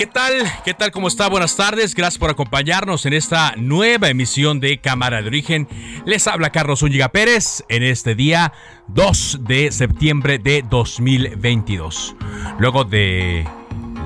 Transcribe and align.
¿Qué 0.00 0.06
tal? 0.06 0.32
¿Qué 0.64 0.72
tal? 0.72 0.92
¿Cómo 0.92 1.08
está? 1.08 1.28
Buenas 1.28 1.56
tardes. 1.56 1.94
Gracias 1.94 2.16
por 2.16 2.30
acompañarnos 2.30 3.04
en 3.04 3.12
esta 3.12 3.52
nueva 3.58 4.08
emisión 4.08 4.58
de 4.58 4.78
Cámara 4.78 5.20
de 5.20 5.28
Origen. 5.28 5.68
Les 6.06 6.26
habla 6.26 6.48
Carlos 6.48 6.80
Úñiga 6.80 7.10
Pérez 7.10 7.64
en 7.68 7.82
este 7.82 8.14
día 8.14 8.50
2 8.88 9.40
de 9.42 9.70
septiembre 9.70 10.38
de 10.38 10.64
2022. 10.66 12.16
Luego 12.58 12.84
de 12.84 13.46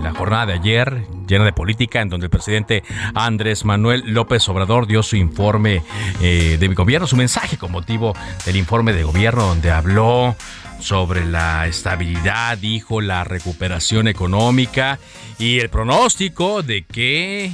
la 0.03 0.11
jornada 0.11 0.47
de 0.47 0.53
ayer 0.55 1.07
llena 1.29 1.45
de 1.45 1.53
política 1.53 2.01
en 2.01 2.09
donde 2.09 2.27
el 2.27 2.31
presidente 2.31 2.83
Andrés 3.15 3.65
Manuel 3.65 4.03
López 4.05 4.49
Obrador 4.49 4.89
dio 4.89 5.01
su 5.05 5.15
informe 5.15 5.85
eh, 6.21 6.57
de 6.59 6.69
gobierno, 6.75 7.07
su 7.07 7.15
mensaje 7.15 7.57
con 7.57 7.71
motivo 7.71 8.15
del 8.45 8.57
informe 8.57 8.93
de 8.95 9.05
gobierno 9.05 9.47
donde 9.47 9.71
habló 9.71 10.35
sobre 10.81 11.25
la 11.25 11.67
estabilidad, 11.67 12.59
dijo 12.59 13.01
la 13.01 13.25
recuperación 13.25 14.09
económica 14.09 14.99
y 15.39 15.59
el 15.61 15.69
pronóstico 15.71 16.63
de 16.63 16.85
que 16.85 17.51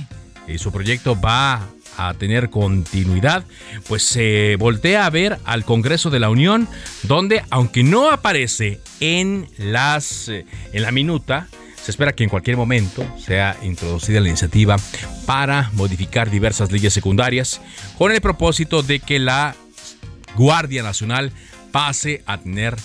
eh, 0.46 0.58
su 0.58 0.72
proyecto 0.72 1.20
va 1.20 1.68
a 1.96 2.14
tener 2.14 2.50
continuidad, 2.50 3.44
pues 3.86 4.02
se 4.02 4.56
voltea 4.58 5.06
a 5.06 5.10
ver 5.10 5.38
al 5.44 5.64
Congreso 5.64 6.10
de 6.10 6.20
la 6.20 6.30
Unión, 6.30 6.68
donde 7.02 7.42
aunque 7.50 7.82
no 7.82 8.10
aparece 8.10 8.80
en 9.00 9.48
las 9.58 10.28
eh, 10.28 10.46
en 10.72 10.82
la 10.82 10.92
minuta, 10.92 11.48
se 11.82 11.90
espera 11.90 12.12
que 12.12 12.24
en 12.24 12.30
cualquier 12.30 12.56
momento 12.56 13.06
sea 13.18 13.56
introducida 13.62 14.20
la 14.20 14.28
iniciativa 14.28 14.76
para 15.26 15.70
modificar 15.74 16.30
diversas 16.30 16.70
leyes 16.70 16.92
secundarias 16.92 17.60
con 17.96 18.12
el 18.12 18.20
propósito 18.20 18.82
de 18.82 19.00
que 19.00 19.18
la 19.18 19.54
Guardia 20.36 20.82
Nacional 20.82 21.32
pase 21.72 22.22
a 22.26 22.38
tener 22.38 22.76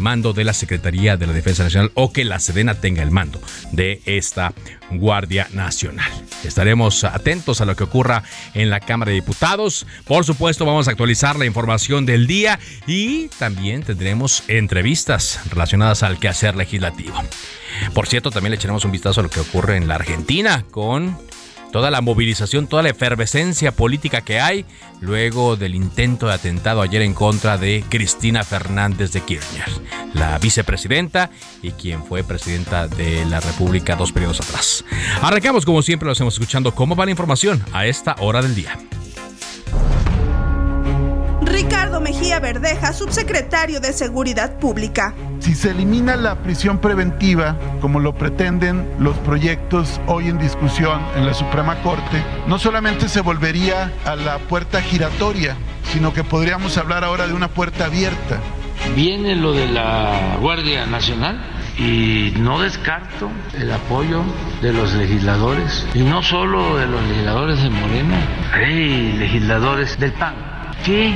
mando 0.00 0.32
de 0.32 0.44
la 0.44 0.52
Secretaría 0.52 1.16
de 1.16 1.26
la 1.26 1.32
Defensa 1.32 1.62
Nacional 1.62 1.92
o 1.94 2.12
que 2.12 2.24
la 2.24 2.40
Sedena 2.40 2.74
tenga 2.74 3.02
el 3.02 3.10
mando 3.10 3.40
de 3.72 4.02
esta 4.06 4.52
Guardia 4.90 5.48
Nacional. 5.52 6.10
Estaremos 6.44 7.04
atentos 7.04 7.60
a 7.60 7.64
lo 7.64 7.76
que 7.76 7.84
ocurra 7.84 8.22
en 8.54 8.70
la 8.70 8.80
Cámara 8.80 9.10
de 9.10 9.16
Diputados. 9.16 9.86
Por 10.04 10.24
supuesto, 10.24 10.64
vamos 10.64 10.88
a 10.88 10.90
actualizar 10.90 11.36
la 11.36 11.46
información 11.46 12.06
del 12.06 12.26
día 12.26 12.58
y 12.86 13.28
también 13.38 13.82
tendremos 13.82 14.42
entrevistas 14.48 15.40
relacionadas 15.50 16.02
al 16.02 16.18
quehacer 16.18 16.56
legislativo. 16.56 17.22
Por 17.94 18.06
cierto, 18.06 18.30
también 18.30 18.50
le 18.50 18.56
echaremos 18.56 18.84
un 18.84 18.92
vistazo 18.92 19.20
a 19.20 19.22
lo 19.22 19.30
que 19.30 19.40
ocurre 19.40 19.76
en 19.76 19.88
la 19.88 19.94
Argentina 19.94 20.64
con 20.70 21.16
toda 21.70 21.90
la 21.90 22.00
movilización, 22.00 22.66
toda 22.66 22.82
la 22.82 22.90
efervescencia 22.90 23.72
política 23.72 24.20
que 24.22 24.40
hay 24.40 24.64
luego 25.00 25.56
del 25.56 25.74
intento 25.74 26.26
de 26.26 26.34
atentado 26.34 26.82
ayer 26.82 27.02
en 27.02 27.14
contra 27.14 27.58
de 27.58 27.84
Cristina 27.88 28.44
Fernández 28.44 29.12
de 29.12 29.20
Kirchner, 29.22 29.68
la 30.14 30.38
vicepresidenta 30.38 31.30
y 31.62 31.72
quien 31.72 32.04
fue 32.04 32.24
presidenta 32.24 32.88
de 32.88 33.24
la 33.26 33.40
República 33.40 33.96
dos 33.96 34.12
periodos 34.12 34.40
atrás. 34.40 34.84
Arrancamos 35.22 35.64
como 35.64 35.82
siempre, 35.82 36.06
lo 36.06 36.12
hacemos 36.12 36.34
escuchando 36.34 36.74
cómo 36.74 36.96
va 36.96 37.04
la 37.04 37.12
información 37.12 37.64
a 37.72 37.86
esta 37.86 38.16
hora 38.18 38.42
del 38.42 38.54
día. 38.54 38.78
Ricardo 41.50 42.00
Mejía 42.00 42.38
Verdeja, 42.38 42.92
subsecretario 42.92 43.80
de 43.80 43.92
Seguridad 43.92 44.58
Pública. 44.58 45.14
Si 45.40 45.54
se 45.54 45.70
elimina 45.70 46.16
la 46.16 46.36
prisión 46.36 46.78
preventiva, 46.78 47.56
como 47.80 47.98
lo 47.98 48.14
pretenden 48.14 48.88
los 48.98 49.16
proyectos 49.18 50.00
hoy 50.06 50.28
en 50.28 50.38
discusión 50.38 51.00
en 51.16 51.26
la 51.26 51.34
Suprema 51.34 51.82
Corte, 51.82 52.22
no 52.46 52.58
solamente 52.58 53.08
se 53.08 53.20
volvería 53.20 53.92
a 54.04 54.16
la 54.16 54.38
puerta 54.38 54.80
giratoria, 54.80 55.56
sino 55.92 56.12
que 56.12 56.24
podríamos 56.24 56.78
hablar 56.78 57.04
ahora 57.04 57.26
de 57.26 57.34
una 57.34 57.48
puerta 57.48 57.86
abierta. 57.86 58.38
Viene 58.94 59.34
lo 59.34 59.52
de 59.52 59.68
la 59.68 60.36
Guardia 60.40 60.86
Nacional 60.86 61.40
y 61.78 62.32
no 62.38 62.60
descarto 62.60 63.30
el 63.58 63.72
apoyo 63.72 64.22
de 64.62 64.72
los 64.72 64.92
legisladores, 64.94 65.86
y 65.94 66.00
no 66.00 66.22
solo 66.22 66.78
de 66.78 66.86
los 66.86 67.02
legisladores 67.02 67.62
de 67.62 67.70
Morena, 67.70 68.18
hay 68.52 69.12
legisladores 69.18 69.98
del 69.98 70.12
PAN 70.12 70.49
que 70.84 71.14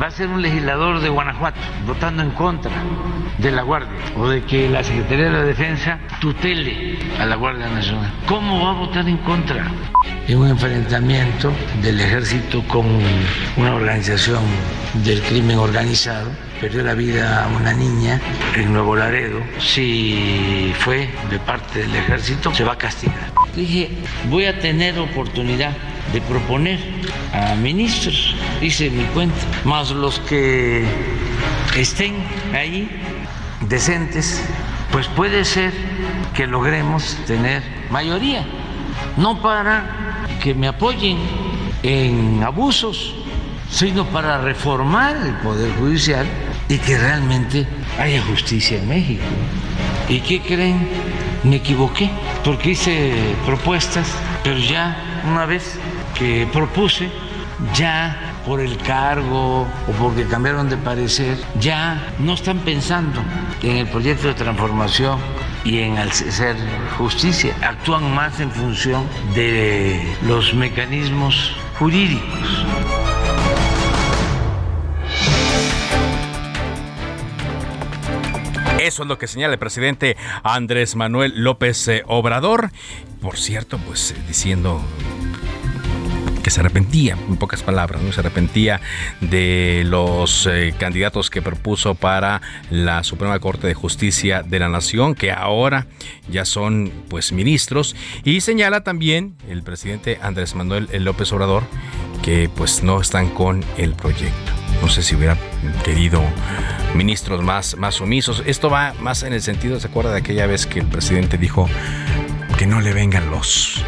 va 0.00 0.06
a 0.06 0.10
ser 0.10 0.28
un 0.28 0.42
legislador 0.42 1.00
de 1.00 1.08
Guanajuato 1.08 1.60
votando 1.86 2.22
en 2.22 2.30
contra 2.30 2.72
de 3.38 3.50
la 3.50 3.62
Guardia 3.62 3.92
o 4.16 4.28
de 4.28 4.42
que 4.44 4.68
la 4.68 4.82
Secretaría 4.82 5.26
de 5.26 5.30
la 5.30 5.42
Defensa 5.42 5.98
tutele 6.20 6.98
a 7.18 7.26
la 7.26 7.36
Guardia 7.36 7.68
Nacional. 7.68 8.12
¿Cómo 8.26 8.64
va 8.64 8.70
a 8.70 8.74
votar 8.74 9.08
en 9.08 9.18
contra? 9.18 9.70
En 10.26 10.38
un 10.38 10.48
enfrentamiento 10.48 11.52
del 11.82 12.00
ejército 12.00 12.62
con 12.68 12.86
una 13.56 13.74
organización 13.74 14.42
del 15.04 15.22
crimen 15.22 15.58
organizado, 15.58 16.30
perdió 16.60 16.82
la 16.82 16.94
vida 16.94 17.44
a 17.44 17.48
una 17.48 17.72
niña 17.72 18.20
en 18.54 18.72
Nuevo 18.72 18.96
Laredo. 18.96 19.40
Si 19.58 20.72
fue 20.78 21.08
de 21.30 21.38
parte 21.38 21.80
del 21.80 21.94
ejército, 21.94 22.54
se 22.54 22.64
va 22.64 22.72
a 22.72 22.78
castigar. 22.78 23.32
Dije, 23.54 23.90
voy 24.28 24.46
a 24.46 24.58
tener 24.58 24.98
oportunidad 24.98 25.72
de 26.12 26.20
proponer 26.20 26.78
a 27.32 27.54
ministros, 27.54 28.34
hice 28.60 28.90
mi 28.90 29.04
cuenta, 29.06 29.36
más 29.64 29.90
los 29.90 30.18
que 30.20 30.84
estén 31.76 32.14
ahí 32.54 32.88
decentes, 33.68 34.42
pues 34.92 35.08
puede 35.08 35.44
ser 35.44 35.72
que 36.34 36.46
logremos 36.46 37.16
tener 37.26 37.62
mayoría, 37.90 38.44
no 39.16 39.40
para 39.40 40.26
que 40.42 40.54
me 40.54 40.68
apoyen 40.68 41.18
en 41.82 42.42
abusos, 42.42 43.14
sino 43.70 44.06
para 44.06 44.38
reformar 44.38 45.16
el 45.16 45.34
Poder 45.34 45.72
Judicial 45.78 46.26
y 46.68 46.78
que 46.78 46.98
realmente 46.98 47.66
haya 47.98 48.22
justicia 48.22 48.78
en 48.78 48.88
México. 48.88 49.24
¿Y 50.08 50.20
qué 50.20 50.40
creen? 50.40 50.88
Me 51.42 51.56
equivoqué 51.56 52.10
porque 52.44 52.70
hice 52.70 53.12
propuestas, 53.44 54.08
pero 54.42 54.58
ya 54.58 55.22
una 55.26 55.46
vez 55.46 55.78
que 56.18 56.48
propuse, 56.52 57.08
ya 57.74 58.16
por 58.44 58.60
el 58.60 58.76
cargo 58.78 59.62
o 59.62 59.92
porque 59.98 60.24
cambiaron 60.26 60.68
de 60.68 60.76
parecer, 60.76 61.36
ya 61.58 62.14
no 62.18 62.34
están 62.34 62.60
pensando 62.60 63.22
en 63.62 63.78
el 63.78 63.86
proyecto 63.88 64.28
de 64.28 64.34
transformación 64.34 65.18
y 65.64 65.80
en 65.80 65.98
hacer 65.98 66.56
justicia, 66.96 67.56
actúan 67.62 68.14
más 68.14 68.38
en 68.40 68.50
función 68.50 69.04
de 69.34 70.00
los 70.22 70.54
mecanismos 70.54 71.56
jurídicos. 71.78 72.64
Eso 78.78 79.02
es 79.02 79.08
lo 79.08 79.18
que 79.18 79.26
señala 79.26 79.54
el 79.54 79.58
presidente 79.58 80.16
Andrés 80.44 80.94
Manuel 80.94 81.32
López 81.34 81.88
eh, 81.88 82.04
Obrador. 82.06 82.70
Por 83.20 83.36
cierto, 83.36 83.78
pues 83.78 84.12
eh, 84.12 84.16
diciendo 84.28 84.80
que 86.46 86.52
se 86.52 86.60
arrepentía, 86.60 87.18
en 87.28 87.38
pocas 87.38 87.64
palabras, 87.64 88.00
se 88.14 88.20
arrepentía 88.20 88.80
de 89.20 89.82
los 89.84 90.46
eh, 90.46 90.72
candidatos 90.78 91.28
que 91.28 91.42
propuso 91.42 91.96
para 91.96 92.40
la 92.70 93.02
Suprema 93.02 93.40
Corte 93.40 93.66
de 93.66 93.74
Justicia 93.74 94.44
de 94.44 94.60
la 94.60 94.68
Nación, 94.68 95.16
que 95.16 95.32
ahora 95.32 95.88
ya 96.30 96.44
son 96.44 96.92
pues 97.08 97.32
ministros, 97.32 97.96
y 98.22 98.42
señala 98.42 98.84
también 98.84 99.34
el 99.48 99.64
presidente 99.64 100.20
Andrés 100.22 100.54
Manuel 100.54 100.88
López 101.00 101.32
Obrador 101.32 101.64
que 102.22 102.48
pues 102.54 102.84
no 102.84 103.00
están 103.00 103.30
con 103.30 103.64
el 103.76 103.94
proyecto. 103.94 104.52
no 104.80 104.88
sé 104.88 105.02
si 105.02 105.16
hubiera 105.16 105.36
querido 105.84 106.22
ministros 106.94 107.42
más, 107.42 107.76
más 107.76 107.96
sumisos. 107.96 108.44
Esto 108.46 108.70
va 108.70 108.94
más 109.00 109.24
en 109.24 109.32
el 109.32 109.42
sentido, 109.42 109.80
¿se 109.80 109.88
acuerda 109.88 110.12
de 110.12 110.18
aquella 110.18 110.46
vez 110.46 110.64
que 110.64 110.78
el 110.78 110.86
presidente 110.86 111.38
dijo 111.38 111.68
que 112.56 112.68
no 112.68 112.80
le 112.80 112.94
vengan 112.94 113.32
los 113.32 113.84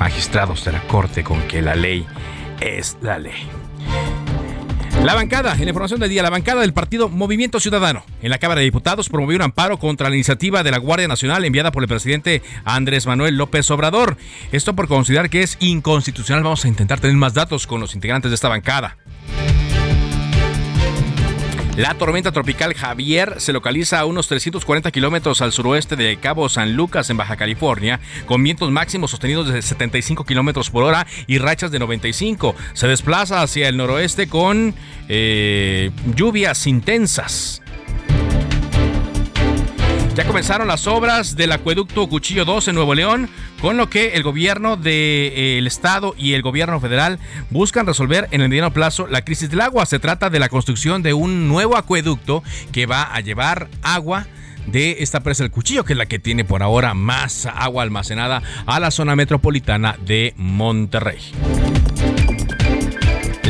magistrados 0.00 0.64
de 0.64 0.72
la 0.72 0.80
Corte 0.88 1.22
con 1.22 1.40
que 1.42 1.62
la 1.62 1.76
ley 1.76 2.06
es 2.60 2.96
la 3.02 3.18
ley? 3.18 3.46
La 5.04 5.14
bancada, 5.14 5.54
en 5.54 5.64
la 5.64 5.70
información 5.70 6.00
del 6.00 6.10
día, 6.10 6.22
la 6.22 6.30
bancada 6.30 6.62
del 6.62 6.74
partido 6.74 7.08
Movimiento 7.08 7.60
Ciudadano 7.60 8.04
en 8.20 8.30
la 8.30 8.38
Cámara 8.38 8.58
de 8.58 8.64
Diputados 8.64 9.08
promovió 9.08 9.36
un 9.36 9.42
amparo 9.42 9.78
contra 9.78 10.10
la 10.10 10.16
iniciativa 10.16 10.62
de 10.62 10.70
la 10.70 10.78
Guardia 10.78 11.08
Nacional 11.08 11.44
enviada 11.44 11.70
por 11.70 11.82
el 11.82 11.88
presidente 11.88 12.42
Andrés 12.64 13.06
Manuel 13.06 13.36
López 13.36 13.70
Obrador. 13.70 14.16
Esto 14.52 14.74
por 14.74 14.88
considerar 14.88 15.30
que 15.30 15.42
es 15.42 15.56
inconstitucional. 15.60 16.42
Vamos 16.42 16.64
a 16.64 16.68
intentar 16.68 17.00
tener 17.00 17.16
más 17.16 17.32
datos 17.32 17.66
con 17.66 17.80
los 17.80 17.94
integrantes 17.94 18.30
de 18.30 18.34
esta 18.34 18.48
bancada. 18.48 18.96
La 21.80 21.94
tormenta 21.94 22.30
tropical 22.30 22.74
Javier 22.74 23.36
se 23.38 23.54
localiza 23.54 24.00
a 24.00 24.04
unos 24.04 24.28
340 24.28 24.90
kilómetros 24.90 25.40
al 25.40 25.50
suroeste 25.50 25.96
de 25.96 26.18
Cabo 26.18 26.50
San 26.50 26.74
Lucas, 26.74 27.08
en 27.08 27.16
Baja 27.16 27.38
California, 27.38 28.00
con 28.26 28.42
vientos 28.42 28.70
máximos 28.70 29.12
sostenidos 29.12 29.48
de 29.48 29.62
75 29.62 30.26
kilómetros 30.26 30.68
por 30.68 30.84
hora 30.84 31.06
y 31.26 31.38
rachas 31.38 31.70
de 31.70 31.78
95. 31.78 32.54
Se 32.74 32.86
desplaza 32.86 33.40
hacia 33.40 33.66
el 33.66 33.78
noroeste 33.78 34.28
con 34.28 34.74
eh, 35.08 35.90
lluvias 36.14 36.66
intensas. 36.66 37.59
Ya 40.14 40.26
comenzaron 40.26 40.66
las 40.66 40.88
obras 40.88 41.36
del 41.36 41.52
acueducto 41.52 42.08
Cuchillo 42.08 42.44
2 42.44 42.68
en 42.68 42.74
Nuevo 42.74 42.94
León, 42.94 43.30
con 43.60 43.76
lo 43.76 43.88
que 43.88 44.14
el 44.14 44.24
gobierno 44.24 44.76
del 44.76 44.82
de, 44.82 45.58
eh, 45.58 45.66
estado 45.66 46.14
y 46.18 46.32
el 46.32 46.42
gobierno 46.42 46.80
federal 46.80 47.20
buscan 47.50 47.86
resolver 47.86 48.26
en 48.32 48.40
el 48.40 48.48
mediano 48.48 48.72
plazo 48.72 49.06
la 49.06 49.24
crisis 49.24 49.50
del 49.50 49.60
agua. 49.60 49.86
Se 49.86 50.00
trata 50.00 50.28
de 50.28 50.40
la 50.40 50.48
construcción 50.48 51.02
de 51.02 51.14
un 51.14 51.48
nuevo 51.48 51.76
acueducto 51.76 52.42
que 52.72 52.86
va 52.86 53.02
a 53.02 53.20
llevar 53.20 53.68
agua 53.82 54.26
de 54.66 54.96
esta 54.98 55.20
presa 55.20 55.44
del 55.44 55.52
Cuchillo, 55.52 55.84
que 55.84 55.92
es 55.92 55.98
la 55.98 56.06
que 56.06 56.18
tiene 56.18 56.44
por 56.44 56.62
ahora 56.62 56.92
más 56.92 57.46
agua 57.46 57.84
almacenada 57.84 58.42
a 58.66 58.80
la 58.80 58.90
zona 58.90 59.14
metropolitana 59.14 59.96
de 60.04 60.34
Monterrey. 60.36 61.20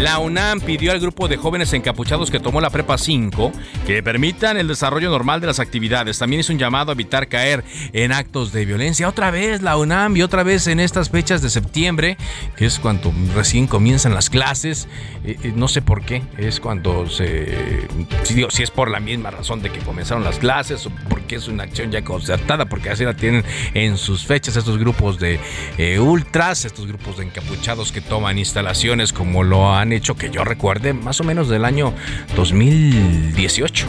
La 0.00 0.18
UNAM 0.18 0.60
pidió 0.60 0.92
al 0.92 0.98
grupo 0.98 1.28
de 1.28 1.36
jóvenes 1.36 1.74
encapuchados 1.74 2.30
que 2.30 2.40
tomó 2.40 2.62
la 2.62 2.70
Prepa 2.70 2.96
5 2.96 3.52
que 3.86 4.02
permitan 4.02 4.56
el 4.56 4.66
desarrollo 4.66 5.10
normal 5.10 5.42
de 5.42 5.46
las 5.46 5.60
actividades. 5.60 6.18
También 6.18 6.40
hizo 6.40 6.54
un 6.54 6.58
llamado 6.58 6.90
a 6.90 6.94
evitar 6.94 7.28
caer 7.28 7.64
en 7.92 8.10
actos 8.10 8.50
de 8.50 8.64
violencia. 8.64 9.06
Otra 9.06 9.30
vez 9.30 9.60
la 9.60 9.76
UNAM 9.76 10.16
y 10.16 10.22
otra 10.22 10.42
vez 10.42 10.68
en 10.68 10.80
estas 10.80 11.10
fechas 11.10 11.42
de 11.42 11.50
septiembre, 11.50 12.16
que 12.56 12.64
es 12.64 12.78
cuando 12.78 13.12
recién 13.34 13.66
comienzan 13.66 14.14
las 14.14 14.30
clases. 14.30 14.88
Eh, 15.22 15.36
eh, 15.42 15.52
no 15.54 15.68
sé 15.68 15.82
por 15.82 16.02
qué, 16.02 16.22
es 16.38 16.60
cuando 16.60 17.06
se... 17.06 17.86
Si, 18.22 18.42
si 18.48 18.62
es 18.62 18.70
por 18.70 18.90
la 18.90 19.00
misma 19.00 19.30
razón 19.30 19.60
de 19.60 19.70
que 19.70 19.80
comenzaron 19.80 20.24
las 20.24 20.38
clases 20.38 20.86
o 20.86 20.90
porque 21.10 21.36
es 21.36 21.46
una 21.46 21.64
acción 21.64 21.90
ya 21.90 22.02
concertada, 22.02 22.64
porque 22.64 22.88
así 22.88 23.04
la 23.04 23.14
tienen 23.14 23.44
en 23.74 23.98
sus 23.98 24.24
fechas 24.24 24.56
estos 24.56 24.78
grupos 24.78 25.18
de 25.18 25.38
eh, 25.76 25.98
ultras, 25.98 26.64
estos 26.64 26.86
grupos 26.86 27.18
de 27.18 27.24
encapuchados 27.24 27.92
que 27.92 28.00
toman 28.00 28.38
instalaciones 28.38 29.12
como 29.12 29.42
lo 29.42 29.74
han 29.74 29.89
hecho 29.92 30.16
que 30.16 30.30
yo 30.30 30.44
recuerde 30.44 30.92
más 30.92 31.20
o 31.20 31.24
menos 31.24 31.48
del 31.48 31.64
año 31.64 31.92
2018. 32.36 33.86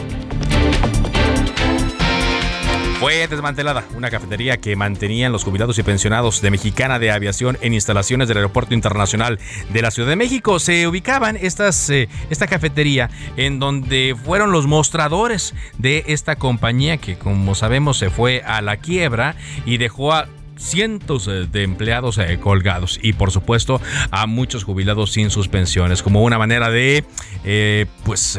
Fue 3.02 3.26
desmantelada 3.26 3.84
una 3.96 4.10
cafetería 4.10 4.58
que 4.58 4.76
mantenían 4.76 5.32
los 5.32 5.42
jubilados 5.42 5.76
y 5.76 5.82
pensionados 5.82 6.40
de 6.40 6.52
Mexicana 6.52 7.00
de 7.00 7.10
Aviación 7.10 7.58
en 7.60 7.74
instalaciones 7.74 8.28
del 8.28 8.36
Aeropuerto 8.36 8.74
Internacional 8.74 9.40
de 9.70 9.82
la 9.82 9.90
Ciudad 9.90 10.08
de 10.08 10.14
México. 10.14 10.60
Se 10.60 10.86
ubicaban 10.86 11.36
eh, 11.36 11.40
esta 11.42 12.46
cafetería 12.46 13.10
en 13.36 13.58
donde 13.58 14.14
fueron 14.24 14.52
los 14.52 14.68
mostradores 14.68 15.52
de 15.78 16.04
esta 16.06 16.36
compañía 16.36 16.96
que 16.96 17.18
como 17.18 17.56
sabemos 17.56 17.98
se 17.98 18.08
fue 18.08 18.40
a 18.46 18.62
la 18.62 18.76
quiebra 18.76 19.34
y 19.66 19.78
dejó 19.78 20.12
a 20.12 20.28
cientos 20.62 21.28
eh, 21.28 21.46
de 21.50 21.62
empleados 21.64 22.18
eh, 22.18 22.38
colgados 22.40 22.98
y 23.02 23.12
por 23.12 23.30
supuesto 23.30 23.80
a 24.10 24.26
muchos 24.26 24.64
jubilados 24.64 25.12
sin 25.12 25.30
sus 25.30 25.48
pensiones 25.48 26.02
como 26.02 26.22
una 26.22 26.38
manera 26.38 26.70
de 26.70 27.04
eh, 27.44 27.86
pues 28.04 28.38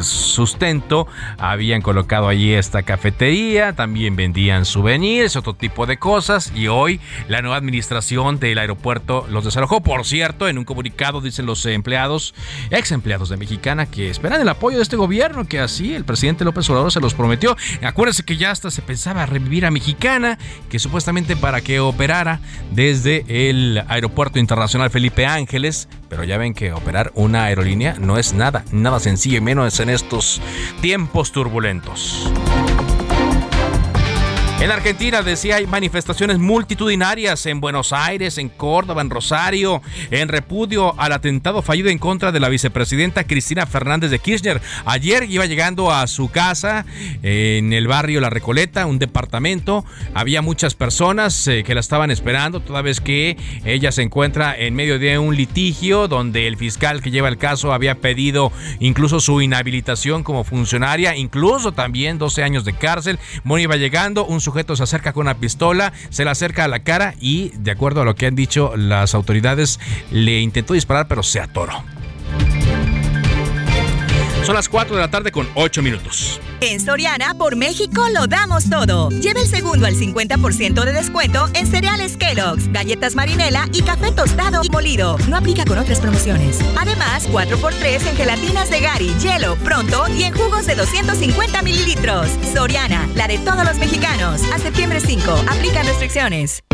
sustento. 0.00 1.06
Habían 1.38 1.82
colocado 1.82 2.28
allí 2.28 2.52
esta 2.52 2.82
cafetería 2.82 3.74
también 3.74 4.16
vendían 4.16 4.64
souvenirs 4.64 5.36
otro 5.36 5.54
tipo 5.54 5.86
de 5.86 5.98
cosas 5.98 6.52
y 6.54 6.68
hoy 6.68 7.00
la 7.28 7.42
nueva 7.42 7.56
administración 7.56 8.38
del 8.38 8.58
aeropuerto 8.58 9.26
los 9.30 9.44
desalojó. 9.44 9.82
Por 9.82 10.04
cierto 10.04 10.48
en 10.48 10.58
un 10.58 10.64
comunicado 10.64 11.20
dicen 11.20 11.46
los 11.46 11.64
empleados 11.66 12.34
ex 12.70 12.92
empleados 12.92 13.28
de 13.28 13.36
Mexicana 13.36 13.86
que 13.86 14.10
esperan 14.10 14.40
el 14.40 14.48
apoyo 14.48 14.78
de 14.78 14.82
este 14.82 14.96
gobierno 14.96 15.46
que 15.46 15.60
así 15.60 15.94
el 15.94 16.04
presidente 16.04 16.44
López 16.44 16.68
Obrador 16.70 16.92
se 16.92 17.00
los 17.00 17.14
prometió. 17.14 17.56
Acuérdense 17.82 18.22
que 18.22 18.36
ya 18.36 18.50
hasta 18.50 18.70
se 18.70 18.82
pensaba 18.82 19.26
revivir 19.26 19.66
a 19.66 19.70
Mexicana 19.70 20.38
que 20.70 20.78
supuestamente 20.78 21.17
para 21.36 21.60
que 21.60 21.80
operara 21.80 22.40
desde 22.70 23.24
el 23.28 23.82
Aeropuerto 23.88 24.38
Internacional 24.38 24.90
Felipe 24.90 25.26
Ángeles, 25.26 25.88
pero 26.08 26.24
ya 26.24 26.38
ven 26.38 26.54
que 26.54 26.72
operar 26.72 27.10
una 27.14 27.44
aerolínea 27.44 27.96
no 27.98 28.18
es 28.18 28.34
nada, 28.34 28.64
nada 28.70 29.00
sencillo 29.00 29.38
y 29.38 29.40
menos 29.40 29.80
en 29.80 29.90
estos 29.90 30.40
tiempos 30.80 31.32
turbulentos. 31.32 32.30
En 34.60 34.72
Argentina 34.72 35.22
decía 35.22 35.54
hay 35.54 35.68
manifestaciones 35.68 36.38
multitudinarias 36.38 37.46
en 37.46 37.60
Buenos 37.60 37.92
Aires, 37.92 38.38
en 38.38 38.48
Córdoba, 38.48 39.02
en 39.02 39.08
Rosario, 39.08 39.82
en 40.10 40.26
repudio 40.26 40.98
al 40.98 41.12
atentado 41.12 41.62
fallido 41.62 41.90
en 41.90 41.98
contra 41.98 42.32
de 42.32 42.40
la 42.40 42.48
vicepresidenta 42.48 43.22
Cristina 43.22 43.66
Fernández 43.66 44.10
de 44.10 44.18
Kirchner. 44.18 44.60
Ayer 44.84 45.30
iba 45.30 45.46
llegando 45.46 45.92
a 45.92 46.04
su 46.08 46.28
casa 46.28 46.86
en 47.22 47.72
el 47.72 47.86
barrio 47.86 48.20
La 48.20 48.30
Recoleta, 48.30 48.86
un 48.86 48.98
departamento. 48.98 49.84
Había 50.12 50.42
muchas 50.42 50.74
personas 50.74 51.46
eh, 51.46 51.62
que 51.62 51.74
la 51.74 51.80
estaban 51.80 52.10
esperando, 52.10 52.58
toda 52.58 52.82
vez 52.82 53.00
que 53.00 53.36
ella 53.64 53.92
se 53.92 54.02
encuentra 54.02 54.58
en 54.58 54.74
medio 54.74 54.98
de 54.98 55.20
un 55.20 55.36
litigio 55.36 56.08
donde 56.08 56.48
el 56.48 56.56
fiscal 56.56 57.00
que 57.00 57.12
lleva 57.12 57.28
el 57.28 57.38
caso 57.38 57.72
había 57.72 58.00
pedido 58.00 58.50
incluso 58.80 59.20
su 59.20 59.40
inhabilitación 59.40 60.24
como 60.24 60.42
funcionaria, 60.42 61.14
incluso 61.14 61.70
también 61.70 62.18
12 62.18 62.42
años 62.42 62.64
de 62.64 62.72
cárcel. 62.72 63.20
Moni 63.44 63.62
iba 63.62 63.76
llegando, 63.76 64.26
un 64.26 64.47
sujeto 64.48 64.76
se 64.76 64.82
acerca 64.82 65.12
con 65.12 65.22
una 65.22 65.38
pistola, 65.38 65.92
se 66.08 66.24
le 66.24 66.30
acerca 66.30 66.64
a 66.64 66.68
la 66.68 66.80
cara 66.80 67.14
y, 67.20 67.50
de 67.58 67.70
acuerdo 67.70 68.00
a 68.00 68.04
lo 68.04 68.14
que 68.14 68.26
han 68.26 68.34
dicho 68.34 68.76
las 68.76 69.14
autoridades, 69.14 69.78
le 70.10 70.40
intentó 70.40 70.74
disparar 70.74 71.06
pero 71.06 71.22
se 71.22 71.40
atoró. 71.40 71.84
Son 74.48 74.54
las 74.54 74.70
4 74.70 74.96
de 74.96 75.02
la 75.02 75.10
tarde 75.10 75.30
con 75.30 75.46
8 75.56 75.82
minutos. 75.82 76.40
En 76.62 76.80
Soriana, 76.80 77.34
por 77.34 77.54
México, 77.54 78.06
lo 78.14 78.26
damos 78.26 78.70
todo. 78.70 79.10
Lleva 79.10 79.42
el 79.42 79.46
segundo 79.46 79.86
al 79.86 79.94
50% 79.94 80.84
de 80.86 80.92
descuento 80.94 81.50
en 81.52 81.66
cereales 81.66 82.16
Kellogg's, 82.16 82.72
galletas 82.72 83.14
marinela 83.14 83.68
y 83.74 83.82
café 83.82 84.10
tostado 84.10 84.62
y 84.64 84.70
molido. 84.70 85.18
No 85.28 85.36
aplica 85.36 85.66
con 85.66 85.76
otras 85.76 86.00
promociones. 86.00 86.60
Además, 86.78 87.28
4x3 87.28 88.06
en 88.06 88.16
gelatinas 88.16 88.70
de 88.70 88.80
Gary, 88.80 89.14
hielo, 89.20 89.54
pronto 89.56 90.06
y 90.16 90.22
en 90.22 90.32
jugos 90.32 90.64
de 90.64 90.76
250 90.76 91.60
mililitros. 91.60 92.28
Soriana, 92.54 93.06
la 93.16 93.28
de 93.28 93.36
todos 93.36 93.66
los 93.66 93.76
mexicanos. 93.76 94.40
A 94.54 94.58
septiembre 94.58 95.00
5, 95.00 95.44
aplican 95.46 95.84
restricciones. 95.84 96.64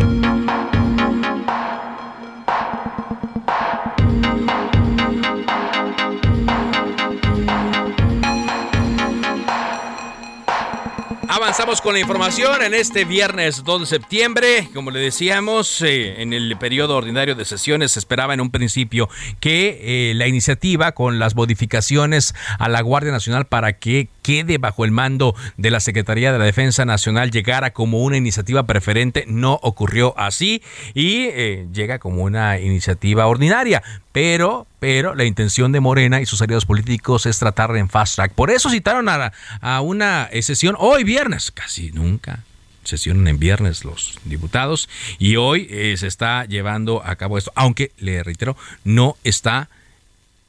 Avanzamos 11.45 11.79
con 11.79 11.93
la 11.93 11.99
información 11.99 12.63
en 12.63 12.73
este 12.73 13.05
viernes 13.05 13.63
2 13.63 13.81
de 13.81 13.85
septiembre. 13.85 14.67
Como 14.73 14.89
le 14.89 14.99
decíamos, 14.99 15.79
eh, 15.83 16.19
en 16.23 16.33
el 16.33 16.57
periodo 16.57 16.97
ordinario 16.97 17.35
de 17.35 17.45
sesiones 17.45 17.91
se 17.91 17.99
esperaba 17.99 18.33
en 18.33 18.41
un 18.41 18.49
principio 18.49 19.09
que 19.39 20.09
eh, 20.09 20.15
la 20.15 20.25
iniciativa 20.25 20.93
con 20.93 21.19
las 21.19 21.35
modificaciones 21.35 22.33
a 22.57 22.67
la 22.67 22.81
Guardia 22.81 23.11
Nacional 23.11 23.45
para 23.45 23.73
que 23.73 24.09
quede 24.23 24.57
bajo 24.57 24.85
el 24.85 24.91
mando 24.91 25.35
de 25.57 25.69
la 25.69 25.81
Secretaría 25.81 26.33
de 26.33 26.39
la 26.39 26.45
Defensa 26.45 26.83
Nacional 26.83 27.29
llegara 27.29 27.73
como 27.73 28.01
una 28.01 28.17
iniciativa 28.17 28.63
preferente. 28.63 29.25
No 29.27 29.59
ocurrió 29.61 30.17
así 30.17 30.63
y 30.95 31.25
eh, 31.25 31.67
llega 31.71 31.99
como 31.99 32.23
una 32.23 32.59
iniciativa 32.59 33.27
ordinaria. 33.27 33.83
Pero, 34.11 34.65
pero 34.79 35.15
la 35.15 35.25
intención 35.25 35.71
de 35.71 35.79
Morena 35.79 36.21
y 36.21 36.25
sus 36.25 36.41
aliados 36.41 36.65
políticos 36.65 37.25
es 37.25 37.39
tratar 37.39 37.75
en 37.75 37.89
fast 37.89 38.15
track. 38.15 38.33
Por 38.33 38.51
eso 38.51 38.69
citaron 38.69 39.09
a, 39.09 39.31
a 39.61 39.81
una 39.81 40.29
sesión 40.41 40.75
hoy 40.77 41.03
viernes, 41.03 41.51
casi 41.51 41.91
nunca 41.91 42.43
sesionan 42.85 43.27
en 43.27 43.39
viernes 43.39 43.83
los 43.83 44.17
diputados 44.23 44.87
y 45.19 45.35
hoy 45.35 45.67
eh, 45.69 45.95
se 45.97 46.07
está 46.07 46.45
llevando 46.45 47.03
a 47.03 47.15
cabo 47.15 47.37
esto, 47.37 47.51
aunque 47.55 47.91
le 47.97 48.23
reitero, 48.23 48.55
no 48.83 49.17
está 49.23 49.69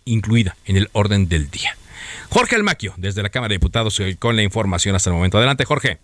incluida 0.05 0.57
en 0.67 0.77
el 0.77 0.89
orden 0.93 1.29
del 1.29 1.51
día. 1.51 1.77
Jorge 2.29 2.57
Almaquio, 2.57 2.95
desde 2.97 3.23
la 3.23 3.31
Cámara 3.31 3.51
de 3.51 3.57
Diputados, 3.57 4.01
con 4.19 4.37
la 4.37 4.43
información 4.43 4.95
hasta 4.95 5.11
el 5.11 5.17
momento. 5.17 5.39
Adelante, 5.39 5.65
Jorge. 5.65 5.99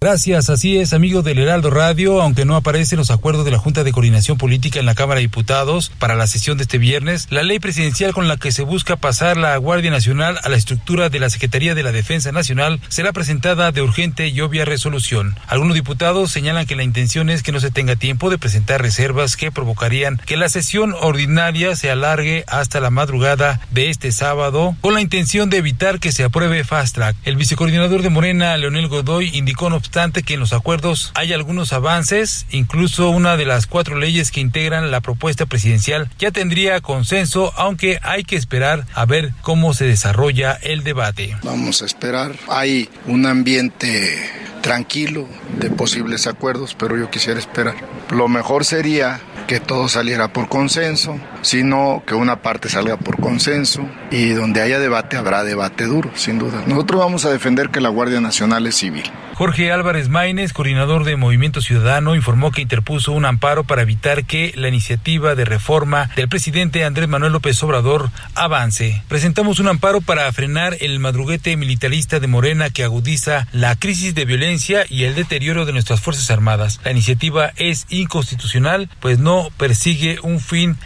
Gracias, 0.00 0.48
así 0.48 0.78
es, 0.78 0.92
amigo 0.92 1.22
del 1.22 1.40
Heraldo 1.40 1.70
Radio, 1.70 2.22
aunque 2.22 2.44
no 2.44 2.54
aparecen 2.54 2.98
los 2.98 3.10
acuerdos 3.10 3.44
de 3.44 3.50
la 3.50 3.58
Junta 3.58 3.82
de 3.82 3.90
Coordinación 3.90 4.38
Política 4.38 4.78
en 4.78 4.86
la 4.86 4.94
Cámara 4.94 5.18
de 5.18 5.22
Diputados 5.22 5.90
para 5.98 6.14
la 6.14 6.28
sesión 6.28 6.56
de 6.56 6.62
este 6.62 6.78
viernes, 6.78 7.26
la 7.30 7.42
ley 7.42 7.58
presidencial 7.58 8.12
con 8.14 8.28
la 8.28 8.36
que 8.36 8.52
se 8.52 8.62
busca 8.62 8.94
pasar 8.94 9.36
la 9.36 9.56
Guardia 9.56 9.90
Nacional 9.90 10.38
a 10.44 10.50
la 10.50 10.56
estructura 10.56 11.08
de 11.08 11.18
la 11.18 11.30
Secretaría 11.30 11.74
de 11.74 11.82
la 11.82 11.90
Defensa 11.90 12.30
Nacional 12.30 12.80
será 12.86 13.12
presentada 13.12 13.72
de 13.72 13.82
urgente 13.82 14.28
y 14.28 14.40
obvia 14.40 14.64
resolución. 14.64 15.34
Algunos 15.48 15.74
diputados 15.74 16.30
señalan 16.30 16.66
que 16.66 16.76
la 16.76 16.84
intención 16.84 17.28
es 17.28 17.42
que 17.42 17.50
no 17.50 17.58
se 17.58 17.72
tenga 17.72 17.96
tiempo 17.96 18.30
de 18.30 18.38
presentar 18.38 18.80
reservas 18.80 19.36
que 19.36 19.50
provocarían 19.50 20.18
que 20.24 20.36
la 20.36 20.48
sesión 20.48 20.94
ordinaria 21.00 21.74
se 21.74 21.90
alargue 21.90 22.44
hasta 22.46 22.78
la 22.78 22.90
madrugada 22.90 23.60
de 23.72 23.90
este 23.90 24.12
sábado, 24.12 24.76
con 24.80 24.94
la 24.94 25.00
intención 25.00 25.50
de 25.50 25.56
evitar 25.56 25.98
que 25.98 26.12
se 26.12 26.22
apruebe 26.22 26.62
fast 26.62 26.94
track. 26.94 27.16
El 27.24 27.34
vicecoordinador 27.34 28.02
de 28.02 28.10
Morena, 28.10 28.56
Leonel 28.56 28.86
Godoy, 28.86 29.36
indicó 29.36 29.68
no 29.68 29.87
obstante 29.88 30.22
que 30.22 30.34
en 30.34 30.40
los 30.40 30.52
acuerdos 30.52 31.12
hay 31.14 31.32
algunos 31.32 31.72
avances, 31.72 32.44
incluso 32.50 33.08
una 33.08 33.38
de 33.38 33.46
las 33.46 33.66
cuatro 33.66 33.96
leyes 33.96 34.30
que 34.30 34.40
integran 34.40 34.90
la 34.90 35.00
propuesta 35.00 35.46
presidencial 35.46 36.10
ya 36.18 36.30
tendría 36.30 36.82
consenso, 36.82 37.54
aunque 37.56 37.98
hay 38.02 38.22
que 38.24 38.36
esperar 38.36 38.84
a 38.92 39.06
ver 39.06 39.32
cómo 39.40 39.72
se 39.72 39.86
desarrolla 39.86 40.52
el 40.52 40.84
debate. 40.84 41.38
Vamos 41.42 41.80
a 41.80 41.86
esperar. 41.86 42.34
Hay 42.48 42.90
un 43.06 43.24
ambiente 43.24 44.14
tranquilo 44.60 45.26
de 45.58 45.70
posibles 45.70 46.26
acuerdos, 46.26 46.76
pero 46.78 46.98
yo 46.98 47.10
quisiera 47.10 47.40
esperar. 47.40 47.74
Lo 48.10 48.28
mejor 48.28 48.66
sería 48.66 49.22
que 49.46 49.58
todo 49.58 49.88
saliera 49.88 50.34
por 50.34 50.50
consenso, 50.50 51.18
sino 51.42 52.02
que 52.06 52.14
una 52.14 52.42
parte 52.42 52.68
salga 52.68 52.96
por 52.96 53.20
consenso 53.20 53.88
y 54.10 54.30
donde 54.30 54.62
haya 54.62 54.78
debate 54.78 55.16
habrá 55.16 55.44
debate 55.44 55.84
duro, 55.84 56.10
sin 56.14 56.38
duda. 56.38 56.62
Nosotros 56.66 57.00
vamos 57.00 57.24
a 57.24 57.30
defender 57.30 57.70
que 57.70 57.80
la 57.80 57.88
Guardia 57.88 58.20
Nacional 58.20 58.66
es 58.66 58.76
civil. 58.76 59.04
Jorge 59.38 59.70
Álvarez 59.70 60.08
Maínez, 60.08 60.52
coordinador 60.52 61.04
de 61.04 61.14
Movimiento 61.14 61.60
Ciudadano, 61.60 62.16
informó 62.16 62.50
que 62.50 62.60
interpuso 62.60 63.12
un 63.12 63.24
amparo 63.24 63.62
para 63.62 63.82
evitar 63.82 64.24
que 64.24 64.52
la 64.56 64.66
iniciativa 64.66 65.36
de 65.36 65.44
reforma 65.44 66.10
del 66.16 66.28
presidente 66.28 66.84
Andrés 66.84 67.08
Manuel 67.08 67.34
López 67.34 67.62
Obrador 67.62 68.10
avance. 68.34 69.04
Presentamos 69.06 69.60
un 69.60 69.68
amparo 69.68 70.00
para 70.00 70.32
frenar 70.32 70.76
el 70.80 70.98
madruguete 70.98 71.56
militarista 71.56 72.18
de 72.18 72.26
Morena 72.26 72.70
que 72.70 72.82
agudiza 72.82 73.46
la 73.52 73.76
crisis 73.76 74.12
de 74.16 74.24
violencia 74.24 74.84
y 74.88 75.04
el 75.04 75.14
deterioro 75.14 75.66
de 75.66 75.72
nuestras 75.72 76.00
Fuerzas 76.00 76.32
Armadas. 76.32 76.80
La 76.82 76.90
iniciativa 76.90 77.52
es 77.54 77.86
inconstitucional, 77.90 78.90
pues 78.98 79.20
no 79.20 79.50
persigue 79.56 80.18
un 80.20 80.40
fin 80.40 80.76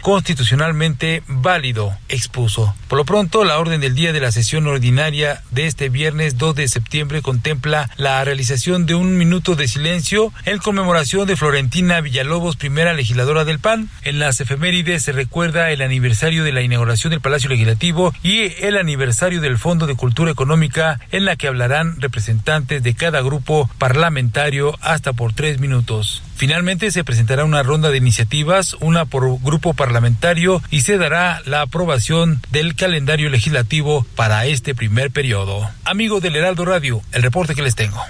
constitucionalmente 0.43 1.23
válido, 1.27 1.97
expuso. 2.09 2.75
Por 2.89 2.97
lo 2.97 3.05
pronto, 3.05 3.45
la 3.45 3.59
orden 3.59 3.79
del 3.79 3.95
día 3.95 4.11
de 4.11 4.19
la 4.19 4.31
sesión 4.33 4.67
ordinaria 4.67 5.41
de 5.51 5.67
este 5.67 5.87
viernes 5.87 6.37
2 6.37 6.55
de 6.55 6.67
septiembre 6.67 7.21
contempla 7.21 7.89
la 7.95 8.21
realización 8.25 8.85
de 8.85 8.93
un 8.93 9.17
minuto 9.17 9.55
de 9.55 9.69
silencio 9.69 10.33
en 10.43 10.57
conmemoración 10.57 11.27
de 11.27 11.37
Florentina 11.37 12.01
Villalobos, 12.01 12.57
primera 12.57 12.93
legisladora 12.93 13.45
del 13.45 13.59
PAN. 13.59 13.89
En 14.03 14.19
las 14.19 14.41
efemérides 14.41 15.03
se 15.03 15.13
recuerda 15.13 15.71
el 15.71 15.81
aniversario 15.81 16.43
de 16.43 16.51
la 16.51 16.61
inauguración 16.61 17.11
del 17.11 17.21
Palacio 17.21 17.49
Legislativo 17.49 18.13
y 18.21 18.51
el 18.65 18.75
aniversario 18.75 19.39
del 19.39 19.57
Fondo 19.57 19.87
de 19.87 19.95
Cultura 19.95 20.31
Económica, 20.31 20.99
en 21.11 21.23
la 21.23 21.37
que 21.37 21.47
hablarán 21.47 22.01
representantes 22.01 22.83
de 22.83 22.95
cada 22.95 23.21
grupo 23.21 23.69
parlamentario 23.77 24.77
hasta 24.81 25.13
por 25.13 25.31
tres 25.31 25.59
minutos. 25.59 26.21
Finalmente 26.43 26.91
se 26.91 27.05
presentará 27.05 27.45
una 27.45 27.63
ronda 27.63 27.89
de 27.89 27.95
iniciativas, 27.95 28.75
una 28.81 29.05
por 29.05 29.39
grupo 29.41 29.73
parlamentario, 29.73 30.61
y 30.69 30.81
se 30.81 30.97
dará 30.97 31.41
la 31.45 31.61
aprobación 31.61 32.41
del 32.51 32.75
calendario 32.75 33.29
legislativo 33.29 34.05
para 34.17 34.45
este 34.45 34.75
primer 34.75 35.09
periodo. 35.09 35.69
Amigo 35.85 36.19
del 36.19 36.35
Heraldo 36.35 36.65
Radio, 36.65 37.01
el 37.13 37.23
reporte 37.23 37.55
que 37.55 37.61
les 37.61 37.75
tengo. 37.75 38.03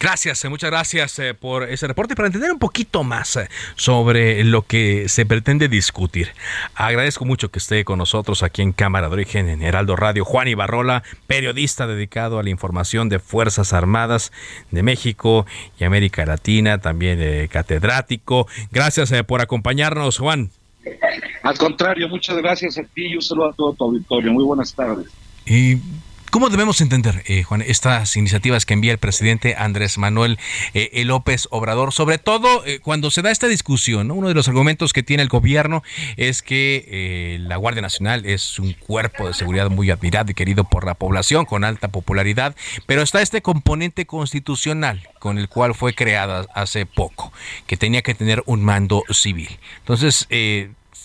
Gracias, 0.00 0.44
eh, 0.44 0.48
muchas 0.48 0.70
gracias 0.70 1.18
eh, 1.18 1.34
por 1.34 1.64
ese 1.64 1.88
reporte 1.88 2.14
para 2.14 2.28
entender 2.28 2.52
un 2.52 2.60
poquito 2.60 3.02
más 3.02 3.34
eh, 3.36 3.48
sobre 3.74 4.44
lo 4.44 4.62
que 4.62 5.08
se 5.08 5.26
pretende 5.26 5.68
discutir. 5.68 6.28
Agradezco 6.76 7.24
mucho 7.24 7.50
que 7.50 7.58
esté 7.58 7.84
con 7.84 7.98
nosotros 7.98 8.44
aquí 8.44 8.62
en 8.62 8.72
Cámara 8.72 9.08
de 9.08 9.14
Origen, 9.14 9.48
en 9.48 9.60
Heraldo 9.60 9.96
Radio, 9.96 10.24
Juan 10.24 10.46
Ibarrola, 10.46 11.02
periodista 11.26 11.88
dedicado 11.88 12.38
a 12.38 12.44
la 12.44 12.50
información 12.50 13.08
de 13.08 13.18
Fuerzas 13.18 13.72
Armadas 13.72 14.30
de 14.70 14.84
México 14.84 15.46
y 15.80 15.84
América 15.84 16.24
Latina, 16.24 16.78
también 16.78 17.48
catedrático. 17.48 18.46
Gracias 18.70 19.12
por 19.24 19.40
acompañarnos, 19.40 20.18
Juan. 20.18 20.50
Al 21.42 21.58
contrario, 21.58 22.08
muchas 22.08 22.36
gracias 22.36 22.78
a 22.78 22.82
ti 22.82 23.06
y 23.06 23.16
un 23.16 23.22
saludo 23.22 23.50
a 23.50 23.52
todo 23.52 23.72
tu 23.72 23.84
auditorio. 23.84 24.32
Muy 24.32 24.44
buenas 24.44 24.72
tardes. 24.74 25.08
Y 25.44 25.78
¿Cómo 26.30 26.50
debemos 26.50 26.82
entender, 26.82 27.22
eh, 27.26 27.42
Juan, 27.42 27.62
estas 27.62 28.14
iniciativas 28.16 28.66
que 28.66 28.74
envía 28.74 28.92
el 28.92 28.98
presidente 28.98 29.54
Andrés 29.56 29.96
Manuel 29.96 30.38
eh, 30.74 31.02
López 31.06 31.48
Obrador? 31.50 31.94
Sobre 31.94 32.18
todo 32.18 32.66
eh, 32.66 32.80
cuando 32.80 33.10
se 33.10 33.22
da 33.22 33.30
esta 33.30 33.46
discusión, 33.46 34.10
uno 34.10 34.28
de 34.28 34.34
los 34.34 34.46
argumentos 34.46 34.92
que 34.92 35.02
tiene 35.02 35.22
el 35.22 35.30
gobierno 35.30 35.82
es 36.18 36.42
que 36.42 37.38
la 37.40 37.56
Guardia 37.56 37.80
Nacional 37.80 38.26
es 38.26 38.58
un 38.58 38.74
cuerpo 38.74 39.26
de 39.26 39.32
seguridad 39.32 39.70
muy 39.70 39.90
admirado 39.90 40.30
y 40.30 40.34
querido 40.34 40.64
por 40.64 40.84
la 40.84 40.94
población, 40.94 41.46
con 41.46 41.64
alta 41.64 41.88
popularidad, 41.88 42.54
pero 42.84 43.00
está 43.00 43.22
este 43.22 43.40
componente 43.40 44.04
constitucional 44.04 45.08
con 45.20 45.38
el 45.38 45.48
cual 45.48 45.74
fue 45.74 45.94
creada 45.94 46.46
hace 46.54 46.84
poco, 46.84 47.32
que 47.66 47.78
tenía 47.78 48.02
que 48.02 48.14
tener 48.14 48.42
un 48.44 48.62
mando 48.62 49.02
civil. 49.10 49.58
Entonces, 49.78 50.26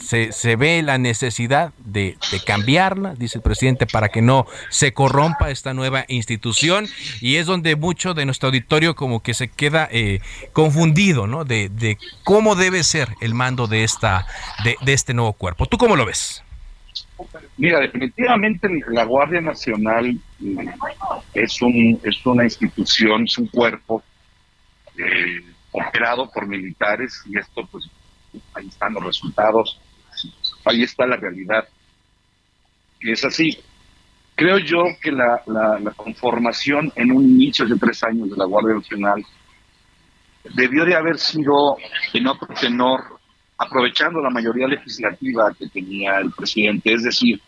se, 0.03 0.55
ve 0.55 0.81
la 0.83 0.97
necesidad 0.97 1.73
de, 1.77 2.17
cambiarla, 2.45 3.15
dice 3.15 3.37
el 3.37 3.41
presidente, 3.41 3.85
para 3.85 4.09
que 4.09 4.21
no 4.21 4.45
se 4.69 4.93
corrompa 4.93 5.49
esta 5.49 5.73
nueva 5.73 6.05
institución 6.07 6.87
y 7.21 7.37
es 7.37 7.45
donde 7.45 7.75
mucho 7.75 8.13
de 8.13 8.25
nuestro 8.25 8.47
auditorio 8.47 8.95
como 8.95 9.21
que 9.21 9.33
se 9.33 9.47
queda 9.47 9.87
eh, 9.91 10.19
confundido, 10.51 11.27
¿no? 11.27 11.45
De, 11.45 11.97
cómo 12.23 12.55
debe 12.55 12.83
ser 12.83 13.09
el 13.21 13.33
mando 13.33 13.67
de, 13.67 13.83
esta, 13.83 14.25
de, 14.63 14.75
de 14.81 14.93
este 14.93 15.13
nuevo 15.13 15.33
cuerpo. 15.33 15.65
¿Tú 15.65 15.77
cómo 15.77 15.95
lo 15.95 16.05
ves? 16.05 16.43
Mira, 17.57 17.79
definitivamente 17.79 18.67
la 18.89 19.05
Guardia 19.05 19.41
Nacional 19.41 20.17
eh, 20.43 20.65
es, 21.33 21.61
un, 21.61 21.99
es 22.03 22.25
una 22.25 22.43
institución, 22.43 23.23
es 23.25 23.37
un 23.37 23.47
cuerpo 23.47 24.03
eh, 24.97 25.41
operado 25.71 26.29
por 26.31 26.47
militares 26.47 27.21
y 27.25 27.37
esto 27.37 27.65
pues 27.71 27.89
ahí 28.53 28.67
están 28.67 28.93
los 28.93 29.03
resultados 29.03 29.79
ahí 30.65 30.83
está 30.83 31.05
la 31.05 31.17
realidad. 31.17 31.67
Es 33.01 33.23
así. 33.25 33.57
Creo 34.35 34.57
yo 34.57 34.83
que 35.01 35.11
la, 35.11 35.43
conformación 35.95 36.91
en 36.95 37.11
un 37.11 37.23
inicio 37.23 37.65
de 37.65 37.77
tres 37.77 38.03
años 38.03 38.31
de 38.31 38.37
la 38.37 38.45
Guardia 38.45 38.75
Nacional 38.75 39.23
debió 40.55 40.85
de 40.85 40.95
haber 40.95 41.19
sido 41.19 41.77
en 42.13 42.27
otro 42.27 42.47
tenor, 42.59 43.19
aprovechando 43.57 44.21
la 44.21 44.31
mayoría 44.31 44.67
legislativa 44.67 45.53
que 45.57 45.67
tenía 45.69 46.17
el 46.17 46.31
presidente, 46.31 46.93
es 46.93 47.03
decir, 47.03 47.39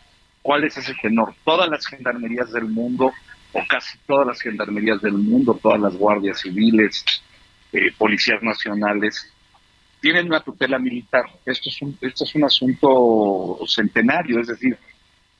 ¿cuál 0.42 0.64
es 0.64 0.76
ese 0.76 0.94
tenor? 1.02 1.34
Todas 1.44 1.68
las 1.68 1.86
gendarmerías 1.86 2.52
del 2.52 2.66
mundo, 2.66 3.12
o 3.52 3.60
casi 3.68 3.98
todas 4.06 4.28
las 4.28 4.40
gendarmerías 4.40 5.00
del 5.02 5.14
mundo, 5.14 5.58
todas 5.60 5.80
las 5.80 5.96
guardias 5.96 6.40
civiles, 6.40 7.04
eh, 7.72 7.92
policías 7.98 8.42
nacionales, 8.42 9.32
tienen 10.06 10.26
una 10.26 10.38
tutela 10.38 10.78
militar. 10.78 11.24
Esto 11.44 11.68
es 11.68 11.82
un, 11.82 11.98
esto 12.00 12.22
es 12.22 12.34
un 12.36 12.44
asunto 12.44 13.58
centenario, 13.66 14.38
es 14.38 14.46
decir, 14.46 14.78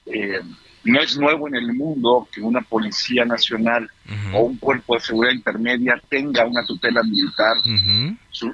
eh, 0.07 0.41
no 0.83 1.01
es 1.01 1.17
nuevo 1.17 1.47
en 1.47 1.55
el 1.55 1.73
mundo 1.73 2.27
que 2.33 2.41
una 2.41 2.63
policía 2.63 3.25
nacional 3.25 3.89
o 4.35 4.41
un 4.41 4.57
cuerpo 4.57 4.95
de 4.95 5.01
seguridad 5.03 5.35
intermedia 5.35 6.03
tenga 6.09 6.45
una 6.45 6.65
tutela 6.65 7.05
militar. 7.05 7.55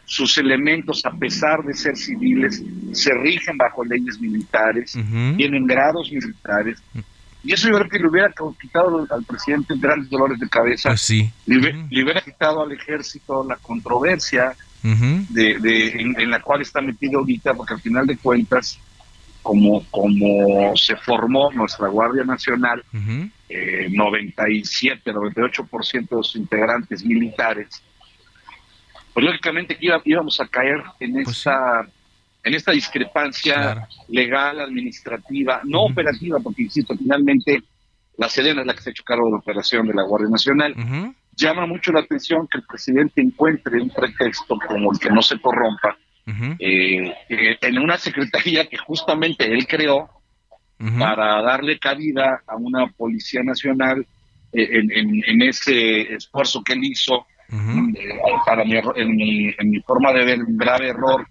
sus 0.05 0.37
elementos, 0.37 1.01
a 1.07 1.13
pesar 1.13 1.63
de 1.65 1.73
ser 1.73 1.97
civiles, 1.97 2.63
se 2.93 3.15
rigen 3.15 3.57
bajo 3.57 3.83
leyes 3.83 4.21
militares, 4.21 4.93
tienen 5.39 5.67
grados 5.67 6.13
militares. 6.13 6.83
Y 7.43 7.55
eso 7.55 7.69
yo 7.71 7.77
creo 7.77 7.89
que 7.89 7.99
le 7.99 8.09
hubiera 8.09 8.31
quitado 8.61 9.07
al 9.11 9.25
presidente 9.25 9.75
grandes 9.79 10.11
dolores 10.11 10.39
de 10.39 10.49
cabeza. 10.49 10.91
Pues 10.91 11.01
sí. 11.01 11.31
le, 11.47 11.57
hubiera 12.03 12.21
quitado 12.21 12.63
al 12.63 12.73
ejército 12.73 13.47
la 13.49 13.57
controversia 13.57 14.55
de, 14.83 15.93
en, 16.19 16.31
la 16.31 16.41
cual 16.41 16.63
está 16.63 16.81
metido 16.81 17.21
ahorita, 17.21 17.55
porque 17.55 17.75
al 17.75 17.81
final 17.81 18.07
de 18.07 18.17
cuentas, 18.17 18.79
como, 19.43 19.85
como 19.91 20.77
se 20.77 20.97
formó 20.97 21.51
nuestra 21.53 21.89
Guardia 21.89 22.25
Nacional, 22.25 22.85
97, 23.91 25.13
98% 25.13 25.95
eh, 25.95 26.01
de 26.01 26.07
sus 26.09 26.37
integrantes 26.37 27.05
militares, 27.05 27.83
pues 29.13 29.27
lógicamente 29.27 29.77
que 29.77 29.93
íbamos 30.05 30.41
a 30.41 30.47
caer 30.49 30.83
en 31.01 31.13
pues 31.13 31.37
esta 31.37 31.87
en 32.45 32.55
esta 32.55 32.73
discrepancia 32.73 33.87
legal, 34.09 34.61
administrativa, 34.61 35.61
no 35.65 35.83
operativa, 35.83 36.41
porque 36.41 36.63
insisto, 36.63 36.97
finalmente 36.97 37.63
la 38.17 38.29
Sedena 38.29 38.63
es 38.63 38.67
la 38.67 38.75
que 38.75 38.81
se 38.81 38.91
ha 38.91 38.93
hecho 38.93 39.05
cargo 39.05 39.27
de 39.27 39.33
la 39.33 39.39
operación 39.39 39.87
de 39.87 39.95
la 39.95 40.03
Guardia 40.03 40.29
Nacional 40.29 40.75
llama 41.37 41.67
mucho 41.67 41.93
la 41.93 42.01
atención 42.01 42.47
que 42.51 42.59
el 42.59 42.65
presidente 42.65 43.21
encuentre 43.21 43.81
un 43.81 43.91
pretexto 43.91 44.59
como 44.67 44.93
el 44.93 44.99
que 44.99 45.11
no 45.11 45.23
se 45.23 45.41
corrompa 45.41 45.97
eh, 46.59 47.13
eh, 47.29 47.59
en 47.61 47.79
una 47.79 47.99
secretaría 47.99 48.67
que 48.69 48.77
justamente 48.77 49.53
él 49.53 49.67
creó 49.67 50.09
para 50.99 51.41
darle 51.43 51.79
cabida 51.79 52.43
a 52.47 52.57
una 52.57 52.89
policía 52.89 53.43
nacional 53.45 54.05
eh, 54.53 54.83
en, 54.95 55.43
ese 55.43 56.15
esfuerzo 56.15 56.63
que 56.65 56.73
él 56.73 56.81
hizo 56.83 57.27
eh, 57.53 58.19
para 58.45 58.65
mi, 58.65 58.75
en, 58.77 59.17
mi, 59.17 59.47
en 59.59 59.71
mi 59.71 59.81
forma 59.81 60.13
de 60.13 60.25
ver 60.25 60.43
un 60.43 60.57
grave 60.57 60.89
error 60.89 61.27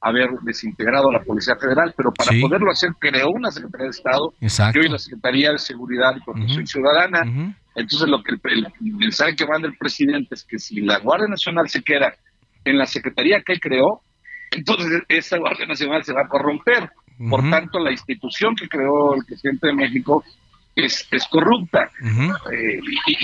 haber 0.00 0.30
desintegrado 0.42 1.10
a 1.10 1.14
la 1.14 1.22
Policía 1.22 1.56
Federal, 1.56 1.92
pero 1.96 2.12
para 2.12 2.30
poderlo 2.40 2.70
hacer 2.70 2.90
creó 2.98 3.30
una 3.30 3.50
Secretaría 3.50 3.86
de 3.86 3.90
Estado, 3.90 4.34
que 4.72 4.78
hoy 4.80 4.88
la 4.88 4.98
Secretaría 4.98 5.52
de 5.52 5.58
Seguridad 5.58 6.14
y 6.16 6.20
Protección 6.20 6.66
Ciudadana. 6.66 7.54
Entonces 7.76 8.08
lo 8.08 8.22
que 8.22 8.32
el, 8.32 8.66
mensaje 8.80 9.36
que 9.36 9.46
manda 9.46 9.68
el 9.68 9.76
presidente 9.76 10.34
es 10.34 10.44
que 10.44 10.58
si 10.58 10.80
la 10.80 10.98
Guardia 10.98 11.28
Nacional 11.28 11.68
se 11.68 11.82
queda 11.82 12.14
en 12.64 12.78
la 12.78 12.86
Secretaría 12.86 13.42
que 13.42 13.60
creó, 13.60 14.00
entonces 14.50 15.02
esa 15.08 15.36
Guardia 15.36 15.66
Nacional 15.66 16.02
se 16.02 16.14
va 16.14 16.22
a 16.22 16.28
corromper. 16.28 16.90
Por 17.30 17.48
tanto, 17.50 17.78
la 17.78 17.92
institución 17.92 18.54
que 18.54 18.68
creó 18.68 19.14
el 19.14 19.24
presidente 19.24 19.68
de 19.68 19.74
México 19.74 20.24
es, 20.76 21.08
es 21.10 21.26
corrupta. 21.26 21.90
Eh, 22.52 22.80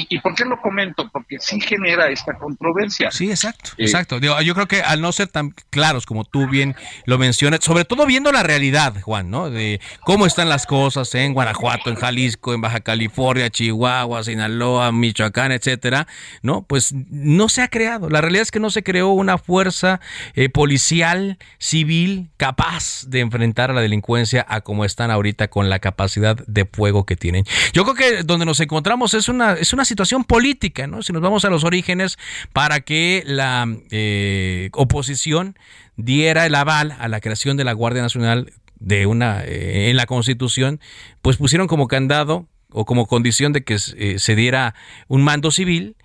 y, 0.09 0.19
por 0.21 0.35
qué 0.35 0.45
lo 0.45 0.61
comento? 0.61 1.09
Porque 1.13 1.37
sí 1.39 1.61
genera 1.61 2.09
esta 2.09 2.33
controversia. 2.39 3.11
Sí, 3.11 3.31
exacto, 3.31 3.73
eh, 3.77 3.85
exacto. 3.85 4.19
yo 4.19 4.55
creo 4.55 4.67
que 4.67 4.81
al 4.81 5.03
no 5.03 5.13
ser 5.13 5.29
tan 5.29 5.55
claros 5.71 6.07
como 6.07 6.25
tú 6.25 6.49
bien 6.49 6.75
lo 7.05 7.19
mencionas, 7.19 7.61
sobre 7.63 7.85
todo 7.85 8.07
viendo 8.07 8.33
la 8.33 8.43
realidad, 8.43 9.01
Juan, 9.03 9.31
¿no? 9.31 9.51
De 9.51 9.81
cómo 10.01 10.25
están 10.25 10.49
las 10.49 10.67
cosas 10.67 11.15
en 11.15 11.35
Guanajuato, 11.35 11.91
en 11.91 11.97
Jalisco, 11.97 12.55
en 12.55 12.63
Baja 12.63 12.81
California, 12.81 13.51
Chihuahua, 13.51 14.25
Sinaloa, 14.25 14.91
Michoacán, 14.91 15.53
etcétera, 15.53 16.07
¿no? 16.41 16.63
Pues 16.63 16.95
no 17.11 17.51
se 17.51 17.61
ha 17.61 17.69
creado. 17.69 18.09
La 18.09 18.23
realidad 18.23 18.43
es 18.43 18.51
que 18.51 18.61
no 18.61 18.71
se 18.71 18.83
creó 18.83 19.11
una 19.11 19.37
fuerza 19.37 20.01
eh, 20.35 20.49
policial, 20.49 21.37
civil, 21.59 22.31
capaz 22.39 23.05
de 23.09 23.21
enfrentar 23.21 23.71
a 23.71 23.75
la 23.75 23.83
delincuencia 23.83 24.47
a 24.49 24.63
como 24.63 24.87
están 24.87 25.11
ahorita 25.11 25.49
con 25.49 25.69
la 25.69 25.81
capacidad 25.81 26.37
de 26.47 26.65
fuego 26.65 27.05
que 27.05 27.17
tienen. 27.17 27.42
Yo 27.73 27.85
creo 27.85 27.95
que 27.95 28.23
donde 28.23 28.47
nos 28.47 28.61
encontramos 28.61 29.15
es 29.15 29.29
una, 29.29 29.55
es 29.55 29.73
una 29.73 29.85
situación 29.85 30.25
política, 30.25 30.87
¿no? 30.87 31.03
Si 31.03 31.13
nos 31.13 31.23
vamos 31.23 31.45
a 31.45 31.51
los 31.51 31.65
orígenes, 31.65 32.19
para 32.53 32.81
que 32.81 33.23
la 33.27 33.67
eh, 33.91 34.71
oposición 34.73 35.57
diera 35.97 36.47
el 36.47 36.55
aval 36.55 36.97
a 36.99 37.09
la 37.09 37.21
creación 37.21 37.57
de 37.57 37.65
la 37.65 37.73
Guardia 37.73 38.03
Nacional 38.03 38.53
de 38.79 39.07
una 39.07 39.45
eh, 39.45 39.91
en 39.91 39.97
la 39.97 40.07
Constitución, 40.07 40.81
pues 41.21 41.37
pusieron 41.37 41.69
como 41.69 41.89
candado 41.89 42.47
o 42.71 42.85
como 42.85 43.07
condición 43.07 43.53
de 43.53 43.65
que 43.65 43.77
eh, 43.97 44.19
se 44.19 44.35
diera 44.35 44.75
un 45.09 45.23
mando 45.23 45.51
civil 45.51 45.97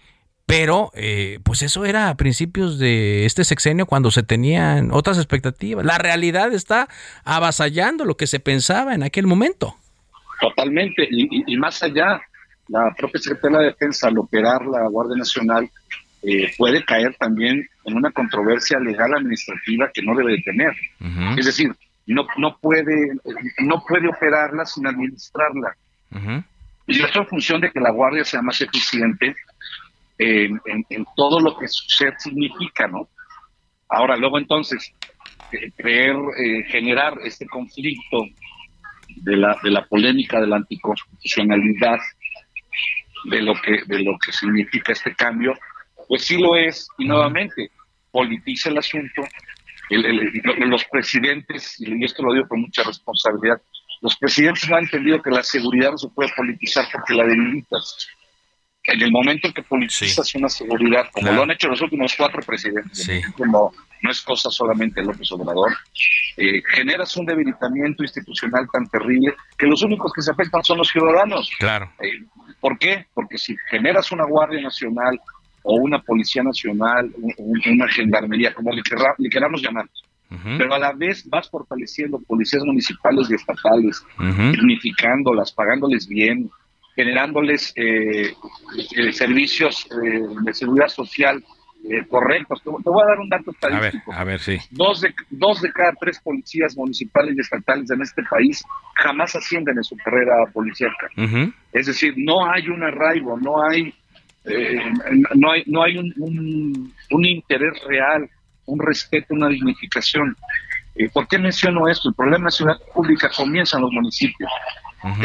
pero, 0.46 0.94
pues 1.44 1.62
eso 1.62 1.84
era 1.84 2.08
a 2.08 2.15
principios 2.15 2.79
de 2.79 3.25
este 3.25 3.44
sexenio 3.44 3.86
cuando 3.86 4.12
se 4.12 4.24
tenían 4.24 4.91
otras 4.94 5.17
expectativas. 5.17 5.86
La 5.86 5.98
realidad 5.98 6.53
está 6.53 6.88
avasallando 7.25 8.06
lo 8.06 8.15
que 8.15 8.27
se 8.27 8.39
pensaba 8.39 8.96
en 8.96 9.03
aquel 9.03 9.27
momento. 9.27 9.75
Totalmente, 10.39 11.08
y, 11.10 11.58
más 11.58 11.82
allá, 11.82 12.22
la 12.67 12.94
propia 12.96 13.20
Secretaría 13.20 13.60
de 13.60 13.65
Defensa, 13.65 14.08
al 14.08 14.17
operar 14.17 14.65
la 14.65 14.88
Guardia 14.88 15.17
Nacional, 15.17 15.70
eh, 16.24 16.51
puede 16.58 16.84
caer 16.84 17.15
también 17.17 17.67
en 17.86 17.96
una 17.96 18.12
controversia 18.12 18.79
legal 18.79 19.13
administrativa 19.13 19.89
que 19.94 20.01
no 20.01 20.15
debe 20.15 20.34
de 20.34 20.41
tener. 20.44 20.74
Es 21.38 21.46
decir, 21.46 21.72
no, 22.06 22.27
no, 22.38 22.58
puede, 22.58 23.13
no 23.60 23.84
puede 23.88 24.08
operarla 24.08 24.65
sin 24.65 24.86
administrarla. 24.88 25.75
Y 26.88 27.01
esto 27.01 27.20
en 27.20 27.27
función 27.27 27.62
de 27.62 27.72
que 27.72 27.79
la 27.79 27.91
Guardia 27.91 28.24
sea 28.24 28.41
más 28.41 28.62
eficiente 28.62 29.36
en, 30.17 31.06
todo 31.15 31.39
lo 31.39 31.58
que 31.58 31.67
ser 31.67 32.15
significa, 32.17 32.88
¿no? 32.88 33.08
Ahora, 33.89 34.17
luego 34.17 34.38
entonces, 34.38 34.94
eh, 35.51 35.72
creer, 35.75 36.15
eh, 36.38 36.63
generar 36.67 37.17
este 37.24 37.46
conflicto 37.46 38.25
de 39.21 39.38
la, 39.38 39.57
de 39.63 39.71
la 39.71 39.86
polémica 39.86 40.39
de 40.39 40.47
la 40.47 40.57
anticonstitucionalidad 40.57 42.00
de 43.25 43.41
lo 43.41 43.53
que 43.55 43.83
de 43.86 44.00
lo 44.03 44.17
que 44.24 44.31
significa 44.31 44.93
este 44.93 45.13
cambio, 45.15 45.53
pues 46.07 46.24
sí 46.24 46.38
lo 46.38 46.55
es 46.55 46.88
y 46.97 47.05
nuevamente 47.05 47.71
politiza 48.12 48.69
el 48.69 48.77
asunto. 48.77 49.24
los 49.89 50.86
presidentes, 50.86 51.79
y 51.79 52.03
esto 52.03 52.24
lo 52.24 52.33
digo 52.33 52.47
con 52.47 52.62
mucha 52.62 52.83
responsabilidad, 52.83 53.62
los 54.01 54.15
presidentes 54.17 54.69
no 54.69 54.75
han 54.75 54.83
entendido 54.83 55.21
que 55.21 55.31
la 55.31 55.43
seguridad 55.43 55.91
no 55.91 55.97
se 55.97 56.09
puede 56.09 56.31
politizar 56.36 56.86
porque 56.91 57.13
la 57.13 57.25
debilitas. 57.25 58.07
En 58.88 59.01
el 59.01 59.12
momento 59.12 59.48
en 59.48 59.53
que 59.53 59.63
politizas 59.63 60.34
una 60.36 60.48
seguridad, 60.48 61.08
como 61.12 61.29
lo 61.33 61.44
han 61.44 61.51
hecho 61.51 61.68
los 61.68 61.81
últimos 61.81 62.16
cuatro 62.18 62.42
presidentes, 62.42 63.09
como 63.35 63.74
no 64.01 64.11
es 64.11 64.22
cosa 64.22 64.50
solamente 64.50 65.01
de 65.01 65.07
López 65.07 65.29
Obrador, 65.33 65.74
eh, 66.38 66.61
generas 66.72 67.18
un 67.18 67.25
debilitamiento 67.25 68.03
institucional 68.03 68.66
tan 68.72 68.88
terrible 68.88 69.35
que 69.57 69.68
los 69.68 69.83
únicos 69.83 70.14
que 70.14 70.22
se 70.22 70.31
afectan 70.31 70.64
son 70.64 70.77
los 70.77 70.88
ciudadanos. 70.88 71.51
Claro. 71.59 71.92
Eh, 72.00 72.24
¿Por 72.61 72.79
qué? 72.79 73.07
Porque 73.14 73.38
si 73.38 73.57
generas 73.70 74.09
una 74.14 74.25
Guardia 74.25 74.61
Nacional 74.61 75.20
o 75.64 75.75
una 75.75 76.01
Policía 76.01 76.44
Nacional, 76.44 77.14
una 77.38 77.90
gendarmería, 77.90 78.53
como 78.53 78.72
le, 78.72 78.81
queramos 79.29 79.61
llamar, 79.61 79.90
pero 80.57 80.74
a 80.74 80.79
la 80.79 80.94
vez 80.94 81.27
vas 81.29 81.50
fortaleciendo 81.50 82.20
policías 82.20 82.64
municipales 82.64 83.29
y 83.29 83.35
estatales, 83.35 84.01
unificándolas, 84.18 85.51
pagándoles 85.51 86.07
bien, 86.07 86.50
generándoles 86.98 87.72
eh, 87.77 88.33
servicios 89.14 89.88
de 90.44 90.53
seguridad 90.53 90.90
social 90.90 91.42
eh, 91.90 92.05
correctos. 92.10 92.62
Te, 92.64 92.70
voy 92.70 93.03
a 93.03 93.07
dar 93.07 93.20
un 93.20 93.29
dato 93.29 93.51
estadístico. 93.51 94.12
A 94.12 94.16
ver, 94.16 94.22
a 94.22 94.24
ver, 94.25 94.40
sí. 94.40 94.57
Dos 94.72 95.00
de, 95.00 95.14
dos 95.29 95.62
de 95.62 95.72
cada 95.72 95.94
tres 95.94 96.20
policías 96.20 96.75
municipales 96.75 97.36
y 97.38 97.40
estatales 97.40 97.90
en 97.92 98.01
este 98.01 98.24
país 98.24 98.62
jamás 98.96 99.36
ascienden 99.36 99.77
en 99.77 99.83
su 99.83 99.96
carrera 99.96 100.33
policíaca. 100.51 101.07
Es 101.72 101.86
decir, 101.86 102.14
no 102.18 102.51
hay 102.51 102.68
un 102.68 102.83
arraigo, 102.83 103.38
no 103.40 103.64
hay, 103.64 103.94
eh, 104.44 104.92
no 105.36 105.51
hay, 105.51 105.64
no 105.68 105.83
hay 105.83 105.98
un, 105.98 106.94
un, 107.12 107.25
interés 107.25 107.81
real, 107.88 108.27
un 108.66 108.79
respeto, 108.79 109.33
una 109.36 109.48
dignificación. 109.48 110.36
Eh, 110.96 111.10
¿Por 111.10 111.27
qué 111.27 111.38
menciono 111.38 111.88
esto? 111.88 112.10
El 112.10 112.16
problema 112.16 112.46
de 112.46 112.51
seguridad 112.51 112.81
pública 112.94 113.29
comienza 113.33 113.77
en 113.77 113.83
los 113.83 113.92
municipios. 113.94 114.51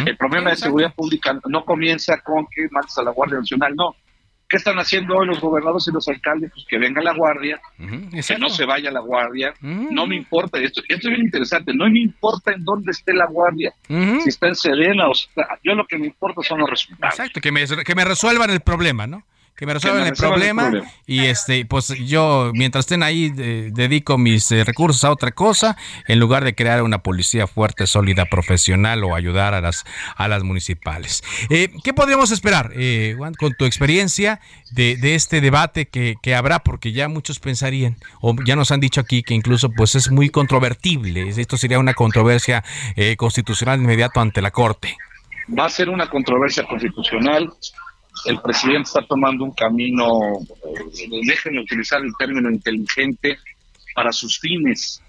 El 0.07 0.17
problema 0.17 0.51
de 0.51 0.57
seguridad 0.57 0.95
pública 0.95 1.39
no 1.49 1.65
comienza 1.65 2.19
con 2.21 2.47
que 2.47 2.69
mandes 2.71 2.97
a 2.99 3.03
la 3.03 3.11
Guardia 3.11 3.39
Nacional, 3.39 3.75
no 3.75 3.97
¿Qué 4.53 4.59
están 4.59 4.79
haciendo 4.79 5.17
hoy 5.17 5.27
los 5.27 5.41
gobernadores 5.41 5.89
y 5.89 5.93
los 5.93 6.07
alcaldes? 6.09 6.51
Pues 6.53 6.67
que 6.69 6.77
venga 6.77 7.01
la 7.01 7.15
guardia, 7.15 7.59
que 7.79 8.39
no 8.39 8.51
se 8.51 8.67
vaya 8.67 8.91
la 8.91 9.01
guardia. 9.01 9.55
No 9.63 10.07
me 10.07 10.15
importa, 10.15 10.59
esto, 10.59 10.83
esto 10.87 11.09
es 11.09 11.15
bien 11.15 11.25
interesante, 11.25 11.73
no 11.73 11.89
me 11.89 12.01
importa 12.01 12.53
en 12.53 12.63
dónde 12.63 12.91
esté 12.91 13.15
la 13.15 13.25
guardia, 13.25 13.73
si 13.89 14.29
está 14.29 14.49
en 14.49 14.55
Serena 14.55 15.09
o 15.09 15.13
está, 15.13 15.59
yo 15.65 15.75
lo 15.75 15.87
que 15.87 15.97
me 15.97 16.05
importa 16.05 16.43
son 16.43 16.59
los 16.59 16.69
resultados. 16.69 17.19
Exacto, 17.19 17.41
que 17.41 17.51
me, 17.51 17.65
que 17.67 17.95
me 17.95 18.05
resuelvan 18.05 18.51
el 18.51 18.61
problema, 18.61 19.07
¿no? 19.07 19.25
Que 19.57 19.67
me 19.67 19.75
resuelvan 19.75 20.07
el, 20.07 20.15
problema, 20.15 20.73
y 21.07 21.21
este 21.27 21.65
pues 21.67 21.89
yo 22.07 22.53
mientras 22.55 22.85
estén 22.85 23.03
ahí 23.03 23.29
dedico 23.29 24.17
mis 24.17 24.51
eh, 24.51 24.65
recursos 24.65 25.05
a 25.05 25.11
otra 25.11 25.31
cosa 25.33 25.77
en 26.09 26.19
lugar 26.19 26.43
de 26.43 26.55
crear 26.55 26.83
una 26.83 27.03
policía 27.03 27.47
fuerte 27.47 27.87
sólida 27.87 28.25
profesional 28.25 29.05
o 29.05 29.15
ayudar 29.15 29.55
a 29.55 29.61
las 29.61 29.85
a 30.17 30.27
las 30.29 30.43
municipales. 30.43 31.23
Eh, 31.51 31.69
qué 31.85 31.93
podríamos 31.93 32.31
esperar 32.31 32.73
eh, 32.75 33.15
Juan 33.17 33.35
con 33.35 33.55
tu 33.55 33.67
experiencia 33.67 34.41
de, 34.73 34.97
de 34.97 35.15
este 35.15 35.41
debate 35.41 35.87
que, 35.87 36.15
que, 36.23 36.35
habrá 36.35 36.61
porque 36.61 36.93
ya 36.93 37.09
muchos 37.09 37.39
pensarían 37.39 37.97
o 38.21 38.35
ya 38.45 38.57
nos 38.57 38.73
han 38.73 38.81
dicho 38.81 39.01
aquí 39.03 39.23
que 39.23 39.35
incluso 39.35 39.71
pues 39.71 39.95
es 39.95 40.11
muy 40.11 40.31
controvertible. 40.31 41.29
Esto 41.29 41.57
sería 41.59 41.79
una 41.79 41.93
controversia 41.95 42.65
constitucional 43.17 43.81
inmediato 43.81 44.21
ante 44.21 44.41
la 44.41 44.51
corte. 44.51 44.97
Va 45.57 45.67
a 45.67 45.71
ser 45.71 45.89
una 45.89 46.09
controversia 46.09 46.65
constitucional 46.67 47.53
el 48.27 48.41
presidente 48.41 48.83
está 48.83 49.03
tomando 49.07 49.45
un 49.45 49.53
camino, 49.53 50.39
eh, 50.41 51.09
déjenme 51.27 51.61
utilizar 51.61 52.01
el 52.03 52.13
término 52.19 52.51
inteligente, 52.51 53.39
para 53.95 54.13
sus 54.13 54.39
fines. 54.39 55.03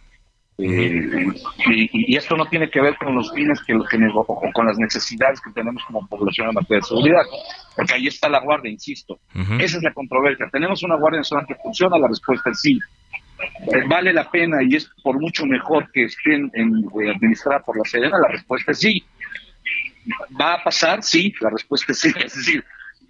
Eh, 0.60 1.26
y, 1.66 2.16
esto 2.16 2.38
no 2.38 2.46
tiene 2.46 2.70
que 2.70 2.80
ver 2.80 2.96
con 2.98 3.16
los 3.16 3.34
fines 3.34 3.60
que, 3.66 3.74
que 3.74 3.98
o 4.14 4.52
con 4.54 4.68
las 4.68 4.78
necesidades 4.78 5.42
que 5.42 5.52
tenemos 5.52 5.84
como 5.86 6.06
población 6.08 6.50
en 6.50 6.54
materia 6.54 6.78
de 6.78 6.88
seguridad, 6.88 7.24
porque 7.76 7.94
ahí 7.94 8.08
está 8.08 8.30
la 8.30 8.40
guardia, 8.40 8.72
insisto. 8.72 9.20
Esa 9.60 9.78
es 9.78 9.84
la 9.84 9.94
controversia. 9.94 10.48
¿Tenemos 10.52 10.84
una 10.84 10.96
guardia 10.96 11.20
nacional 11.20 11.48
que 11.48 11.56
funciona? 11.56 11.98
La 11.98 12.08
respuesta 12.08 12.52
es 12.52 12.62
sí. 12.62 12.80
Eh, 13.40 13.84
¿Vale 13.88 14.14
la 14.14 14.30
pena 14.30 14.58
y 14.62 14.76
es 14.76 14.90
por 15.04 15.20
mucho 15.20 15.46
mejor 15.46 15.92
que 15.92 16.06
estén 16.06 16.52
en, 16.54 16.86
administrada 17.16 17.60
por 17.60 17.76
la 17.78 17.84
Sedena? 17.84 18.20
La 18.20 18.28
respuesta 18.28 18.72
es 18.72 18.80
sí. 18.80 19.04
¿Va 20.40 20.56
a 20.56 20.64
pasar? 20.64 21.02
Sí, 21.02 21.34
la 21.42 21.50
respuesta 21.50 21.92
es 21.94 22.00
sí. 22.00 22.14
Es 22.24 22.36
decir, 22.36 22.64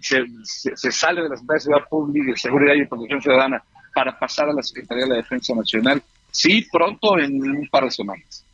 se, 0.04 0.92
sale 0.92 1.22
de 1.22 1.28
la 1.28 1.36
Secretaría 1.36 1.54
de 1.54 1.60
Seguridad 1.60 1.88
Pública, 1.88 2.30
de 2.30 2.36
Seguridad 2.36 2.74
y 2.74 2.86
Protección 2.86 3.22
Ciudadana 3.22 3.62
para 3.94 4.18
pasar 4.18 4.48
a 4.48 4.52
la 4.52 4.62
Secretaría 4.62 5.04
de 5.04 5.10
la 5.10 5.16
Defensa 5.16 5.54
Nacional, 5.54 6.02
sí, 6.30 6.66
pronto 6.70 7.18
en 7.18 7.40
un 7.40 7.68
par 7.68 7.84
de 7.84 7.90
semanas. 7.90 8.44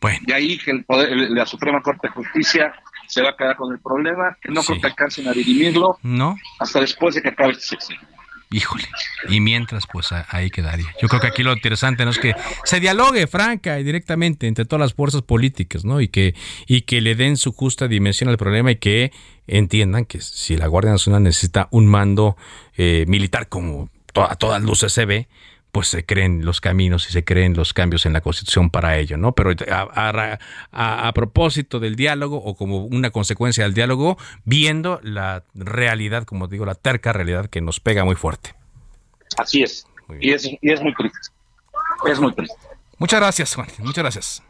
Bueno. 0.00 0.18
De 0.22 0.34
ahí 0.34 0.58
que 0.58 0.70
el 0.70 0.84
poder, 0.84 1.10
la 1.30 1.46
Suprema 1.46 1.80
Corte 1.80 2.08
de 2.08 2.14
Justicia 2.14 2.74
se 3.06 3.22
va 3.22 3.30
a 3.30 3.36
quedar 3.36 3.56
con 3.56 3.72
el 3.72 3.80
problema, 3.80 4.36
que 4.40 4.50
no 4.50 4.62
sí. 4.62 4.80
creo 4.80 5.30
a 5.30 5.32
dirimirlo 5.32 5.98
no. 6.02 6.36
hasta 6.58 6.80
después 6.80 7.14
de 7.14 7.22
que 7.22 7.28
acabe 7.28 7.52
este 7.52 7.68
sexenio. 7.68 8.13
Híjole, 8.54 8.84
y 9.28 9.40
mientras, 9.40 9.84
pues 9.92 10.10
ahí 10.28 10.48
quedaría. 10.48 10.86
Yo 11.02 11.08
creo 11.08 11.20
que 11.20 11.26
aquí 11.26 11.42
lo 11.42 11.52
interesante 11.52 12.04
no 12.04 12.12
es 12.12 12.20
que 12.20 12.36
se 12.62 12.78
dialogue 12.78 13.26
franca 13.26 13.80
y 13.80 13.82
directamente 13.82 14.46
entre 14.46 14.64
todas 14.64 14.78
las 14.78 14.94
fuerzas 14.94 15.22
políticas, 15.22 15.84
¿no? 15.84 16.00
Y 16.00 16.06
que, 16.06 16.36
y 16.68 16.82
que 16.82 17.00
le 17.00 17.16
den 17.16 17.36
su 17.36 17.50
justa 17.50 17.88
dimensión 17.88 18.30
al 18.30 18.36
problema 18.36 18.70
y 18.70 18.76
que 18.76 19.10
entiendan 19.48 20.04
que 20.04 20.20
si 20.20 20.56
la 20.56 20.68
Guardia 20.68 20.92
Nacional 20.92 21.24
necesita 21.24 21.66
un 21.72 21.88
mando 21.88 22.36
eh, 22.76 23.06
militar 23.08 23.48
como 23.48 23.90
a 24.14 24.36
todas 24.36 24.62
luces 24.62 24.92
se 24.92 25.04
ve, 25.04 25.26
pues 25.74 25.88
se 25.88 26.06
creen 26.06 26.44
los 26.44 26.60
caminos 26.60 27.08
y 27.08 27.12
se 27.12 27.24
creen 27.24 27.54
los 27.54 27.74
cambios 27.74 28.06
en 28.06 28.12
la 28.12 28.20
Constitución 28.20 28.70
para 28.70 28.96
ello, 28.96 29.16
¿no? 29.16 29.32
Pero 29.32 29.50
a, 29.68 31.12
propósito 31.12 31.80
del 31.80 31.96
diálogo 31.96 32.36
o 32.36 32.54
como 32.54 32.84
una 32.84 33.10
consecuencia 33.10 33.64
del 33.64 33.74
diálogo, 33.74 34.16
viendo 34.44 35.00
la 35.02 35.42
realidad, 35.52 36.22
como 36.26 36.46
digo, 36.46 36.64
la 36.64 36.76
terca 36.76 37.12
realidad 37.12 37.50
que 37.50 37.60
nos 37.60 37.80
pega 37.80 38.04
muy 38.04 38.14
fuerte. 38.14 38.54
Así 39.36 39.64
es. 39.64 39.84
Y 40.20 40.30
es, 40.30 40.48
y 40.48 40.70
es 40.70 40.80
muy 40.80 40.94
triste. 40.94 41.18
Es 42.06 42.20
muy 42.20 42.32
triste. 42.32 42.54
Muchas 42.98 43.18
gracias, 43.18 43.56
Juan. 43.56 43.66
Muchas 43.78 44.04
gracias. 44.04 44.42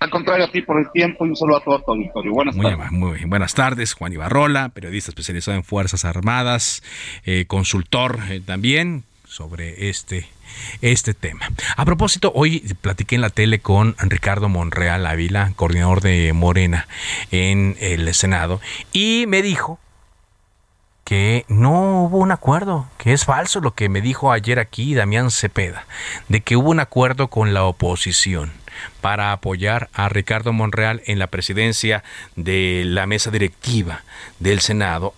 Al 0.00 0.10
contrario, 0.10 0.46
a 0.46 0.50
ti 0.50 0.62
por 0.62 0.80
el 0.80 0.90
tiempo 0.90 1.24
y 1.26 1.28
un 1.28 1.36
saludo 1.36 1.58
a 1.58 1.62
todo 1.62 1.80
tu 1.80 1.92
auditorio. 1.92 2.32
Buenas 2.32 2.56
muy 2.56 2.66
tardes. 2.66 2.90
Muy 2.90 3.24
buenas 3.26 3.54
tardes, 3.54 3.94
Juan 3.94 4.12
Ibarrola, 4.12 4.70
periodista 4.70 5.12
especializado 5.12 5.56
en 5.56 5.62
Fuerzas 5.62 6.04
Armadas, 6.04 6.82
eh, 7.24 7.44
consultor 7.46 8.18
eh, 8.30 8.40
también 8.44 9.04
sobre 9.26 9.88
este 9.88 10.28
este 10.80 11.14
tema. 11.14 11.48
A 11.76 11.84
propósito, 11.84 12.32
hoy 12.34 12.60
platiqué 12.80 13.14
en 13.14 13.20
la 13.20 13.30
tele 13.30 13.60
con 13.60 13.96
Ricardo 13.98 14.48
Monreal 14.48 15.06
Ávila, 15.06 15.52
coordinador 15.56 16.00
de 16.00 16.32
Morena 16.32 16.88
en 17.30 17.76
el 17.80 18.12
Senado, 18.14 18.60
y 18.92 19.24
me 19.28 19.42
dijo 19.42 19.78
que 21.04 21.44
no 21.48 22.04
hubo 22.04 22.18
un 22.18 22.32
acuerdo, 22.32 22.88
que 22.98 23.12
es 23.12 23.24
falso 23.24 23.60
lo 23.60 23.74
que 23.74 23.88
me 23.88 24.00
dijo 24.00 24.32
ayer 24.32 24.58
aquí 24.58 24.94
Damián 24.94 25.30
Cepeda, 25.30 25.86
de 26.28 26.40
que 26.40 26.56
hubo 26.56 26.70
un 26.70 26.80
acuerdo 26.80 27.28
con 27.28 27.52
la 27.54 27.64
oposición 27.64 28.52
para 29.00 29.32
apoyar 29.32 29.90
a 29.92 30.08
Ricardo 30.08 30.52
Monreal 30.52 31.02
en 31.06 31.18
la 31.18 31.26
presidencia 31.26 32.02
de 32.36 32.84
la 32.86 33.06
mesa 33.06 33.30
directiva 33.30 34.04
del 34.38 34.60
Senado, 34.60 35.14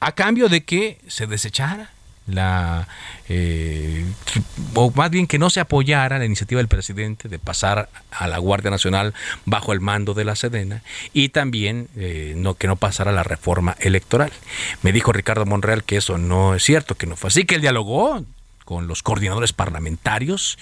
a 0.00 0.12
cambio 0.12 0.48
de 0.48 0.64
que 0.64 1.00
se 1.06 1.26
desechara 1.26 1.90
la 2.26 2.88
eh, 3.28 4.04
o 4.74 4.90
más 4.92 5.10
bien 5.10 5.26
que 5.26 5.38
no 5.38 5.50
se 5.50 5.60
apoyara 5.60 6.18
la 6.18 6.24
iniciativa 6.24 6.58
del 6.58 6.68
presidente 6.68 7.28
de 7.28 7.38
pasar 7.38 7.88
a 8.10 8.28
la 8.28 8.38
Guardia 8.38 8.70
Nacional 8.70 9.14
bajo 9.44 9.72
el 9.72 9.80
mando 9.80 10.14
de 10.14 10.24
la 10.24 10.36
Sedena 10.36 10.82
y 11.12 11.30
también 11.30 11.88
eh, 11.96 12.34
no 12.36 12.54
que 12.54 12.66
no 12.66 12.76
pasara 12.76 13.12
la 13.12 13.22
reforma 13.22 13.76
electoral. 13.80 14.32
Me 14.82 14.92
dijo 14.92 15.12
Ricardo 15.12 15.46
Monreal 15.46 15.84
que 15.84 15.96
eso 15.96 16.18
no 16.18 16.54
es 16.54 16.62
cierto, 16.62 16.94
que 16.94 17.06
no 17.06 17.16
fue 17.16 17.28
así, 17.28 17.44
que 17.44 17.56
él 17.56 17.60
dialogó 17.60 18.24
con 18.64 18.86
los 18.86 19.02
coordinadores 19.02 19.52
parlamentarios, 19.52 20.58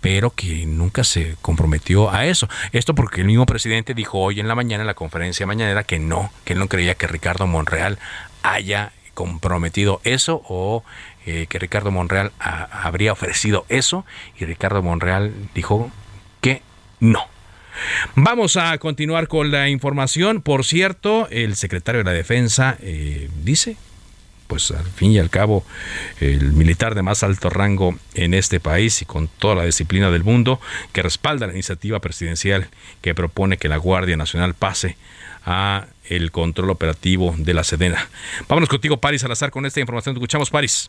pero 0.00 0.30
que 0.30 0.64
nunca 0.66 1.04
se 1.04 1.36
comprometió 1.42 2.10
a 2.10 2.26
eso. 2.26 2.48
Esto 2.72 2.94
porque 2.94 3.20
el 3.20 3.26
mismo 3.26 3.46
presidente 3.46 3.94
dijo 3.94 4.18
hoy 4.18 4.40
en 4.40 4.48
la 4.48 4.54
mañana 4.54 4.82
en 4.82 4.86
la 4.86 4.94
conferencia 4.94 5.46
mañanera 5.46 5.84
que 5.84 5.98
no, 5.98 6.32
que 6.44 6.52
él 6.52 6.58
no 6.58 6.68
creía 6.68 6.94
que 6.94 7.06
Ricardo 7.06 7.46
Monreal 7.46 7.98
haya 8.42 8.92
comprometido 9.14 10.00
eso 10.04 10.42
o 10.48 10.84
eh, 11.30 11.46
que 11.46 11.58
Ricardo 11.58 11.90
Monreal 11.90 12.32
habría 12.38 13.12
ofrecido 13.12 13.66
eso 13.68 14.06
y 14.38 14.46
Ricardo 14.46 14.82
Monreal 14.82 15.34
dijo 15.54 15.90
que 16.40 16.62
no. 17.00 17.26
Vamos 18.14 18.56
a 18.56 18.78
continuar 18.78 19.28
con 19.28 19.50
la 19.50 19.68
información. 19.68 20.40
Por 20.40 20.64
cierto, 20.64 21.28
el 21.30 21.54
secretario 21.54 21.98
de 21.98 22.04
la 22.06 22.12
Defensa 22.12 22.78
eh, 22.80 23.28
dice, 23.44 23.76
pues 24.46 24.70
al 24.70 24.86
fin 24.86 25.12
y 25.12 25.18
al 25.18 25.28
cabo, 25.28 25.66
el 26.18 26.54
militar 26.54 26.94
de 26.94 27.02
más 27.02 27.22
alto 27.22 27.50
rango 27.50 27.94
en 28.14 28.32
este 28.32 28.58
país 28.58 29.02
y 29.02 29.04
con 29.04 29.28
toda 29.28 29.54
la 29.54 29.64
disciplina 29.64 30.10
del 30.10 30.24
mundo, 30.24 30.62
que 30.94 31.02
respalda 31.02 31.46
la 31.46 31.52
iniciativa 31.52 32.00
presidencial 32.00 32.68
que 33.02 33.14
propone 33.14 33.58
que 33.58 33.68
la 33.68 33.76
Guardia 33.76 34.16
Nacional 34.16 34.54
pase 34.54 34.96
a 35.44 35.88
el 36.04 36.30
control 36.30 36.70
operativo 36.70 37.34
de 37.36 37.52
la 37.52 37.64
Sedena. 37.64 38.08
Vámonos 38.48 38.70
contigo, 38.70 38.96
Paris 38.96 39.20
Salazar, 39.20 39.50
con 39.50 39.66
esta 39.66 39.80
información. 39.80 40.14
Te 40.14 40.20
escuchamos, 40.20 40.48
Paris. 40.48 40.88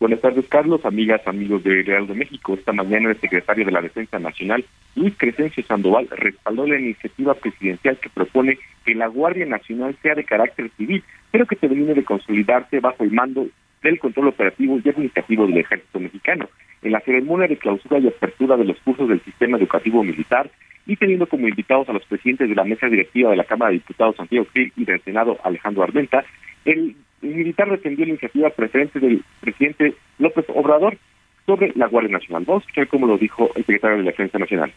Buenas 0.00 0.20
tardes, 0.20 0.46
Carlos, 0.48 0.84
amigas, 0.84 1.26
amigos 1.26 1.62
de 1.62 1.82
Real 1.82 2.06
de 2.06 2.14
México. 2.14 2.54
Esta 2.54 2.72
mañana 2.72 3.10
el 3.10 3.20
secretario 3.20 3.64
de 3.64 3.70
la 3.70 3.80
Defensa 3.80 4.18
Nacional, 4.18 4.64
Luis 4.96 5.14
Crescencio 5.16 5.62
Sandoval, 5.62 6.08
respaldó 6.10 6.66
la 6.66 6.78
iniciativa 6.78 7.34
presidencial 7.34 7.96
que 7.98 8.10
propone 8.10 8.58
que 8.84 8.94
la 8.94 9.06
Guardia 9.06 9.46
Nacional 9.46 9.96
sea 10.02 10.14
de 10.14 10.24
carácter 10.24 10.70
civil, 10.76 11.04
pero 11.30 11.46
que 11.46 11.56
termine 11.56 11.94
de 11.94 12.04
consolidarse 12.04 12.80
bajo 12.80 13.04
el 13.04 13.12
mando 13.12 13.46
del 13.82 14.00
control 14.00 14.28
operativo 14.28 14.80
y 14.84 14.88
administrativo 14.88 15.46
del 15.46 15.58
ejército 15.58 16.00
mexicano. 16.00 16.48
En 16.82 16.92
la 16.92 17.00
ceremonia 17.00 17.46
de 17.46 17.56
clausura 17.56 17.98
y 17.98 18.08
apertura 18.08 18.56
de 18.56 18.64
los 18.64 18.78
cursos 18.80 19.08
del 19.08 19.22
sistema 19.22 19.58
educativo 19.58 20.02
militar, 20.02 20.50
y 20.86 20.96
teniendo 20.96 21.26
como 21.26 21.48
invitados 21.48 21.88
a 21.88 21.92
los 21.92 22.04
presidentes 22.04 22.48
de 22.48 22.54
la 22.54 22.64
mesa 22.64 22.88
directiva 22.88 23.30
de 23.30 23.36
la 23.36 23.44
Cámara 23.44 23.70
de 23.70 23.78
Diputados 23.78 24.16
Santiago 24.16 24.46
Krill 24.52 24.72
y 24.76 24.84
del 24.84 25.00
Senado 25.02 25.38
Alejandro 25.42 25.82
Armenta, 25.82 26.24
el, 26.64 26.94
militar 27.24 27.70
defendió 27.70 28.04
la 28.04 28.10
iniciativa 28.10 28.50
preferente 28.50 29.00
del 29.00 29.22
presidente 29.40 29.94
López 30.18 30.44
Obrador 30.48 30.98
sobre 31.46 31.72
la 31.74 31.86
Guardia 31.86 32.12
Nacional. 32.12 32.44
Vamos 32.46 32.62
a 32.62 32.66
escuchar 32.66 32.88
cómo 32.88 33.06
lo 33.06 33.18
dijo 33.18 33.50
el 33.54 33.64
secretario 33.64 33.98
de 33.98 34.04
Defensa 34.04 34.38
Nacional 34.38 34.72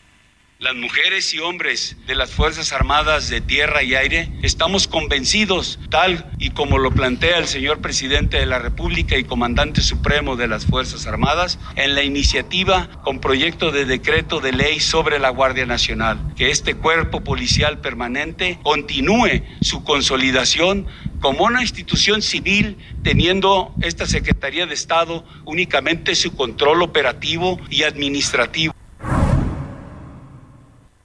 las 0.59 0.75
mujeres 0.75 1.35
y 1.35 1.39
hombres 1.39 1.97
de 2.07 2.15
las 2.15 2.31
Fuerzas 2.31 2.73
Armadas 2.73 3.29
de 3.29 3.41
Tierra 3.41 3.83
y 3.83 3.93
Aire, 3.93 4.29
estamos 4.41 4.87
convencidos, 4.87 5.79
tal 5.91 6.31
y 6.39 6.49
como 6.49 6.79
lo 6.79 6.89
plantea 6.89 7.37
el 7.37 7.45
señor 7.45 7.79
presidente 7.79 8.37
de 8.37 8.47
la 8.47 8.57
República 8.57 9.17
y 9.17 9.23
comandante 9.23 9.81
supremo 9.81 10.35
de 10.35 10.47
las 10.47 10.65
Fuerzas 10.65 11.05
Armadas, 11.05 11.59
en 11.75 11.93
la 11.93 12.01
iniciativa 12.01 12.89
con 13.03 13.19
proyecto 13.19 13.71
de 13.71 13.85
decreto 13.85 14.39
de 14.39 14.51
ley 14.51 14.79
sobre 14.79 15.19
la 15.19 15.29
Guardia 15.29 15.67
Nacional, 15.67 16.33
que 16.35 16.49
este 16.49 16.73
cuerpo 16.73 17.23
policial 17.23 17.79
permanente 17.79 18.57
continúe 18.63 19.43
su 19.61 19.83
consolidación 19.83 20.87
como 21.21 21.45
una 21.45 21.61
institución 21.61 22.21
civil, 22.21 22.77
teniendo 23.03 23.73
esta 23.81 24.05
Secretaría 24.05 24.65
de 24.65 24.73
Estado 24.73 25.23
únicamente 25.45 26.15
su 26.15 26.35
control 26.35 26.81
operativo 26.81 27.59
y 27.69 27.83
administrativo. 27.83 28.73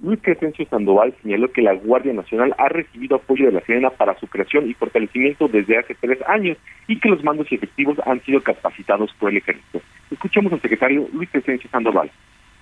Luis 0.03 0.19
Crescencio 0.21 0.67
Sandoval 0.67 1.15
señaló 1.23 1.53
que 1.53 1.63
la 1.63 1.75
Guardia 1.75 2.13
Nacional 2.13 2.53
ha 2.59 2.69
recibido 2.69 3.17
apoyo 3.17 3.47
de 3.47 3.53
la 3.53 3.61
Sedena 3.61 3.91
para 3.91 4.19
su 4.19 4.27
creación 4.27 4.69
y 4.69 4.75
fortalecimiento 4.75 5.47
desde 5.47 5.79
hace 5.79 5.95
tres 5.95 6.19
años 6.27 6.59
y 6.89 6.99
que 6.99 7.09
los 7.09 7.23
mandos 7.23 7.47
y 7.53 7.55
efectivos 7.55 7.97
han 8.05 8.21
sido 8.25 8.43
capacitados 8.43 9.13
por 9.21 9.31
el 9.31 9.37
ejército. 9.37 9.81
Escuchemos 10.11 10.53
al 10.53 10.61
secretario 10.61 11.09
Luis 11.13 11.31
Crescencio 11.31 11.71
Sandoval. 11.71 12.11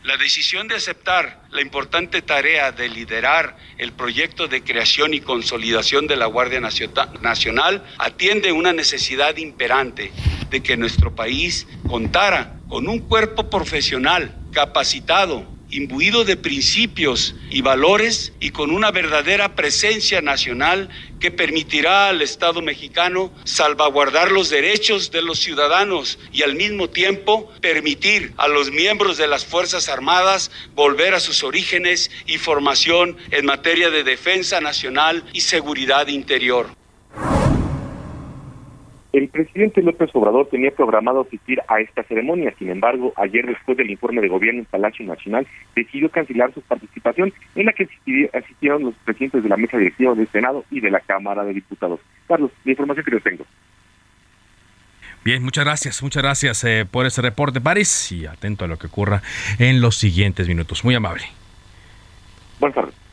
La 0.02 0.16
decisión 0.16 0.66
de 0.66 0.76
aceptar 0.76 1.42
la 1.50 1.60
importante 1.60 2.22
tarea 2.22 2.72
de 2.72 2.88
liderar 2.88 3.58
el 3.76 3.92
proyecto 3.92 4.48
de 4.48 4.62
creación 4.62 5.12
y 5.12 5.20
consolidación 5.20 6.06
de 6.06 6.16
la 6.16 6.24
Guardia 6.24 6.58
Nacional 6.58 7.84
atiende 7.98 8.50
una 8.50 8.72
necesidad 8.72 9.36
imperante 9.36 10.10
de 10.48 10.62
que 10.62 10.78
nuestro 10.78 11.14
país 11.14 11.66
contara 11.86 12.54
con 12.70 12.88
un 12.88 13.00
cuerpo 13.00 13.50
profesional 13.50 14.34
capacitado 14.52 15.46
imbuido 15.70 16.24
de 16.24 16.36
principios 16.36 17.34
y 17.50 17.62
valores 17.62 18.32
y 18.40 18.50
con 18.50 18.70
una 18.70 18.90
verdadera 18.90 19.54
presencia 19.54 20.20
nacional 20.20 20.88
que 21.20 21.30
permitirá 21.30 22.08
al 22.08 22.22
Estado 22.22 22.62
mexicano 22.62 23.32
salvaguardar 23.44 24.32
los 24.32 24.50
derechos 24.50 25.10
de 25.10 25.22
los 25.22 25.38
ciudadanos 25.38 26.18
y 26.32 26.42
al 26.42 26.54
mismo 26.54 26.88
tiempo 26.88 27.52
permitir 27.60 28.32
a 28.36 28.48
los 28.48 28.70
miembros 28.70 29.16
de 29.16 29.28
las 29.28 29.44
Fuerzas 29.44 29.88
Armadas 29.88 30.50
volver 30.74 31.14
a 31.14 31.20
sus 31.20 31.44
orígenes 31.44 32.10
y 32.26 32.38
formación 32.38 33.16
en 33.30 33.46
materia 33.46 33.90
de 33.90 34.04
defensa 34.04 34.60
nacional 34.60 35.24
y 35.32 35.42
seguridad 35.42 36.08
interior. 36.08 36.79
El 39.12 39.28
presidente 39.28 39.82
López 39.82 40.10
Obrador 40.14 40.48
tenía 40.48 40.70
programado 40.70 41.22
asistir 41.22 41.60
a 41.66 41.80
esta 41.80 42.04
ceremonia, 42.04 42.54
sin 42.58 42.70
embargo, 42.70 43.12
ayer 43.16 43.44
después 43.44 43.76
del 43.76 43.90
informe 43.90 44.20
de 44.20 44.28
gobierno 44.28 44.60
en 44.60 44.66
Palacio 44.66 45.04
Nacional, 45.04 45.48
decidió 45.74 46.08
cancelar 46.10 46.54
su 46.54 46.60
participación 46.62 47.32
en 47.56 47.66
la 47.66 47.72
que 47.72 47.88
asistieron 48.32 48.84
los 48.84 48.94
presidentes 49.04 49.42
de 49.42 49.48
la 49.48 49.56
mesa 49.56 49.78
directiva 49.78 50.14
del 50.14 50.28
Senado 50.28 50.64
y 50.70 50.80
de 50.80 50.92
la 50.92 51.00
Cámara 51.00 51.44
de 51.44 51.54
Diputados. 51.54 51.98
Carlos, 52.28 52.52
la 52.64 52.70
información 52.70 53.04
que 53.04 53.10
yo 53.10 53.20
tengo. 53.20 53.44
Bien, 55.24 55.42
muchas 55.42 55.64
gracias, 55.64 56.02
muchas 56.02 56.22
gracias 56.22 56.64
eh, 56.64 56.86
por 56.90 57.04
ese 57.04 57.20
reporte, 57.20 57.60
París, 57.60 58.12
y 58.12 58.26
atento 58.26 58.64
a 58.64 58.68
lo 58.68 58.78
que 58.78 58.86
ocurra 58.86 59.22
en 59.58 59.80
los 59.80 59.96
siguientes 59.96 60.46
minutos. 60.46 60.84
Muy 60.84 60.94
amable. 60.94 61.24
Buenas 62.60 62.76
tardes. 62.76 63.09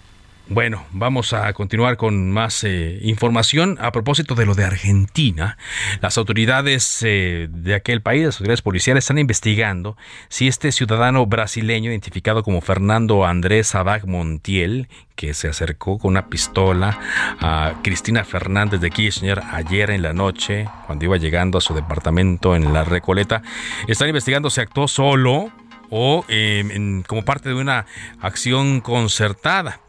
Bueno, 0.49 0.85
vamos 0.91 1.33
a 1.33 1.51
continuar 1.51 1.97
con 1.97 2.31
más 2.31 2.63
eh, 2.63 2.99
información 3.01 3.77
a 3.81 3.91
propósito 3.91 4.33
de 4.33 4.45
lo 4.45 4.55
de 4.55 4.63
Argentina. 4.63 5.57
Las 5.99 6.17
autoridades 6.17 7.03
eh, 7.03 7.49
de 7.51 7.75
aquel 7.75 8.01
país, 8.01 8.23
las 8.23 8.35
autoridades 8.35 8.61
policiales, 8.61 9.03
están 9.03 9.17
investigando 9.17 9.97
si 10.29 10.47
este 10.47 10.71
ciudadano 10.71 11.25
brasileño 11.25 11.91
identificado 11.91 12.43
como 12.43 12.61
Fernando 12.61 13.25
Andrés 13.25 13.75
Abag 13.75 14.07
Montiel, 14.07 14.87
que 15.17 15.33
se 15.33 15.49
acercó 15.49 15.99
con 15.99 16.11
una 16.11 16.29
pistola 16.29 16.97
a 17.41 17.73
Cristina 17.83 18.23
Fernández 18.23 18.79
de 18.79 18.89
Kirchner 18.89 19.41
ayer 19.51 19.91
en 19.91 20.01
la 20.01 20.13
noche, 20.13 20.69
cuando 20.85 21.03
iba 21.03 21.17
llegando 21.17 21.57
a 21.57 21.61
su 21.61 21.73
departamento 21.73 22.55
en 22.55 22.71
La 22.71 22.85
Recoleta, 22.85 23.41
están 23.89 24.07
investigando 24.07 24.49
si 24.49 24.61
actuó 24.61 24.87
solo 24.87 25.51
o 25.89 26.23
eh, 26.29 27.03
como 27.05 27.25
parte 27.25 27.49
de 27.49 27.55
una 27.55 27.85
acción 28.21 28.79
concertada. 28.79 29.81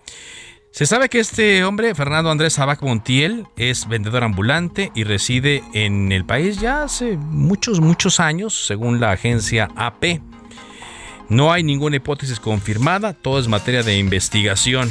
Se 0.78 0.86
sabe 0.86 1.08
que 1.08 1.18
este 1.18 1.64
hombre, 1.64 1.92
Fernando 1.96 2.30
Andrés 2.30 2.52
Sabac 2.52 2.82
Montiel, 2.82 3.48
es 3.56 3.88
vendedor 3.88 4.22
ambulante 4.22 4.92
y 4.94 5.02
reside 5.02 5.64
en 5.74 6.12
el 6.12 6.24
país 6.24 6.60
ya 6.60 6.84
hace 6.84 7.16
muchos, 7.16 7.80
muchos 7.80 8.20
años, 8.20 8.64
según 8.64 9.00
la 9.00 9.10
agencia 9.10 9.70
AP. 9.74 10.20
No 11.28 11.52
hay 11.52 11.64
ninguna 11.64 11.96
hipótesis 11.96 12.38
confirmada, 12.38 13.12
todo 13.12 13.40
es 13.40 13.48
materia 13.48 13.82
de 13.82 13.98
investigación. 13.98 14.88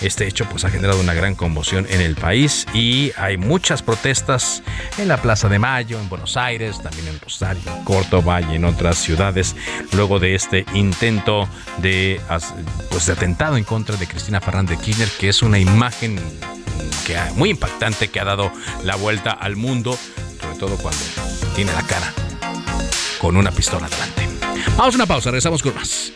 Este 0.00 0.26
hecho 0.26 0.46
pues 0.48 0.64
ha 0.64 0.70
generado 0.70 1.00
una 1.00 1.14
gran 1.14 1.34
conmoción 1.34 1.86
en 1.90 2.00
el 2.00 2.14
país 2.14 2.66
y 2.72 3.12
hay 3.16 3.36
muchas 3.36 3.82
protestas 3.82 4.62
en 4.96 5.08
la 5.08 5.20
Plaza 5.20 5.48
de 5.48 5.58
Mayo, 5.58 5.98
en 5.98 6.08
Buenos 6.08 6.36
Aires, 6.36 6.80
también 6.82 7.08
en 7.08 7.20
Rosario, 7.20 7.62
en 7.66 7.84
Córdoba 7.84 8.40
y 8.40 8.54
en 8.54 8.64
otras 8.64 8.98
ciudades 8.98 9.56
luego 9.92 10.18
de 10.20 10.34
este 10.34 10.64
intento 10.74 11.48
de, 11.78 12.20
pues, 12.90 13.06
de 13.06 13.12
atentado 13.12 13.56
en 13.56 13.64
contra 13.64 13.96
de 13.96 14.06
Cristina 14.06 14.40
Fernández 14.40 14.78
de 14.78 14.84
Kirchner, 14.84 15.08
que 15.18 15.28
es 15.28 15.42
una 15.42 15.58
imagen 15.58 16.18
que 17.06 17.18
muy 17.34 17.50
impactante 17.50 18.08
que 18.08 18.20
ha 18.20 18.24
dado 18.24 18.52
la 18.84 18.96
vuelta 18.96 19.32
al 19.32 19.56
mundo, 19.56 19.98
sobre 20.40 20.58
todo 20.58 20.76
cuando 20.76 21.00
tiene 21.56 21.72
la 21.72 21.82
cara 21.82 22.12
con 23.18 23.36
una 23.36 23.50
pistola 23.50 23.88
delante. 23.88 24.28
Vamos 24.76 24.94
a 24.94 24.96
una 24.96 25.06
pausa, 25.06 25.30
regresamos 25.30 25.62
con 25.62 25.74
más. 25.74 26.12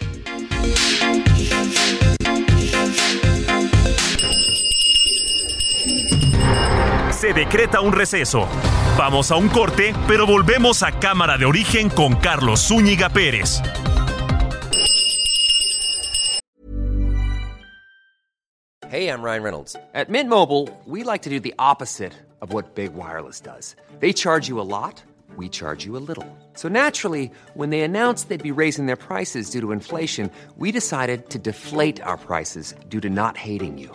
Se 7.23 7.33
decreta 7.33 7.81
un 7.81 7.93
receso. 7.93 8.49
Vamos 8.99 9.31
a 9.31 9.37
un 9.37 9.49
corte, 9.49 9.95
pero 10.09 10.27
volvemos 10.27 10.83
a 10.83 10.91
Cámara 10.91 11.39
de 11.39 11.45
Origen 11.45 11.89
con 11.89 12.17
Carlos 12.17 12.67
Zúñiga 12.67 13.11
Pérez. 13.11 13.63
Hey, 18.91 19.07
I'm 19.07 19.23
Ryan 19.23 19.45
Reynolds. 19.45 19.77
At 19.95 20.11
Mint 20.11 20.29
Mobile, 20.29 20.69
we 20.85 21.05
like 21.05 21.23
to 21.23 21.31
do 21.31 21.39
the 21.39 21.55
opposite 21.61 22.13
of 22.41 22.53
what 22.53 22.75
Big 22.75 22.93
Wireless 22.93 23.41
does. 23.41 23.77
They 24.01 24.13
charge 24.13 24.49
you 24.49 24.61
a 24.61 24.67
lot, 24.67 25.05
we 25.37 25.49
charge 25.49 25.87
you 25.87 25.97
a 25.97 26.03
little. 26.03 26.27
So 26.55 26.69
naturally, 26.69 27.31
when 27.55 27.71
they 27.71 27.83
announced 27.83 28.31
they'd 28.31 28.43
be 28.43 28.51
raising 28.51 28.87
their 28.87 28.97
prices 28.97 29.49
due 29.49 29.61
to 29.61 29.71
inflation, 29.71 30.29
we 30.57 30.73
decided 30.73 31.31
to 31.31 31.39
deflate 31.39 32.03
our 32.03 32.17
prices 32.17 32.75
due 32.89 33.01
to 33.01 33.09
not 33.09 33.37
hating 33.37 33.79
you. 33.79 33.95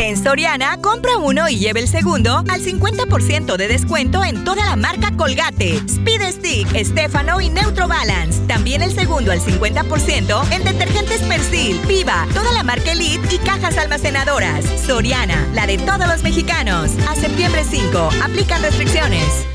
En 0.00 0.16
Soriana, 0.16 0.80
compra 0.80 1.16
uno 1.16 1.48
y 1.48 1.58
lleve 1.58 1.80
el 1.80 1.88
segundo 1.88 2.44
al 2.48 2.62
50% 2.62 3.56
de 3.56 3.66
descuento 3.66 4.24
en 4.24 4.44
toda 4.44 4.64
la 4.64 4.76
marca 4.76 5.10
Colgate, 5.16 5.74
Speed 5.86 6.22
Stick, 6.30 6.84
Stefano 6.84 7.40
y 7.40 7.50
Neutro 7.50 7.88
Balance. 7.88 8.40
También 8.46 8.82
el 8.82 8.92
segundo 8.92 9.32
al 9.32 9.40
50% 9.40 10.52
en 10.52 10.62
detergentes 10.62 11.20
Persil, 11.22 11.80
Viva, 11.88 12.28
toda 12.32 12.52
la 12.52 12.62
marca 12.62 12.92
Elite 12.92 13.34
y 13.34 13.38
cajas 13.38 13.76
almacenadoras. 13.76 14.64
Soriana, 14.86 15.44
la 15.52 15.66
de 15.66 15.78
todos 15.78 16.06
los 16.06 16.22
mexicanos. 16.22 16.92
A 17.08 17.16
septiembre 17.16 17.64
5, 17.68 18.10
aplican 18.22 18.62
restricciones. 18.62 19.48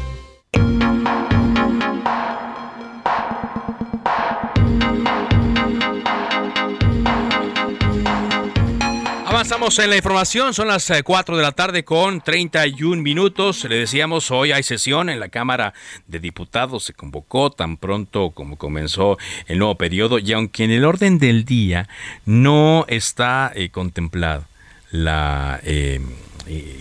Avanzamos 9.43 9.77
en 9.79 9.89
la 9.89 9.97
información, 9.97 10.53
son 10.53 10.69
las 10.69 10.89
4 11.03 11.35
eh, 11.35 11.37
de 11.37 11.43
la 11.43 11.51
tarde 11.51 11.83
con 11.83 12.21
31 12.21 13.01
minutos. 13.01 13.65
Le 13.65 13.75
decíamos, 13.75 14.31
hoy 14.31 14.53
hay 14.53 14.63
sesión 14.63 15.09
en 15.09 15.19
la 15.19 15.27
Cámara 15.27 15.73
de 16.07 16.19
Diputados, 16.19 16.85
se 16.85 16.93
convocó 16.93 17.51
tan 17.51 17.75
pronto 17.75 18.29
como 18.29 18.57
comenzó 18.57 19.17
el 19.47 19.59
nuevo 19.59 19.75
periodo 19.75 20.17
y 20.17 20.31
aunque 20.31 20.63
en 20.63 20.71
el 20.71 20.85
orden 20.85 21.19
del 21.19 21.43
día 21.43 21.89
no 22.25 22.85
está 22.87 23.51
eh, 23.53 23.67
contemplado 23.67 24.45
la... 24.91 25.59
Eh, 25.63 25.99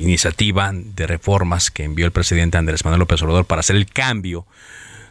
iniciativa 0.00 0.72
de 0.72 1.06
reformas 1.06 1.70
que 1.70 1.84
envió 1.84 2.04
el 2.04 2.10
presidente 2.10 2.58
Andrés 2.58 2.84
Manuel 2.84 2.98
López 2.98 3.22
Obrador 3.22 3.44
para 3.44 3.60
hacer 3.60 3.76
el 3.76 3.86
cambio 3.86 4.44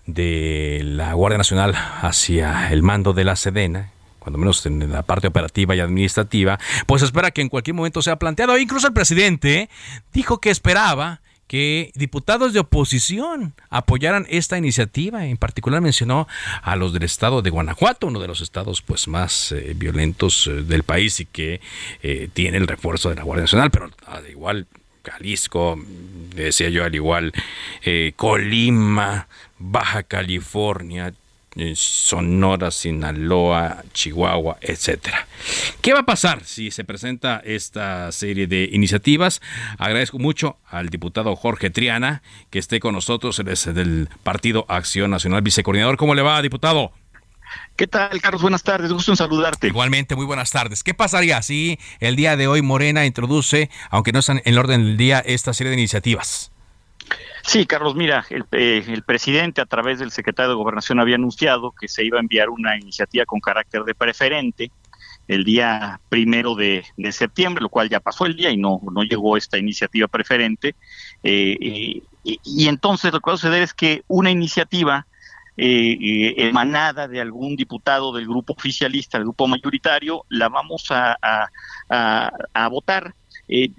de 0.06 0.82
la 0.84 1.14
Guardia 1.14 1.38
Nacional 1.38 1.74
hacia 1.74 2.70
el 2.72 2.84
mando 2.84 3.14
de 3.14 3.24
la 3.24 3.38
Sedena, 3.38 3.92
cuando 4.22 4.38
menos 4.38 4.64
en 4.68 4.92
la 4.92 5.02
parte 5.02 5.28
operativa 5.28 5.76
y 5.76 5.80
administrativa, 5.80 6.60
pues 6.86 7.02
espera 7.02 7.32
que 7.32 7.42
en 7.42 7.50
cualquier 7.50 7.74
momento 7.74 8.04
sea 8.04 8.18
planteado. 8.18 8.56
Incluso 8.60 8.86
el 8.86 8.94
presidente 8.94 9.68
dijo 10.14 10.40
que 10.40 10.52
esperaba 10.52 11.22
que 11.48 11.92
diputados 11.96 12.54
de 12.54 12.60
oposición 12.60 13.56
apoyaran 13.70 14.28
esta 14.30 14.60
iniciativa. 14.60 15.26
En 15.26 15.38
particular 15.38 15.82
mencionó 15.82 16.28
a 16.62 16.76
los 16.76 16.94
del 16.94 17.04
estado 17.04 17.42
de 17.42 17.50
Guanajuato, 17.50 18.08
uno 18.08 18.20
de 18.20 18.28
los 18.28 18.42
estados 18.42 18.84
pues 18.84 19.08
más 19.08 19.52
eh, 19.52 19.74
violentos 19.76 20.46
eh, 20.46 20.62
del 20.62 20.84
país 20.84 21.20
y 21.20 21.26
que 21.26 21.60
eh, 22.04 22.30
tiene 22.32 22.58
el 22.58 22.68
refuerzo 22.68 23.10
de 23.10 23.16
la 23.16 23.24
Guardia 23.24 23.46
Nacional, 23.46 23.72
pero 23.72 23.90
al 24.06 24.30
igual 24.30 24.68
Jalisco, 25.04 25.78
decía 26.36 26.70
yo, 26.70 26.86
al 26.86 26.94
igual 26.94 27.34
Colima, 28.16 29.28
Baja 29.58 30.04
California, 30.04 31.12
Sonora, 31.76 32.72
Sinaloa, 32.72 33.84
Chihuahua, 33.94 34.58
etcétera. 34.62 35.28
¿Qué 35.82 35.94
va 35.94 36.00
a 36.00 36.06
pasar 36.06 36.46
si 36.46 36.72
se 36.72 36.86
presenta 36.86 37.42
esta 37.44 38.12
serie 38.14 38.48
de 38.48 38.70
iniciativas? 38.72 39.42
Agradezco 39.78 40.18
mucho 40.18 40.58
al 40.66 40.90
diputado 40.90 41.36
Jorge 41.36 41.70
Triana 41.70 42.22
que 42.50 42.60
esté 42.60 42.80
con 42.80 42.94
nosotros, 42.94 43.38
él 43.40 43.50
es 43.50 43.66
del 43.74 44.08
Partido 44.24 44.66
Acción 44.70 45.12
Nacional, 45.12 45.42
vicecoordinador. 45.42 45.98
¿Cómo 45.98 46.16
le 46.16 46.22
va, 46.22 46.42
diputado? 46.42 46.94
¿Qué 47.76 47.88
tal, 47.88 48.22
Carlos? 48.22 48.42
Buenas 48.42 48.64
tardes, 48.64 48.94
gusto 48.94 49.12
en 49.12 49.18
saludarte. 49.18 49.68
Igualmente, 49.68 50.16
muy 50.16 50.26
buenas 50.26 50.52
tardes. 50.52 50.84
¿Qué 50.84 50.94
pasaría 50.94 51.42
si 51.42 51.80
el 52.00 52.16
día 52.16 52.38
de 52.38 52.48
hoy 52.48 52.62
Morena 52.62 53.06
introduce, 53.06 53.70
aunque 53.90 54.14
no 54.14 54.20
están 54.20 54.38
en 54.38 54.54
el 54.54 54.58
orden 54.58 54.86
del 54.86 54.98
día, 54.98 55.20
esta 55.20 55.54
serie 55.54 55.72
de 55.72 55.78
iniciativas? 55.78 56.51
Sí, 57.44 57.66
Carlos, 57.66 57.96
mira, 57.96 58.26
eh, 58.30 58.84
el, 58.88 59.04
presidente 59.04 59.62
a 59.62 59.66
través 59.66 60.00
del 60.00 60.12
secretario 60.12 60.52
de 60.52 60.56
Gobernación 60.56 61.00
había 61.00 61.16
anunciado 61.16 61.72
que 61.72 61.88
se 61.88 62.06
iba 62.06 62.18
a 62.18 62.22
enviar 62.22 62.50
una 62.50 62.78
iniciativa 62.78 63.26
con 63.26 63.40
carácter 63.40 63.84
de 63.84 63.96
preferente 63.96 64.72
el 65.28 65.44
día 65.44 66.00
primero 66.10 66.56
de, 66.56 66.84
septiembre, 67.12 67.62
lo 67.62 67.70
cual 67.70 67.90
ya 67.90 68.00
pasó 68.00 68.26
el 68.26 68.36
día 68.36 68.52
y 68.52 68.58
no, 68.58 68.80
no 68.92 69.04
llegó 69.04 69.38
esta 69.38 69.58
iniciativa 69.58 70.08
preferente. 70.08 70.76
Eh, 71.24 72.02
y, 72.24 72.68
entonces 72.68 73.12
lo 73.12 73.20
que 73.20 73.32
va 73.32 73.34
a 73.34 73.38
suceder 73.38 73.64
es 73.64 73.74
que 73.74 74.04
una 74.08 74.30
iniciativa 74.30 75.08
eh, 75.58 76.34
emanada 76.38 77.08
de 77.08 77.22
algún 77.22 77.56
diputado 77.56 78.14
del 78.14 78.28
grupo 78.28 78.54
oficialista, 78.54 79.18
del 79.18 79.26
grupo 79.26 79.48
mayoritario, 79.48 80.26
la 80.30 80.50
vamos 80.50 80.88
a, 80.92 81.18
a 81.90 82.68
votar 82.70 83.16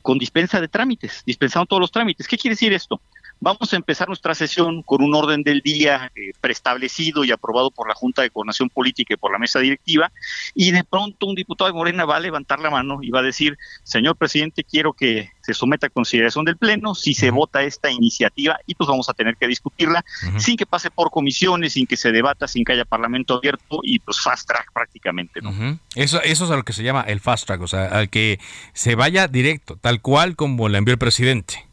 con 0.02 0.18
dispensa 0.18 0.60
de 0.60 0.68
trámites, 0.68 1.22
dispensando 1.24 1.66
todos 1.66 1.80
los 1.80 1.92
trámites. 1.92 2.26
¿Qué 2.26 2.36
quiere 2.36 2.54
decir 2.54 2.72
esto? 2.72 3.00
Vamos 3.44 3.72
a 3.72 3.76
empezar 3.76 4.06
nuestra 4.06 4.36
sesión 4.36 4.84
con 4.84 5.02
un 5.02 5.16
orden 5.16 5.42
del 5.42 5.62
día 5.62 6.12
eh, 6.14 6.30
preestablecido 6.40 7.24
y 7.24 7.32
aprobado 7.32 7.72
por 7.72 7.88
la 7.88 7.94
Junta 7.96 8.22
de 8.22 8.30
Coordinación 8.30 8.70
Política 8.70 9.14
y 9.14 9.16
por 9.16 9.32
la 9.32 9.38
mesa 9.40 9.58
directiva, 9.58 10.12
y 10.54 10.70
de 10.70 10.84
pronto 10.84 11.26
un 11.26 11.34
diputado 11.34 11.68
de 11.68 11.76
Morena 11.76 12.04
va 12.04 12.18
a 12.18 12.20
levantar 12.20 12.60
la 12.60 12.70
mano 12.70 13.00
y 13.02 13.10
va 13.10 13.18
a 13.18 13.24
decir, 13.24 13.58
señor 13.82 14.14
presidente, 14.14 14.62
quiero 14.62 14.92
que 14.92 15.30
se 15.40 15.54
someta 15.54 15.88
a 15.88 15.90
consideración 15.90 16.44
del 16.44 16.56
Pleno 16.56 16.94
si 16.94 17.14
se 17.14 17.32
vota 17.32 17.64
esta 17.64 17.90
iniciativa 17.90 18.60
y 18.64 18.76
pues 18.76 18.86
vamos 18.86 19.08
a 19.08 19.12
tener 19.12 19.36
que 19.36 19.48
discutirla 19.48 20.04
sin 20.38 20.56
que 20.56 20.64
pase 20.64 20.92
por 20.92 21.10
comisiones, 21.10 21.72
sin 21.72 21.88
que 21.88 21.96
se 21.96 22.12
debata, 22.12 22.46
sin 22.46 22.64
que 22.64 22.74
haya 22.74 22.84
parlamento 22.84 23.34
abierto 23.34 23.80
y 23.82 23.98
pues 23.98 24.20
fast 24.20 24.46
track 24.46 24.72
prácticamente. 24.72 25.40
¿no? 25.42 25.80
eso, 25.96 26.22
eso 26.22 26.44
es 26.44 26.50
a 26.52 26.54
lo 26.54 26.62
que 26.62 26.72
se 26.72 26.84
llama 26.84 27.00
el 27.08 27.18
fast 27.18 27.46
track, 27.46 27.60
o 27.60 27.66
sea, 27.66 27.86
al 27.86 28.08
que 28.08 28.38
se 28.72 28.94
vaya 28.94 29.26
directo, 29.26 29.78
tal 29.78 30.00
cual 30.00 30.36
como 30.36 30.68
la 30.68 30.78
envió 30.78 30.92
el 30.92 30.98
presidente. 30.98 31.71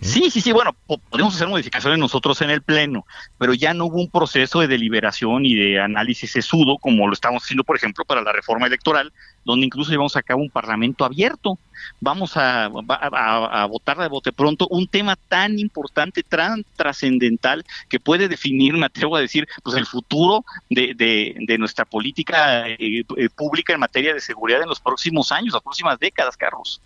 Sí, 0.00 0.30
sí, 0.30 0.40
sí, 0.40 0.52
bueno, 0.52 0.74
podemos 1.10 1.34
hacer 1.34 1.48
modificaciones 1.48 1.98
nosotros 1.98 2.40
en 2.42 2.50
el 2.50 2.62
Pleno, 2.62 3.06
pero 3.38 3.54
ya 3.54 3.74
no 3.74 3.86
hubo 3.86 4.00
un 4.00 4.10
proceso 4.10 4.60
de 4.60 4.68
deliberación 4.68 5.44
y 5.46 5.54
de 5.54 5.80
análisis 5.80 6.32
sesudo 6.32 6.78
como 6.78 7.06
lo 7.06 7.12
estamos 7.12 7.42
haciendo, 7.42 7.64
por 7.64 7.76
ejemplo, 7.76 8.04
para 8.04 8.22
la 8.22 8.32
reforma 8.32 8.66
electoral, 8.66 9.12
donde 9.44 9.66
incluso 9.66 9.90
llevamos 9.90 10.16
a 10.16 10.22
cabo 10.22 10.42
un 10.42 10.50
parlamento 10.50 11.04
abierto. 11.04 11.58
Vamos 12.00 12.36
a, 12.36 12.68
votar 12.68 13.98
de 13.98 14.08
bote 14.08 14.32
pronto 14.32 14.66
un 14.70 14.86
tema 14.86 15.16
tan 15.16 15.58
importante, 15.58 16.22
tan 16.22 16.64
trascendental, 16.76 17.64
que 17.88 18.00
puede 18.00 18.28
definir, 18.28 18.74
me 18.74 18.86
atrevo 18.86 19.16
a 19.16 19.20
decir, 19.20 19.46
pues 19.62 19.76
el 19.76 19.86
futuro 19.86 20.44
de, 20.70 21.56
nuestra 21.58 21.84
política 21.84 22.68
eh, 22.68 23.04
eh, 23.16 23.28
pública 23.34 23.74
en 23.74 23.80
materia 23.80 24.14
de 24.14 24.20
seguridad 24.20 24.62
en 24.62 24.68
los 24.68 24.80
próximos 24.80 25.30
años, 25.30 25.54
las 25.54 25.62
próximas 25.62 25.98
décadas, 25.98 26.36
Carlos. 26.36 26.80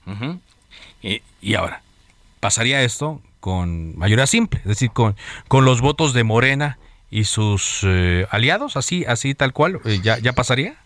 y 1.03 1.55
ahora, 1.55 1.83
pasaría 2.41 2.83
esto 2.83 3.21
con 3.41 3.97
mayoría 3.97 4.27
simple, 4.27 4.61
es 4.61 4.67
decir, 4.67 4.91
con, 4.91 5.17
con 5.49 5.65
los 5.65 5.81
votos 5.81 6.13
de 6.13 6.25
Morena 6.25 6.79
y 7.11 7.25
sus 7.25 7.81
eh, 7.85 8.27
aliados, 8.31 8.77
así, 8.77 9.05
así 9.07 9.35
tal 9.35 9.53
cual, 9.53 9.81
eh, 9.85 10.01
ya, 10.03 10.19
ya 10.19 10.33
pasaría. 10.33 10.77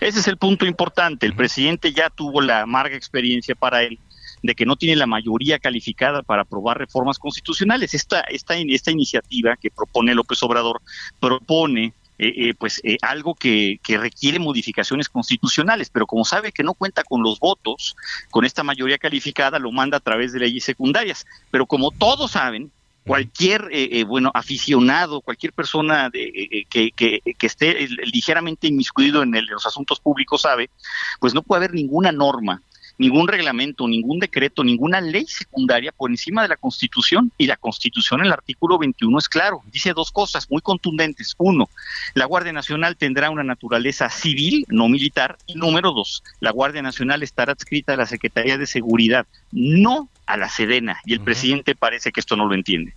Ese 0.00 0.20
es 0.20 0.28
el 0.28 0.38
punto 0.38 0.66
importante. 0.66 1.26
El 1.26 1.34
presidente 1.34 1.92
ya 1.92 2.10
tuvo 2.10 2.40
la 2.40 2.62
amarga 2.62 2.96
experiencia 2.96 3.54
para 3.54 3.82
él 3.82 3.98
de 4.42 4.54
que 4.54 4.66
no 4.66 4.76
tiene 4.76 4.96
la 4.96 5.06
mayoría 5.06 5.58
calificada 5.58 6.22
para 6.22 6.42
aprobar 6.42 6.78
reformas 6.78 7.18
constitucionales. 7.18 7.94
Esta, 7.94 8.20
esta, 8.22 8.54
esta 8.54 8.90
iniciativa 8.90 9.56
que 9.56 9.70
propone 9.70 10.14
López 10.14 10.42
Obrador 10.42 10.82
propone 11.18 11.94
eh, 12.16 12.32
eh, 12.36 12.54
pues 12.54 12.80
eh, 12.84 12.96
algo 13.02 13.34
que, 13.34 13.80
que, 13.82 13.98
requiere 13.98 14.38
modificaciones 14.38 15.08
constitucionales, 15.08 15.90
pero 15.90 16.06
como 16.06 16.24
sabe 16.24 16.52
que 16.52 16.62
no 16.62 16.74
cuenta 16.74 17.02
con 17.02 17.24
los 17.24 17.40
votos, 17.40 17.96
con 18.30 18.44
esta 18.44 18.62
mayoría 18.62 18.98
calificada, 18.98 19.58
lo 19.58 19.72
manda 19.72 19.96
a 19.96 20.00
través 20.00 20.32
de 20.32 20.38
leyes 20.38 20.62
secundarias. 20.62 21.26
Pero 21.50 21.66
como 21.66 21.90
todos 21.90 22.30
saben, 22.30 22.70
cualquier 23.04 23.68
bueno 24.06 24.30
aficionado, 24.32 25.22
cualquier 25.22 25.52
persona 25.52 26.08
de, 26.08 26.66
que, 26.70 26.92
que, 26.92 27.20
que, 27.36 27.46
esté 27.46 27.88
ligeramente 27.88 28.68
inmiscuido 28.68 29.22
en, 29.22 29.34
en 29.34 29.46
los 29.46 29.66
asuntos 29.66 29.98
públicos 29.98 30.42
sabe, 30.42 30.70
pues 31.18 31.34
no 31.34 31.42
puede 31.42 31.64
haber 31.64 31.74
ninguna 31.74 32.12
norma 32.12 32.62
ningún 32.98 33.28
reglamento, 33.28 33.88
ningún 33.88 34.18
decreto, 34.18 34.62
ninguna 34.64 35.00
ley 35.00 35.26
secundaria 35.26 35.92
por 35.92 36.10
encima 36.10 36.42
de 36.42 36.48
la 36.48 36.56
Constitución. 36.56 37.32
Y 37.38 37.46
la 37.46 37.56
Constitución, 37.56 38.20
en 38.20 38.26
el 38.26 38.32
artículo 38.32 38.78
21, 38.78 39.18
es 39.18 39.28
claro. 39.28 39.62
Dice 39.72 39.92
dos 39.92 40.10
cosas 40.10 40.50
muy 40.50 40.60
contundentes. 40.60 41.34
Uno, 41.38 41.68
la 42.14 42.26
Guardia 42.26 42.52
Nacional 42.52 42.96
tendrá 42.96 43.30
una 43.30 43.44
naturaleza 43.44 44.08
civil, 44.08 44.64
no 44.68 44.88
militar. 44.88 45.38
Y 45.46 45.54
número 45.54 45.92
dos, 45.92 46.22
la 46.40 46.50
Guardia 46.50 46.82
Nacional 46.82 47.22
estará 47.22 47.52
adscrita 47.52 47.94
a 47.94 47.96
la 47.96 48.06
Secretaría 48.06 48.58
de 48.58 48.66
Seguridad, 48.66 49.26
no 49.52 50.08
a 50.26 50.36
la 50.36 50.48
Sedena. 50.48 51.00
Y 51.04 51.12
el 51.12 51.20
presidente 51.20 51.74
parece 51.74 52.12
que 52.12 52.20
esto 52.20 52.36
no 52.36 52.46
lo 52.46 52.54
entiende. 52.54 52.94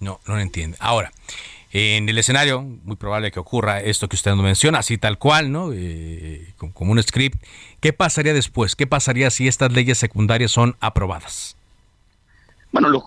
No, 0.00 0.20
no 0.26 0.34
lo 0.34 0.40
entiende. 0.40 0.76
Ahora, 0.80 1.10
en 1.72 2.08
el 2.08 2.16
escenario, 2.18 2.62
muy 2.62 2.96
probable 2.96 3.30
que 3.30 3.40
ocurra 3.40 3.80
esto 3.80 4.08
que 4.08 4.16
usted 4.16 4.30
nos 4.32 4.42
menciona, 4.42 4.78
así 4.78 4.98
tal 4.98 5.18
cual, 5.18 5.50
¿no? 5.50 5.72
Eh, 5.72 6.54
como 6.56 6.92
un 6.92 7.02
script. 7.02 7.42
¿Qué 7.80 7.92
pasaría 7.92 8.32
después? 8.32 8.76
¿Qué 8.76 8.86
pasaría 8.86 9.30
si 9.30 9.48
estas 9.48 9.72
leyes 9.72 9.98
secundarias 9.98 10.50
son 10.50 10.76
aprobadas? 10.80 11.56
Bueno, 12.72 13.02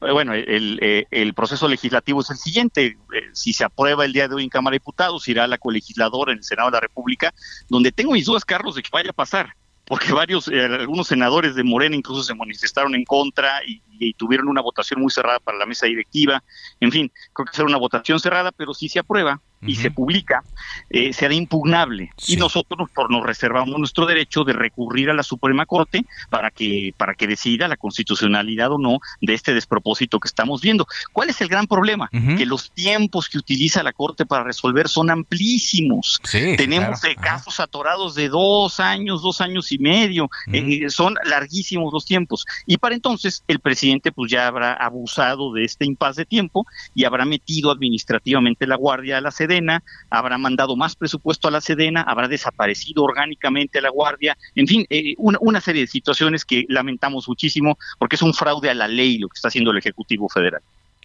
bueno 0.00 0.34
el, 0.34 1.06
el, 1.10 1.34
proceso 1.34 1.68
legislativo 1.68 2.20
es 2.20 2.30
el 2.30 2.36
siguiente. 2.36 2.86
Eh, 2.86 2.96
si 3.32 3.52
se 3.52 3.64
aprueba 3.64 4.04
el 4.04 4.12
día 4.12 4.26
de 4.26 4.34
hoy 4.34 4.44
en 4.44 4.50
Cámara 4.50 4.74
de 4.74 4.78
Diputados, 4.78 5.28
irá 5.28 5.44
a 5.44 5.48
la 5.48 5.58
colegisladora 5.58 6.32
en 6.32 6.38
el 6.38 6.44
Senado 6.44 6.70
de 6.70 6.76
la 6.76 6.80
República, 6.80 7.32
donde 7.68 7.92
tengo 7.92 8.12
mis 8.12 8.24
dudas, 8.24 8.44
Carlos, 8.44 8.74
de 8.74 8.82
que 8.82 8.90
vaya 8.92 9.10
a 9.10 9.14
pasar 9.14 9.54
porque 9.86 10.12
varios, 10.12 10.48
eh, 10.48 10.64
algunos 10.64 11.06
senadores 11.06 11.54
de 11.54 11.62
Morena 11.62 11.94
incluso 11.94 12.22
se 12.22 12.34
manifestaron 12.34 12.94
en 12.94 13.04
contra 13.04 13.62
y, 13.64 13.82
tuvieron 14.18 14.48
una 14.48 14.60
votación 14.60 15.00
muy 15.00 15.10
cerrada 15.10 15.40
para 15.40 15.56
la 15.56 15.64
mesa 15.64 15.86
directiva. 15.86 16.44
En 16.80 16.92
fin, 16.92 17.10
creo 17.32 17.46
que 17.46 17.56
será 17.56 17.66
una 17.66 17.78
votación 17.78 18.20
cerrada, 18.20 18.52
pero 18.52 18.74
si 18.74 18.90
se 18.90 18.98
aprueba 18.98 19.40
y 19.66 19.76
se 19.76 19.90
publica, 19.90 20.42
eh, 20.90 21.12
será 21.12 21.34
impugnable. 21.34 22.10
Y 22.26 22.36
nosotros 22.36 22.88
nos 23.10 23.24
reservamos 23.24 23.78
nuestro 23.78 24.06
derecho 24.06 24.44
de 24.44 24.52
recurrir 24.52 25.10
a 25.10 25.14
la 25.14 25.22
Suprema 25.22 25.66
Corte 25.66 26.04
para 26.30 26.50
que, 26.50 26.94
para 26.96 27.14
que 27.14 27.26
decida 27.26 27.68
la 27.68 27.76
constitucionalidad 27.76 28.72
o 28.72 28.78
no 28.78 28.98
de 29.20 29.34
este 29.34 29.54
despropósito 29.54 30.20
que 30.20 30.28
estamos 30.28 30.60
viendo. 30.60 30.86
¿Cuál 31.12 31.30
es 31.30 31.40
el 31.40 31.48
gran 31.48 31.66
problema? 31.66 32.08
Que 32.10 32.46
los 32.46 32.70
tiempos 32.70 33.28
que 33.28 33.38
utiliza 33.38 33.82
la 33.82 33.92
Corte 33.92 34.26
para 34.26 34.44
resolver 34.44 34.88
son 34.88 35.10
amplísimos. 35.10 36.20
Tenemos 36.30 37.02
eh, 37.04 37.14
casos 37.14 37.60
atorados 37.60 38.14
de 38.14 38.28
dos 38.28 38.80
años, 38.80 39.22
dos 39.22 39.40
años 39.40 39.72
y 39.72 39.78
medio. 39.78 40.28
Eh, 40.52 40.88
son 40.88 41.16
larguísimos 41.24 41.92
los 41.92 42.04
tiempos. 42.04 42.44
Y 42.66 42.76
para 42.78 42.94
entonces 42.94 43.42
el 43.48 43.60
presidente 43.60 44.12
pues 44.12 44.30
ya 44.30 44.46
habrá 44.46 44.72
abusado 44.74 45.52
de 45.52 45.64
este 45.64 45.84
impas 45.84 46.16
de 46.16 46.24
tiempo 46.24 46.66
y 46.94 47.04
habrá 47.04 47.24
metido 47.24 47.70
administrativamente 47.70 48.66
la 48.66 48.76
guardia 48.76 49.18
a 49.18 49.20
la 49.20 49.30
Sedena, 49.56 49.82
habrá 50.10 50.38
mandado 50.38 50.76
más 50.76 50.96
presupuesto 50.96 51.48
a 51.48 51.50
la 51.50 51.60
Sedena, 51.60 52.02
habrá 52.02 52.28
desaparecido 52.28 53.02
orgánicamente 53.02 53.80
la 53.80 53.90
guardia. 53.90 54.36
En 54.54 54.66
fin, 54.66 54.86
eh, 54.90 55.14
una, 55.18 55.38
una 55.40 55.60
serie 55.60 55.82
de 55.82 55.86
situaciones 55.86 56.44
que 56.44 56.66
lamentamos 56.68 57.28
muchísimo 57.28 57.78
porque 57.98 58.16
es 58.16 58.22
un 58.22 58.34
fraude 58.34 58.70
a 58.70 58.74
la 58.74 58.88
ley 58.88 59.18
lo 59.18 59.28
que 59.28 59.36
está 59.36 59.48
haciendo 59.48 59.70
el 59.70 59.78
Ejecutivo 59.78 60.28
Federal. 60.28 60.60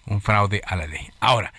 Un 0.05 0.21
fraude 0.21 0.61
a 0.65 0.75
la 0.75 0.87
ley. 0.87 1.07
Ahora, 1.19 1.53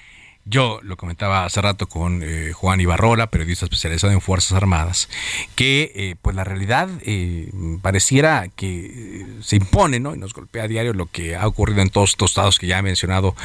yo 0.44 0.80
lo 0.82 0.96
comentaba 0.96 1.44
hace 1.44 1.60
rato 1.60 1.88
con 1.88 2.20
eh, 2.24 2.52
Juan 2.52 2.80
Ibarrola, 2.80 3.28
periodista 3.28 3.64
especializado 3.64 4.12
en 4.12 4.20
Fuerzas 4.20 4.52
Armadas, 4.52 5.08
que 5.54 5.92
eh, 5.94 6.16
pues 6.20 6.34
la 6.34 6.42
realidad 6.42 6.88
eh, 7.02 7.52
pareciera 7.80 8.48
que 8.48 9.24
se 9.40 9.56
impone, 9.56 10.00
¿no? 10.00 10.14
Y 10.16 10.18
nos 10.18 10.34
golpea 10.34 10.64
a 10.64 10.68
diario 10.68 10.94
lo 10.94 11.06
que 11.06 11.36
ha 11.36 11.46
ocurrido 11.46 11.80
en 11.80 11.90
todos 11.90 12.10
estos 12.10 12.32
estados 12.32 12.58
que 12.58 12.66
ya 12.66 12.78
he 12.78 12.82
mencionado 12.82 13.36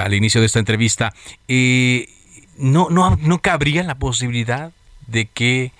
al 0.00 0.14
inicio 0.14 0.40
de 0.40 0.46
esta 0.46 0.60
entrevista. 0.60 1.12
No, 2.56 2.88
no, 2.90 3.16
no 3.16 3.38
cabría 3.40 3.82
la 3.82 3.96
posibilidad 3.96 4.72
de 5.06 5.26
que 5.26 5.72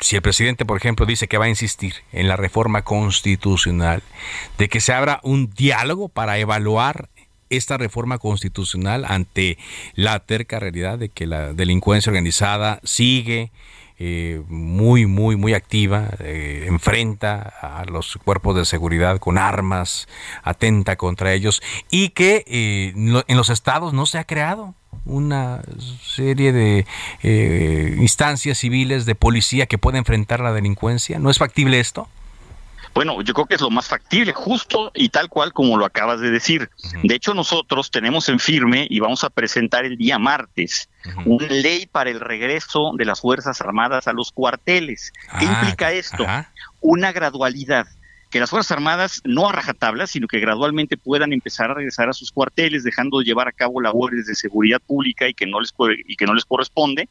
si 0.00 0.16
el 0.16 0.22
presidente, 0.22 0.64
por 0.64 0.78
ejemplo, 0.78 1.04
dice 1.04 1.28
que 1.28 1.36
va 1.36 1.44
a 1.44 1.50
insistir 1.50 1.96
en 2.12 2.28
la 2.28 2.36
reforma 2.36 2.80
constitucional, 2.80 4.02
de 4.56 4.70
que 4.70 4.80
se 4.80 4.94
abra 4.94 5.20
un 5.22 5.50
diálogo 5.50 6.08
para 6.08 6.38
evaluar 6.38 7.10
esta 7.56 7.76
reforma 7.76 8.18
constitucional 8.18 9.04
ante 9.06 9.58
la 9.94 10.18
terca 10.20 10.58
realidad 10.58 10.98
de 10.98 11.08
que 11.08 11.26
la 11.26 11.52
delincuencia 11.52 12.10
organizada 12.10 12.80
sigue 12.82 13.50
eh, 13.98 14.42
muy, 14.48 15.06
muy, 15.06 15.36
muy 15.36 15.54
activa, 15.54 16.08
eh, 16.18 16.64
enfrenta 16.66 17.40
a 17.60 17.84
los 17.84 18.18
cuerpos 18.24 18.56
de 18.56 18.64
seguridad 18.64 19.18
con 19.18 19.38
armas, 19.38 20.08
atenta 20.42 20.96
contra 20.96 21.32
ellos 21.34 21.62
y 21.90 22.08
que 22.10 22.44
eh, 22.46 22.92
en 22.94 23.36
los 23.36 23.50
estados 23.50 23.92
no 23.92 24.06
se 24.06 24.18
ha 24.18 24.24
creado 24.24 24.74
una 25.04 25.62
serie 26.02 26.52
de 26.52 26.86
instancias 27.98 28.58
civiles 28.58 29.06
de 29.06 29.14
policía 29.14 29.66
que 29.66 29.78
pueda 29.78 29.98
enfrentar 29.98 30.40
la 30.40 30.52
delincuencia. 30.52 31.18
¿No 31.18 31.30
es 31.30 31.38
factible 31.38 31.80
esto? 31.80 32.08
Bueno, 32.94 33.22
yo 33.22 33.32
creo 33.32 33.46
que 33.46 33.54
es 33.54 33.60
lo 33.60 33.70
más 33.70 33.88
factible, 33.88 34.32
justo 34.32 34.90
y 34.94 35.08
tal 35.08 35.28
cual 35.28 35.52
como 35.52 35.78
lo 35.78 35.86
acabas 35.86 36.20
de 36.20 36.30
decir. 36.30 36.70
De 37.02 37.14
hecho, 37.14 37.32
nosotros 37.32 37.90
tenemos 37.90 38.28
en 38.28 38.38
firme 38.38 38.86
y 38.88 39.00
vamos 39.00 39.24
a 39.24 39.30
presentar 39.30 39.84
el 39.84 39.96
día 39.96 40.18
martes 40.18 40.90
una 41.24 41.46
ley 41.46 41.86
para 41.86 42.10
el 42.10 42.20
regreso 42.20 42.92
de 42.96 43.04
las 43.06 43.20
Fuerzas 43.20 43.60
Armadas 43.60 44.08
a 44.08 44.12
los 44.12 44.30
cuarteles. 44.30 45.12
¿Qué 45.38 45.46
ah, 45.48 45.60
implica 45.60 45.92
esto? 45.92 46.26
Una 46.80 47.12
gradualidad 47.12 47.86
que 48.32 48.40
las 48.40 48.50
Fuerzas 48.50 48.72
Armadas 48.72 49.20
no 49.24 49.48
a 49.48 49.52
rajatabla, 49.52 50.06
sino 50.06 50.26
que 50.26 50.40
gradualmente 50.40 50.96
puedan 50.96 51.34
empezar 51.34 51.70
a 51.70 51.74
regresar 51.74 52.08
a 52.08 52.14
sus 52.14 52.32
cuarteles, 52.32 52.82
dejando 52.82 53.18
de 53.18 53.26
llevar 53.26 53.46
a 53.46 53.52
cabo 53.52 53.80
labores 53.80 54.26
de 54.26 54.34
seguridad 54.34 54.80
pública 54.84 55.28
y 55.28 55.34
que 55.34 55.46
no 55.46 55.60
les 55.60 55.72
y 56.08 56.16
que 56.16 56.24
no 56.24 56.34
les 56.34 56.46
corresponde, 56.46 57.10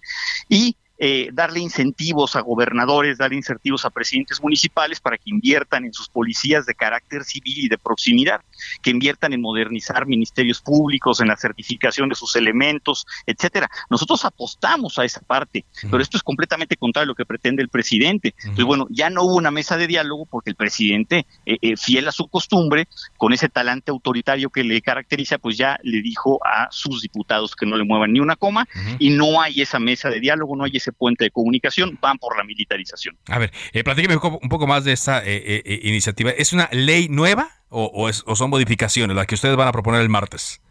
y 0.50 0.76
eh, 1.04 1.30
darle 1.34 1.60
incentivos 1.60 2.36
a 2.36 2.42
gobernadores, 2.42 3.18
darle 3.18 3.36
incentivos 3.36 3.86
a 3.86 3.90
presidentes 3.90 4.40
municipales 4.40 5.00
para 5.00 5.18
que 5.18 5.32
inviertan 5.32 5.84
en 5.84 5.94
sus 5.94 6.08
policías 6.08 6.68
de 6.68 6.76
carácter 6.76 7.24
civil 7.24 7.66
y 7.66 7.68
de 7.70 7.80
proximidad, 7.80 8.42
que 8.84 8.92
inviertan 8.92 9.34
en 9.34 9.42
modernizar 9.42 10.06
ministerios 10.06 10.62
públicos, 10.62 11.20
en 11.20 11.30
la 11.30 11.38
certificación 11.38 12.08
de 12.08 12.14
sus 12.14 12.36
elementos, 12.36 13.08
etcétera. 13.26 13.68
Nosotros 13.90 14.24
apostamos 14.26 15.00
a 15.00 15.04
esa 15.04 15.22
parte, 15.22 15.66
pero 15.90 16.04
esto 16.04 16.18
es 16.18 16.24
completamente 16.24 16.78
contrario 16.78 17.06
a 17.06 17.08
lo 17.08 17.16
que 17.16 17.26
pretende 17.26 17.64
el 17.64 17.70
presidente. 17.70 18.36
Entonces, 18.38 18.66
bueno, 18.66 18.86
ya 18.92 19.10
no 19.10 19.24
hubo 19.24 19.38
una 19.38 19.50
mesa 19.50 19.78
de 19.78 19.88
diálogo 19.88 20.28
porque 20.28 20.52
el 20.52 20.56
presidente, 20.56 21.26
eh, 21.48 21.58
eh, 21.64 21.78
fiel 21.78 22.10
a 22.10 22.12
su 22.12 22.28
costumbre, 22.28 22.88
con 23.18 23.34
ese 23.34 23.50
talante 23.50 23.90
autoritario 23.90 24.52
que 24.52 24.64
le 24.64 24.80
caracteriza, 24.84 25.40
pues 25.40 25.58
ya 25.58 25.80
le 25.82 26.04
dijo 26.04 26.40
a 26.46 26.68
sus 26.70 27.02
diputados 27.02 27.56
que 27.56 27.66
no 27.66 27.76
le 27.76 27.86
muevan 27.86 28.14
ni 28.14 28.20
una 28.20 28.36
coma 28.36 28.68
y 29.00 29.10
no 29.10 29.42
hay 29.42 29.62
esa 29.62 29.80
mesa 29.80 30.10
de 30.10 30.20
diálogo, 30.20 30.56
no 30.56 30.66
hay 30.66 30.74
ese 30.76 30.91
puente 30.94 31.26
de 31.26 31.32
comunicación, 31.32 31.98
van 32.02 32.18
por 32.18 32.38
la 32.38 32.44
militarización. 32.44 33.18
A 33.28 33.40
ver, 33.40 33.52
eh, 33.74 33.84
platíqueme 33.84 34.16
un 34.16 34.50
poco 34.50 34.68
más 34.68 34.84
de 34.84 34.94
esta 34.94 35.20
eh, 35.26 35.36
eh, 35.36 35.64
eh, 35.66 35.80
iniciativa. 35.84 36.32
¿Es 36.32 36.54
una 36.54 36.70
ley 36.72 37.08
nueva 37.10 37.50
o, 37.70 38.10
o, 38.26 38.36
son 38.36 38.50
modificaciones 38.50 39.16
las 39.16 39.28
que 39.28 39.36
ustedes 39.36 39.56
van 39.56 39.68
a 39.68 39.72
proponer 39.72 40.02
el 40.02 40.10
martes? 40.10 40.62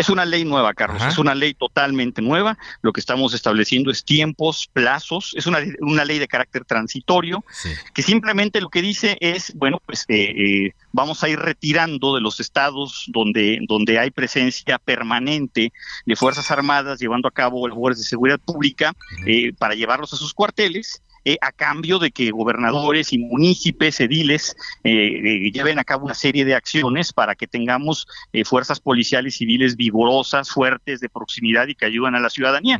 Es 0.00 0.08
una 0.08 0.24
ley 0.24 0.44
nueva, 0.44 0.72
Carlos, 0.72 1.02
es 1.02 1.18
una 1.18 1.34
ley 1.34 1.52
totalmente 1.52 2.22
nueva. 2.22 2.56
Lo 2.80 2.92
que 2.92 3.00
estamos 3.00 3.34
estableciendo 3.34 3.90
es 3.90 4.02
tiempos, 4.02 4.68
plazos, 4.72 5.34
es 5.36 5.46
una, 5.46 5.58
una 5.80 6.06
ley 6.06 6.18
de 6.18 6.26
carácter 6.26 6.64
transitorio, 6.64 7.44
que 7.92 8.02
simplemente 8.02 8.62
lo 8.62 8.70
que 8.70 8.80
dice 8.80 9.18
es, 9.20 9.54
bueno, 9.54 9.80
pues 9.84 10.06
eh, 10.08 10.72
vamos 10.92 11.22
a 11.22 11.28
ir 11.28 11.38
retirando 11.38 12.14
de 12.14 12.22
los 12.22 12.40
estados 12.40 13.04
donde, 13.08 13.58
donde 13.68 13.98
hay 13.98 14.10
presencia 14.10 14.78
permanente 14.78 15.70
de 16.06 16.16
Fuerzas 16.16 16.50
Armadas 16.50 16.98
llevando 16.98 17.28
a 17.28 17.32
cabo 17.32 17.68
labores 17.68 17.98
de 17.98 18.04
seguridad 18.04 18.40
pública 18.40 18.94
eh, 19.26 19.52
para 19.52 19.74
llevarlos 19.74 20.12
a 20.14 20.16
sus 20.16 20.32
cuarteles 20.32 21.02
eh, 21.24 21.36
a 21.40 21.52
cambio 21.52 21.98
de 21.98 22.10
que 22.10 22.30
gobernadores 22.30 23.12
y 23.12 23.18
municipios, 23.18 24.00
ediles, 24.00 24.56
eh, 24.84 24.92
eh, 24.92 25.50
lleven 25.52 25.78
a 25.78 25.84
cabo 25.84 26.06
una 26.06 26.14
serie 26.14 26.46
de 26.46 26.54
acciones 26.54 27.12
para 27.12 27.34
que 27.34 27.46
tengamos 27.46 28.06
fuerzas 28.44 28.80
policiales 28.80 29.36
civiles 29.36 29.76
vigorosas, 29.76 30.50
fuertes, 30.50 31.00
de 31.00 31.08
proximidad 31.08 31.68
y 31.68 31.74
que 31.74 31.84
ayudan 31.84 32.14
a 32.14 32.20
la 32.20 32.30
ciudadanía. 32.30 32.78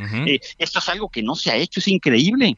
esto 0.59 0.78
es 0.78 0.88
algo 0.88 1.09
que 1.09 1.22
no 1.22 1.34
se 1.34 1.51
ha 1.51 1.57
hecho, 1.57 1.80
es 1.80 1.88
increíble. 1.88 2.57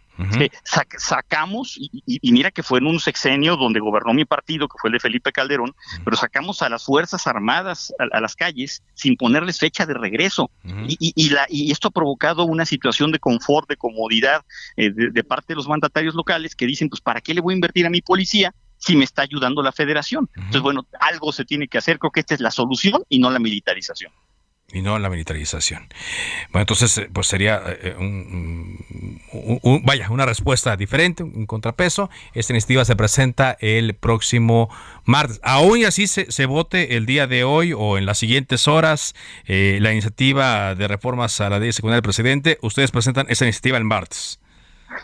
Sacamos, 0.96 1.76
y, 1.76 2.32
mira 2.32 2.50
que 2.50 2.62
fue 2.62 2.78
en 2.78 2.86
un 2.86 3.00
sexenio 3.00 3.56
donde 3.56 3.80
gobernó 3.80 4.12
mi 4.14 4.24
partido, 4.24 4.68
que 4.68 4.78
fue 4.78 4.88
el 4.88 4.94
de 4.94 5.00
Felipe 5.00 5.32
Calderón, 5.32 5.74
pero 6.04 6.16
sacamos 6.16 6.62
a 6.62 6.68
las 6.68 6.84
Fuerzas 6.84 7.26
Armadas 7.26 7.92
a, 7.98 8.20
las 8.20 8.36
calles 8.36 8.82
sin 8.94 9.16
ponerles 9.16 9.58
fecha 9.58 9.86
de 9.86 9.94
regreso. 9.94 10.50
y, 10.64 11.30
la, 11.30 11.46
y 11.48 11.70
esto 11.70 11.88
ha 11.88 11.90
provocado 11.92 12.44
una 12.44 12.66
situación 12.66 13.12
de 13.12 13.18
confort, 13.18 13.68
de 13.68 13.76
comodidad 13.76 14.44
eh, 14.76 14.90
de, 14.90 15.24
parte 15.24 15.52
de 15.52 15.56
los 15.56 15.68
mandatarios 15.68 16.14
locales 16.14 16.54
que 16.54 16.66
dicen, 16.66 16.88
pues, 16.88 17.00
¿para 17.00 17.20
qué 17.20 17.34
le 17.34 17.40
voy 17.40 17.54
a 17.54 17.56
invertir 17.56 17.86
a 17.86 17.90
mi 17.90 18.02
policía? 18.02 18.54
si 18.78 18.96
me 18.96 19.04
está 19.04 19.22
ayudando 19.22 19.62
la 19.62 19.70
federación. 19.70 20.28
Entonces, 20.34 20.60
bueno, 20.60 20.88
algo 20.98 21.30
se 21.30 21.44
tiene 21.44 21.68
que 21.68 21.78
hacer. 21.78 22.00
Creo 22.00 22.10
que 22.10 22.18
esta 22.18 22.34
es 22.34 22.40
la 22.40 22.50
solución 22.50 23.04
y 23.08 23.20
no 23.20 23.30
la 23.30 23.38
militarización 23.38 24.10
y 24.72 24.82
no 24.82 24.98
la 24.98 25.10
militarización. 25.10 25.88
Bueno, 26.50 26.62
entonces, 26.62 26.98
eh, 26.98 27.10
pues 27.12 27.26
sería 27.26 27.62
eh, 27.66 27.94
un, 27.98 28.78
vaya, 29.84 30.10
una 30.10 30.26
respuesta 30.26 30.76
diferente, 30.76 31.22
un 31.22 31.46
contrapeso. 31.46 32.10
Esta 32.34 32.52
iniciativa 32.52 32.84
se 32.84 32.96
presenta 32.96 33.56
el 33.60 33.94
próximo 33.94 34.70
martes. 35.04 35.40
Aún 35.42 35.84
así 35.84 36.06
se, 36.06 36.46
vote 36.46 36.96
el 36.96 37.06
día 37.06 37.26
de 37.26 37.44
hoy 37.44 37.72
o 37.72 37.98
en 37.98 38.06
las 38.06 38.18
siguientes 38.18 38.68
horas 38.68 39.14
eh, 39.46 39.78
la 39.80 39.92
iniciativa 39.92 40.74
de 40.74 40.88
reformas 40.88 41.40
a 41.40 41.50
la 41.50 41.58
ley 41.58 41.72
secundaria 41.72 41.96
del 41.96 42.02
presidente, 42.02 42.58
ustedes 42.62 42.90
presentan 42.90 43.26
esa 43.28 43.44
iniciativa 43.44 43.78
el 43.78 43.84
martes. 43.84 44.40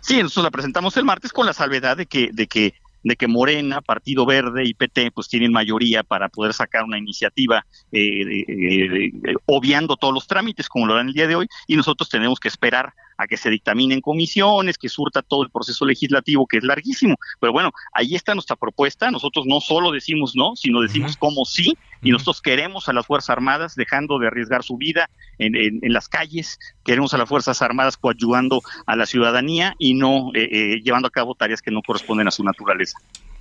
Sí, 0.03 0.23
nosotros 0.23 0.45
la 0.45 0.51
presentamos 0.51 0.97
el 0.97 1.05
martes 1.05 1.33
con 1.33 1.47
la 1.47 1.53
salvedad 1.53 1.97
de 1.97 2.07
que, 2.07 2.31
de 2.33 2.47
que 2.47 2.75
de 3.03 3.17
que 3.17 3.29
Morena, 3.29 3.81
Partido 3.81 4.27
Verde 4.27 4.65
y 4.65 4.75
PT 4.75 5.13
pues 5.13 5.29
tienen 5.29 5.53
mayoría 5.53 6.03
para 6.03 6.29
poder 6.29 6.53
sacar 6.53 6.85
una 6.85 6.99
iniciativa 6.99 7.65
eh, 7.93 8.45
eh, 8.49 9.13
obviando 9.47 9.97
todos 9.97 10.15
los 10.15 10.27
trámites 10.27 10.69
como 10.69 10.87
lo 10.87 10.95
dan 10.95 11.09
el 11.09 11.15
día 11.15 11.27
de 11.27 11.37
hoy 11.37 11.49
y 11.67 11.77
nosotros 11.77 12.09
tenemos 12.09 12.41
que 12.41 12.49
esperar 12.49 12.93
a 13.19 13.27
que 13.27 13.37
se 13.37 13.51
dictaminen 13.51 14.01
comisiones, 14.01 14.79
que 14.79 14.89
surta 14.89 15.23
todo 15.23 15.43
el 15.43 15.51
proceso 15.51 15.85
legislativo 15.85 16.47
que 16.47 16.59
es 16.59 16.65
larguísimo. 16.65 17.17
Pero 17.41 17.53
bueno, 17.53 17.73
ahí 17.93 18.15
está 18.15 18.35
nuestra 18.35 18.57
propuesta. 18.57 19.11
Nosotros 19.11 19.45
no 19.47 19.61
solo 19.61 19.91
decimos 19.91 20.33
no, 20.35 20.57
sino 20.57 20.81
decimos 20.81 21.17
cómo 21.17 21.45
sí 21.45 21.77
y 22.01 22.11
nosotros 22.11 22.41
queremos 22.41 22.89
a 22.89 22.93
las 22.93 23.07
Fuerzas 23.07 23.31
Armadas 23.31 23.75
dejando 23.75 24.19
de 24.19 24.29
arriesgar 24.29 24.63
su 24.63 24.77
vida 24.77 25.11
en, 25.39 25.55
en, 25.57 25.93
las 25.93 26.09
calles, 26.09 26.59
queremos 26.85 27.13
a 27.13 27.19
las 27.19 27.29
Fuerzas 27.29 27.61
Armadas 27.61 27.97
coadyuvando 27.97 28.61
a 28.87 28.97
la 28.97 29.07
ciudadanía 29.07 29.75
y 29.79 29.95
no 29.95 30.31
eh, 30.35 30.81
llevando 30.83 31.09
a 31.09 31.11
cabo 31.11 31.35
tareas 31.35 31.61
que 31.61 31.71
no 31.71 31.83
corresponden 31.83 32.29
a 32.29 32.31
su 32.31 32.45
naturaleza. 32.45 32.99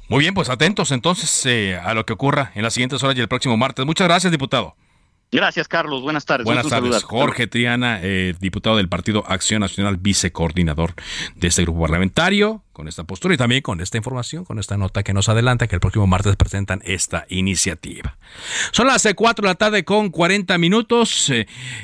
Muy 0.09 0.21
bien, 0.21 0.33
pues 0.33 0.49
atentos 0.49 0.91
entonces 0.91 1.45
eh, 1.45 1.77
a 1.77 1.93
lo 1.93 2.05
que 2.05 2.13
ocurra 2.13 2.51
en 2.55 2.63
las 2.63 2.73
siguientes 2.73 3.03
horas 3.03 3.17
y 3.17 3.21
el 3.21 3.27
próximo 3.27 3.57
martes. 3.57 3.85
Muchas 3.85 4.07
gracias, 4.07 4.31
diputado. 4.31 4.75
Gracias, 5.29 5.67
Carlos. 5.67 6.01
Buenas 6.01 6.25
tardes. 6.25 6.45
Buenas 6.45 6.67
tardes. 6.67 7.03
Jorge 7.03 7.47
Triana, 7.47 7.99
eh, 8.01 8.33
diputado 8.39 8.77
del 8.77 8.87
Partido 8.87 9.25
Acción 9.27 9.59
Nacional, 9.59 9.97
vicecoordinador 9.97 10.93
de 11.35 11.47
este 11.49 11.63
grupo 11.63 11.81
parlamentario, 11.81 12.63
con 12.71 12.87
esta 12.87 13.03
postura 13.03 13.33
y 13.33 13.37
también 13.37 13.61
con 13.61 13.81
esta 13.81 13.97
información, 13.97 14.45
con 14.45 14.57
esta 14.57 14.77
nota 14.77 15.03
que 15.03 15.13
nos 15.13 15.27
adelanta 15.27 15.67
que 15.67 15.75
el 15.75 15.81
próximo 15.81 16.07
martes 16.07 16.37
presentan 16.37 16.81
esta 16.85 17.25
iniciativa. 17.27 18.17
Son 18.71 18.87
las 18.87 19.05
4 19.13 19.43
de 19.43 19.49
la 19.49 19.55
tarde 19.55 19.83
con 19.83 20.11
40 20.11 20.57
minutos. 20.57 21.31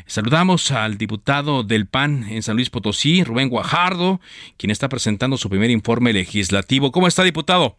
saludamos 0.06 0.72
al 0.72 0.98
diputado 0.98 1.64
del 1.64 1.86
PAN 1.86 2.26
en 2.30 2.44
San 2.44 2.56
Luis 2.56 2.70
Potosí, 2.70 3.26
Rubén 3.26 3.50
Guajardo, 3.50 4.22
quien 4.56 4.72
está 4.72 4.88
presentando 4.88 5.36
su 5.36 5.50
primer 5.50 5.70
informe 5.70 6.14
legislativo. 6.14 6.94
¿Cómo 6.94 7.08
está, 7.08 7.24
diputado? 7.24 7.76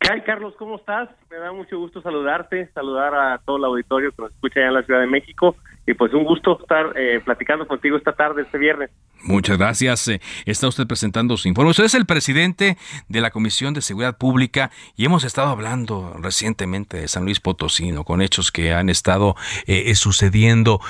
¿Qué 0.00 0.22
Carlos? 0.22 0.54
¿Cómo 0.58 0.76
estás? 0.76 1.10
Me 1.30 1.36
da 1.36 1.52
mucho 1.52 1.78
gusto 1.78 2.00
saludarte, 2.00 2.68
saludar 2.72 3.14
a 3.14 3.38
todo 3.44 3.58
el 3.58 3.64
auditorio 3.64 4.10
que 4.12 4.22
nos 4.22 4.32
escucha 4.32 4.60
allá 4.60 4.68
en 4.68 4.74
la 4.74 4.82
Ciudad 4.82 5.00
de 5.00 5.06
México 5.06 5.54
y 5.86 5.94
pues 5.94 6.12
un 6.12 6.24
gusto 6.24 6.58
estar 6.60 6.92
eh, 6.96 7.20
platicando 7.24 7.66
contigo 7.66 7.96
esta 7.96 8.12
tarde, 8.12 8.42
este 8.42 8.58
viernes. 8.58 8.90
Muchas 9.22 9.58
gracias. 9.58 10.08
Eh, 10.08 10.20
está 10.46 10.68
usted 10.68 10.86
presentando 10.86 11.36
su 11.36 11.48
informe. 11.48 11.70
Usted 11.70 11.84
es 11.84 11.94
el 11.94 12.06
presidente 12.06 12.78
de 13.08 13.20
la 13.20 13.30
Comisión 13.30 13.74
de 13.74 13.82
Seguridad 13.82 14.16
Pública 14.16 14.70
y 14.96 15.04
hemos 15.04 15.24
estado 15.24 15.48
hablando 15.48 16.16
recientemente 16.20 16.98
de 16.98 17.08
San 17.08 17.24
Luis 17.24 17.40
Potosí, 17.40 17.92
con 18.04 18.22
hechos 18.22 18.52
que 18.52 18.72
han 18.72 18.88
estado 18.88 19.34
eh, 19.66 19.94
sucediendo. 19.94 20.80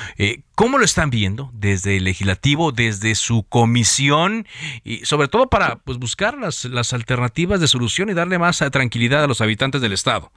¿Cómo 0.54 0.78
lo 0.78 0.84
están 0.84 1.10
viendo 1.10 1.50
desde 1.54 1.96
el 1.96 2.04
legislativo, 2.04 2.70
desde 2.70 3.14
su 3.14 3.44
comisión 3.48 4.46
y 4.84 4.98
sobre 5.06 5.28
todo 5.28 5.48
para 5.48 5.76
pues, 5.76 5.98
buscar 5.98 6.36
las, 6.36 6.66
las 6.66 6.92
alternativas 6.92 7.60
de 7.60 7.68
solución 7.68 8.10
y 8.10 8.14
darle 8.14 8.38
más 8.38 8.58
tranquilidad 8.70 9.24
a 9.24 9.26
los 9.26 9.40
habitantes 9.40 9.80
del 9.80 9.92
Estado? 9.92 10.30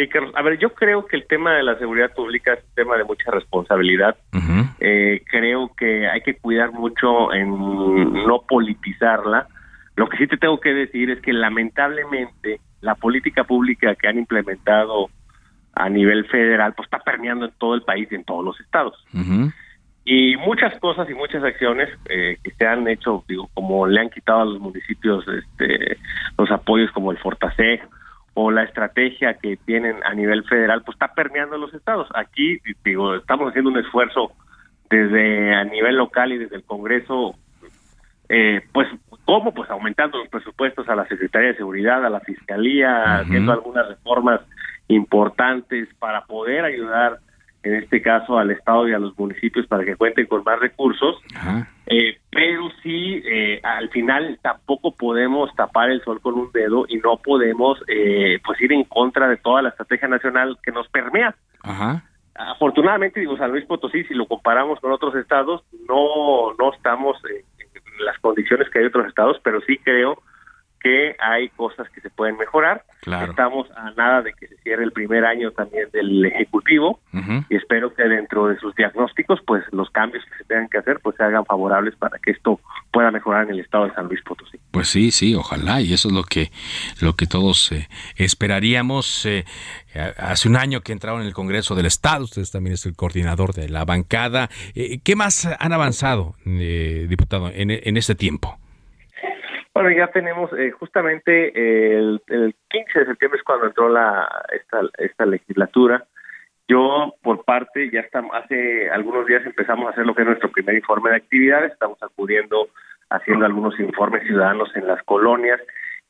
Sí, 0.00 0.08
Carlos. 0.08 0.32
A 0.34 0.40
ver, 0.40 0.58
yo 0.58 0.72
creo 0.72 1.04
que 1.04 1.14
el 1.14 1.26
tema 1.26 1.52
de 1.52 1.62
la 1.62 1.78
seguridad 1.78 2.14
pública 2.14 2.54
es 2.54 2.64
un 2.64 2.74
tema 2.74 2.96
de 2.96 3.04
mucha 3.04 3.30
responsabilidad. 3.30 4.16
Eh, 4.80 5.22
creo 5.30 5.70
que 5.76 6.08
hay 6.08 6.22
que 6.22 6.36
cuidar 6.36 6.72
mucho 6.72 7.34
en 7.34 7.50
no 7.50 8.40
politizarla. 8.48 9.46
Lo 9.96 10.08
que 10.08 10.16
sí 10.16 10.26
te 10.26 10.38
tengo 10.38 10.58
que 10.58 10.72
decir 10.72 11.10
es 11.10 11.20
que 11.20 11.34
lamentablemente 11.34 12.60
la 12.80 12.94
política 12.94 13.44
pública 13.44 13.94
que 13.94 14.08
han 14.08 14.16
implementado 14.16 15.10
a 15.74 15.90
nivel 15.90 16.24
federal 16.28 16.72
pues 16.74 16.86
está 16.86 17.00
permeando 17.00 17.44
en 17.44 17.52
todo 17.58 17.74
el 17.74 17.82
país 17.82 18.08
y 18.10 18.14
en 18.14 18.24
todos 18.24 18.42
los 18.42 18.58
estados. 18.58 19.04
Y 20.06 20.34
muchas 20.38 20.80
cosas 20.80 21.10
y 21.10 21.14
muchas 21.14 21.44
acciones 21.44 21.90
eh, 22.08 22.38
que 22.42 22.52
se 22.52 22.66
han 22.66 22.88
hecho, 22.88 23.22
digo, 23.28 23.50
como 23.52 23.86
le 23.86 24.00
han 24.00 24.08
quitado 24.08 24.40
a 24.40 24.44
los 24.46 24.60
municipios 24.60 25.26
este, 25.28 25.98
los 26.38 26.50
apoyos 26.50 26.90
como 26.92 27.10
el 27.10 27.18
Fortaseg, 27.18 27.86
o 28.34 28.50
la 28.50 28.62
estrategia 28.62 29.34
que 29.34 29.56
tienen 29.56 29.96
a 30.04 30.14
nivel 30.14 30.44
federal, 30.44 30.82
pues 30.82 30.94
está 30.94 31.12
permeando 31.14 31.58
los 31.58 31.74
estados. 31.74 32.08
Aquí, 32.14 32.58
digo, 32.84 33.16
estamos 33.16 33.48
haciendo 33.48 33.70
un 33.70 33.78
esfuerzo 33.78 34.32
desde 34.88 35.54
a 35.54 35.64
nivel 35.64 35.96
local 35.96 36.32
y 36.32 36.38
desde 36.38 36.56
el 36.56 36.64
Congreso, 36.64 37.34
eh, 38.28 38.60
pues, 38.72 38.88
¿cómo? 39.24 39.52
Pues 39.52 39.70
aumentando 39.70 40.18
los 40.18 40.28
presupuestos 40.28 40.88
a 40.88 40.94
la 40.94 41.06
Secretaría 41.06 41.48
de 41.48 41.56
Seguridad, 41.56 42.04
a 42.04 42.10
la 42.10 42.20
Fiscalía, 42.20 43.18
haciendo 43.20 43.52
algunas 43.52 43.88
reformas 43.88 44.40
importantes 44.88 45.88
para 45.98 46.24
poder 46.26 46.64
ayudar 46.64 47.18
en 47.62 47.74
este 47.74 48.00
caso 48.00 48.38
al 48.38 48.50
Estado 48.50 48.88
y 48.88 48.92
a 48.92 48.98
los 48.98 49.18
municipios 49.18 49.66
para 49.66 49.84
que 49.84 49.96
cuenten 49.96 50.26
con 50.26 50.42
más 50.44 50.58
recursos, 50.58 51.16
eh, 51.86 52.18
pero 52.30 52.70
sí, 52.82 53.22
eh, 53.24 53.60
al 53.62 53.90
final 53.90 54.38
tampoco 54.42 54.94
podemos 54.94 55.54
tapar 55.54 55.90
el 55.90 56.02
sol 56.02 56.20
con 56.20 56.34
un 56.34 56.50
dedo 56.52 56.86
y 56.88 56.96
no 56.98 57.18
podemos 57.18 57.78
eh, 57.88 58.40
pues 58.44 58.60
ir 58.60 58.72
en 58.72 58.84
contra 58.84 59.28
de 59.28 59.36
toda 59.36 59.62
la 59.62 59.70
estrategia 59.70 60.08
nacional 60.08 60.58
que 60.62 60.72
nos 60.72 60.88
permea. 60.88 61.34
Afortunadamente, 62.34 63.20
digo, 63.20 63.36
San 63.36 63.50
Luis 63.50 63.66
Potosí, 63.66 64.04
si 64.04 64.14
lo 64.14 64.26
comparamos 64.26 64.80
con 64.80 64.92
otros 64.92 65.14
estados, 65.14 65.62
no, 65.86 66.54
no 66.58 66.72
estamos 66.72 67.18
en 67.28 68.04
las 68.06 68.18
condiciones 68.20 68.70
que 68.70 68.78
hay 68.78 68.86
otros 68.86 69.06
estados, 69.06 69.38
pero 69.42 69.60
sí 69.62 69.76
creo 69.78 70.22
que 70.80 71.16
hay 71.20 71.48
cosas 71.50 71.88
que 71.90 72.00
se 72.00 72.10
pueden 72.10 72.36
mejorar. 72.36 72.84
Estamos 73.28 73.70
a 73.76 73.90
nada 73.92 74.22
de 74.22 74.32
que 74.34 74.46
se 74.46 74.56
cierre 74.58 74.84
el 74.84 74.92
primer 74.92 75.24
año 75.24 75.50
también 75.52 75.88
del 75.92 76.24
Ejecutivo 76.26 77.00
y 77.48 77.56
espero 77.56 77.94
que 77.94 78.02
dentro 78.04 78.46
de 78.46 78.58
sus 78.58 78.74
diagnósticos, 78.74 79.40
pues 79.46 79.64
los 79.72 79.90
cambios 79.90 80.24
que 80.24 80.38
se 80.38 80.44
tengan 80.44 80.68
que 80.68 80.78
hacer, 80.78 81.00
pues 81.02 81.16
se 81.16 81.22
hagan 81.22 81.44
favorables 81.44 81.94
para 81.96 82.18
que 82.18 82.30
esto 82.32 82.60
pueda 82.92 83.10
mejorar 83.10 83.44
en 83.44 83.50
el 83.50 83.60
estado 83.60 83.86
de 83.86 83.94
San 83.94 84.06
Luis 84.06 84.22
Potosí. 84.22 84.58
Pues 84.70 84.88
sí, 84.88 85.10
sí, 85.10 85.34
ojalá 85.34 85.80
y 85.80 85.92
eso 85.92 86.08
es 86.08 86.14
lo 86.14 86.24
que 86.24 86.50
lo 87.00 87.14
que 87.14 87.26
todos 87.26 87.72
eh, 87.72 87.88
esperaríamos. 88.16 89.26
Eh, 89.26 89.44
hace 90.18 90.48
un 90.48 90.56
año 90.56 90.82
que 90.82 90.92
entraron 90.92 91.22
en 91.22 91.26
el 91.26 91.34
Congreso 91.34 91.74
del 91.74 91.86
Estado, 91.86 92.24
usted 92.24 92.44
también 92.50 92.74
es 92.74 92.86
el 92.86 92.94
coordinador 92.94 93.52
de 93.52 93.68
la 93.68 93.84
bancada. 93.84 94.48
Eh, 94.74 95.00
¿Qué 95.02 95.16
más 95.16 95.46
han 95.58 95.72
avanzado, 95.72 96.34
diputado, 96.44 97.50
en, 97.52 97.70
en 97.70 97.96
este 97.96 98.14
tiempo? 98.14 98.58
Bueno, 99.72 99.90
ya 99.90 100.08
tenemos 100.08 100.52
eh, 100.58 100.72
justamente 100.72 101.96
el, 101.96 102.20
15 102.68 102.98
de 102.98 103.06
septiembre 103.06 103.38
es 103.38 103.44
cuando 103.44 103.66
entró 103.66 103.88
la 103.88 104.28
esta, 104.52 104.80
esta 104.98 105.26
legislatura. 105.26 106.04
Yo, 106.68 107.14
por 107.22 107.44
parte, 107.44 107.90
ya 107.90 108.00
estamos, 108.00 108.30
hace 108.34 108.90
algunos 108.90 109.26
días 109.26 109.44
empezamos 109.44 109.86
a 109.86 109.90
hacer 109.90 110.06
lo 110.06 110.14
que 110.14 110.22
es 110.22 110.28
nuestro 110.28 110.50
primer 110.50 110.76
informe 110.76 111.10
de 111.10 111.16
actividades. 111.16 111.72
Estamos 111.72 111.98
acudiendo, 112.02 112.68
haciendo 113.10 113.44
algunos 113.44 113.78
informes 113.80 114.22
ciudadanos 114.24 114.70
en 114.76 114.86
las 114.86 115.02
colonias. 115.04 115.60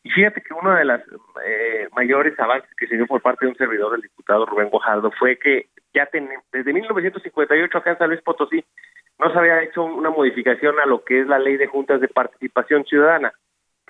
Y 0.02 0.10
fíjate 0.10 0.40
que 0.40 0.54
uno 0.54 0.74
de 0.74 0.84
los 0.84 1.00
eh, 1.46 1.88
mayores 1.94 2.38
avances 2.38 2.70
que 2.76 2.86
se 2.86 2.96
dio 2.96 3.06
por 3.06 3.20
parte 3.20 3.44
de 3.44 3.52
un 3.52 3.56
servidor 3.56 3.92
del 3.92 4.02
diputado 4.02 4.46
Rubén 4.46 4.70
Guajardo 4.70 5.10
fue 5.18 5.38
que 5.38 5.68
ya 5.92 6.08
desde 6.52 6.72
1958 6.72 7.78
acá 7.78 7.90
en 7.90 7.98
San 7.98 8.08
Luis 8.08 8.22
Potosí 8.22 8.64
no 9.18 9.30
se 9.30 9.38
había 9.38 9.62
hecho 9.62 9.84
una 9.84 10.10
modificación 10.10 10.78
a 10.80 10.86
lo 10.86 11.04
que 11.04 11.20
es 11.20 11.26
la 11.26 11.38
ley 11.38 11.56
de 11.58 11.66
juntas 11.66 12.00
de 12.00 12.08
participación 12.08 12.84
ciudadana. 12.84 13.32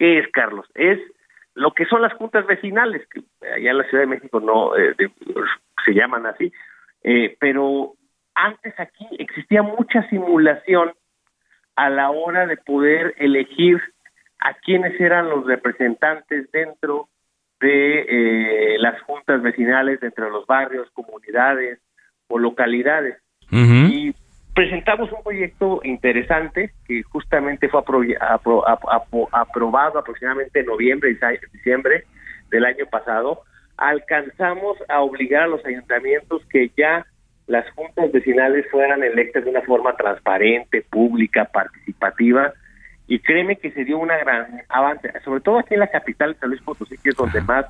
¿Qué 0.00 0.18
es, 0.18 0.28
Carlos? 0.32 0.64
Es 0.74 0.98
lo 1.54 1.72
que 1.72 1.84
son 1.84 2.00
las 2.00 2.14
juntas 2.14 2.46
vecinales, 2.46 3.06
que 3.08 3.20
allá 3.46 3.70
en 3.70 3.76
la 3.76 3.84
Ciudad 3.84 4.04
de 4.04 4.08
México 4.08 4.40
no 4.40 4.74
eh, 4.74 4.96
se 5.84 5.92
llaman 5.92 6.24
así, 6.24 6.50
eh, 7.02 7.36
pero 7.38 7.96
antes 8.34 8.72
aquí 8.80 9.06
existía 9.18 9.60
mucha 9.60 10.08
simulación 10.08 10.92
a 11.76 11.90
la 11.90 12.10
hora 12.10 12.46
de 12.46 12.56
poder 12.56 13.14
elegir 13.18 13.78
a 14.38 14.54
quienes 14.54 14.98
eran 14.98 15.28
los 15.28 15.44
representantes 15.44 16.50
dentro 16.50 17.10
de 17.60 18.06
eh, 18.08 18.78
las 18.78 19.02
juntas 19.02 19.42
vecinales, 19.42 20.00
dentro 20.00 20.24
de 20.24 20.30
los 20.30 20.46
barrios, 20.46 20.90
comunidades 20.92 21.78
o 22.28 22.38
localidades. 22.38 23.18
Y 23.50 24.14
presentamos 24.60 25.10
un 25.10 25.22
proyecto 25.22 25.80
interesante 25.84 26.74
que 26.86 27.02
justamente 27.04 27.70
fue 27.70 27.80
aprobado 29.32 29.98
aproximadamente 29.98 30.60
en 30.60 30.66
noviembre 30.66 31.12
y 31.12 31.56
diciembre 31.56 32.04
del 32.50 32.66
año 32.66 32.84
pasado. 32.84 33.40
Alcanzamos 33.78 34.76
a 34.90 35.00
obligar 35.00 35.44
a 35.44 35.46
los 35.46 35.64
ayuntamientos 35.64 36.42
que 36.50 36.70
ya 36.76 37.06
las 37.46 37.70
juntas 37.70 38.12
vecinales 38.12 38.66
fueran 38.70 39.02
electas 39.02 39.44
de 39.44 39.50
una 39.50 39.62
forma 39.62 39.96
transparente, 39.96 40.82
pública, 40.90 41.46
participativa, 41.46 42.52
y 43.06 43.18
créeme 43.20 43.56
que 43.56 43.70
se 43.70 43.86
dio 43.86 43.96
una 43.96 44.18
gran 44.18 44.60
avance, 44.68 45.10
sobre 45.24 45.40
todo 45.40 45.60
aquí 45.60 45.72
en 45.72 45.80
la 45.80 45.90
capital 45.90 46.36
San 46.38 46.50
Luis 46.50 46.60
Potosí, 46.60 46.98
que 46.98 47.08
es 47.08 47.16
donde 47.16 47.40
más 47.40 47.64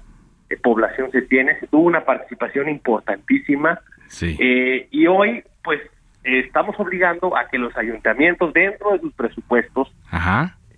eh, 0.51 0.57
población 0.57 1.13
se 1.13 1.23
tiene, 1.23 1.57
se 1.61 1.69
tuvo 1.69 1.83
una 1.83 2.05
participación 2.05 2.69
importantísima, 2.69 3.79
eh, 4.23 4.89
y 4.91 5.07
hoy, 5.07 5.45
pues, 5.63 5.81
estamos 6.25 6.79
obligando 6.79 7.37
a 7.37 7.49
que 7.49 7.59
los 7.59 7.77
ayuntamientos, 7.77 8.53
dentro 8.53 8.93
de 8.93 9.01
sus 9.01 9.13
presupuestos, 9.15 9.93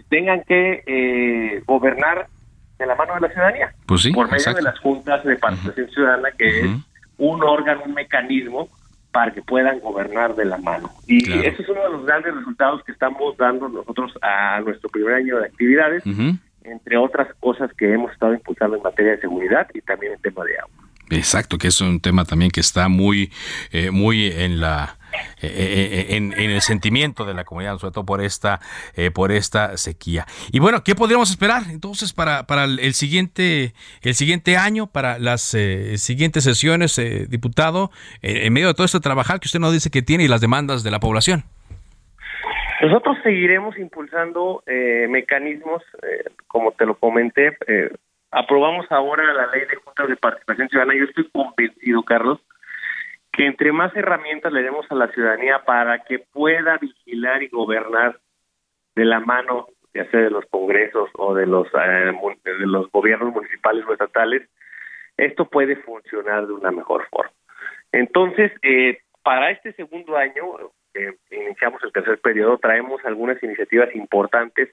tengan 0.09 0.43
que 0.45 0.82
eh, 0.86 1.62
gobernar 1.66 2.26
de 2.78 2.86
la 2.86 2.95
mano 2.95 3.14
de 3.14 3.20
la 3.20 3.28
ciudadanía, 3.28 3.72
pues 3.86 4.09
por 4.12 4.30
medio 4.30 4.55
de 4.55 4.62
las 4.62 4.78
juntas 4.80 5.24
de 5.24 5.36
participación 5.36 5.88
ciudadana, 5.90 6.30
que 6.32 6.61
es 6.61 6.70
un 7.18 7.43
órgano, 7.43 7.82
un 7.86 7.95
mecanismo 7.95 8.68
para 9.12 9.32
que 9.32 9.43
puedan 9.43 9.78
gobernar 9.80 10.34
de 10.34 10.47
la 10.47 10.59
mano. 10.59 10.90
Y 11.07 11.30
ese 11.32 11.62
es 11.62 11.68
uno 11.68 11.82
de 11.82 11.90
los 11.90 12.07
grandes 12.07 12.34
resultados 12.34 12.82
que 12.84 12.93
estamos 12.93 13.36
dando 13.36 13.68
nosotros 13.68 14.12
a 14.22 14.61
nuestro 14.61 14.88
primer 14.88 15.14
año 15.14 15.38
de 15.38 15.47
actividades, 15.47 16.03
entre 16.64 16.97
otras 16.97 17.28
cosas 17.40 17.70
que 17.74 17.93
hemos 17.93 18.11
estado 18.12 18.34
impulsando 18.34 18.76
en 18.76 18.82
materia 18.82 19.12
de 19.12 19.20
seguridad 19.20 19.68
y 19.74 19.80
también 19.82 20.14
en 20.14 20.20
tema 20.20 20.45
de 20.45 20.59
agua. 20.59 20.88
Exacto, 21.11 21.59
que 21.59 21.68
es 21.68 21.80
un 21.80 22.01
tema 22.01 22.24
también 22.24 22.51
que 22.51 22.61
está 22.61 22.88
muy, 22.88 23.30
eh, 23.70 23.90
muy 23.90 24.28
en 24.28 24.61
la 24.61 24.97
eh, 25.40 26.06
eh, 26.10 26.16
en, 26.16 26.32
el 26.32 26.60
sentimiento 26.60 27.24
de 27.24 27.34
la 27.34 27.44
comunidad, 27.44 27.78
sobre 27.78 27.92
todo 27.92 28.04
por 28.04 28.22
esta, 28.22 28.60
por 29.14 29.32
esta 29.32 29.76
sequía. 29.76 30.26
Y 30.50 30.60
bueno, 30.60 30.82
¿qué 30.84 30.94
podríamos 30.94 31.30
esperar 31.30 31.62
entonces 31.70 32.12
para, 32.12 32.46
para 32.46 32.64
el 32.64 32.94
siguiente, 32.94 33.72
el 34.02 34.14
siguiente 34.14 34.56
año, 34.56 34.86
para 34.86 35.18
las 35.18 35.56
siguientes 35.96 36.44
sesiones, 36.44 37.00
diputado, 37.28 37.90
en 38.22 38.52
medio 38.52 38.68
de 38.68 38.74
todo 38.74 38.84
este 38.84 39.00
trabajar 39.00 39.40
que 39.40 39.46
usted 39.46 39.60
nos 39.60 39.72
dice 39.72 39.90
que 39.90 40.02
tiene 40.02 40.24
y 40.24 40.28
las 40.28 40.40
demandas 40.40 40.82
de 40.82 40.90
la 40.90 41.00
población? 41.00 41.44
Nosotros 42.80 43.16
seguiremos 43.22 43.78
impulsando 43.78 44.62
mecanismos, 45.08 45.82
como 46.48 46.72
te 46.72 46.86
lo 46.86 46.94
comenté, 46.96 47.56
aprobamos 48.32 48.90
ahora 48.90 49.32
la 49.32 49.46
ley 49.48 49.62
de 49.70 49.76
juntas 49.76 50.08
de 50.08 50.16
participación 50.16 50.68
ciudadana. 50.68 50.98
Yo 50.98 51.04
estoy 51.04 51.28
convencido, 51.30 52.02
Carlos, 52.02 52.40
que 53.33 53.47
entre 53.47 53.72
más 53.72 53.95
herramientas 53.97 54.53
le 54.53 54.62
demos 54.62 54.87
a 54.91 54.95
la 54.95 55.09
ciudadanía 55.09 55.64
para 55.64 56.05
que 56.05 56.18
pueda 56.18 56.76
vigilar 56.78 57.43
y 57.43 57.49
gobernar 57.49 58.20
de 58.95 59.05
la 59.05 59.20
mano, 59.20 59.68
ya 59.95 60.09
sea 60.11 60.20
de 60.20 60.30
los 60.30 60.45
congresos 60.47 61.11
o 61.14 61.35
de 61.35 61.47
los, 61.47 61.66
eh, 61.68 62.12
de 62.45 62.66
los 62.66 62.91
gobiernos 62.91 63.33
municipales 63.33 63.85
o 63.89 63.93
estatales, 63.93 64.49
esto 65.16 65.47
puede 65.47 65.76
funcionar 65.76 66.47
de 66.47 66.53
una 66.53 66.70
mejor 66.70 67.07
forma. 67.09 67.33
Entonces, 67.91 68.53
eh, 68.62 68.99
para 69.22 69.51
este 69.51 69.72
segundo 69.74 70.16
año, 70.16 70.45
eh, 70.95 71.14
iniciamos 71.30 71.83
el 71.85 71.93
tercer 71.93 72.18
periodo, 72.20 72.59
traemos 72.59 73.03
algunas 73.05 73.43
iniciativas 73.43 73.95
importantes 73.95 74.70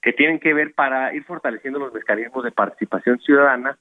que 0.00 0.12
tienen 0.12 0.40
que 0.40 0.54
ver 0.54 0.74
para 0.74 1.14
ir 1.14 1.22
fortaleciendo 1.24 1.78
los 1.78 1.92
mecanismos 1.92 2.42
de 2.44 2.50
participación 2.50 3.20
ciudadana 3.20 3.78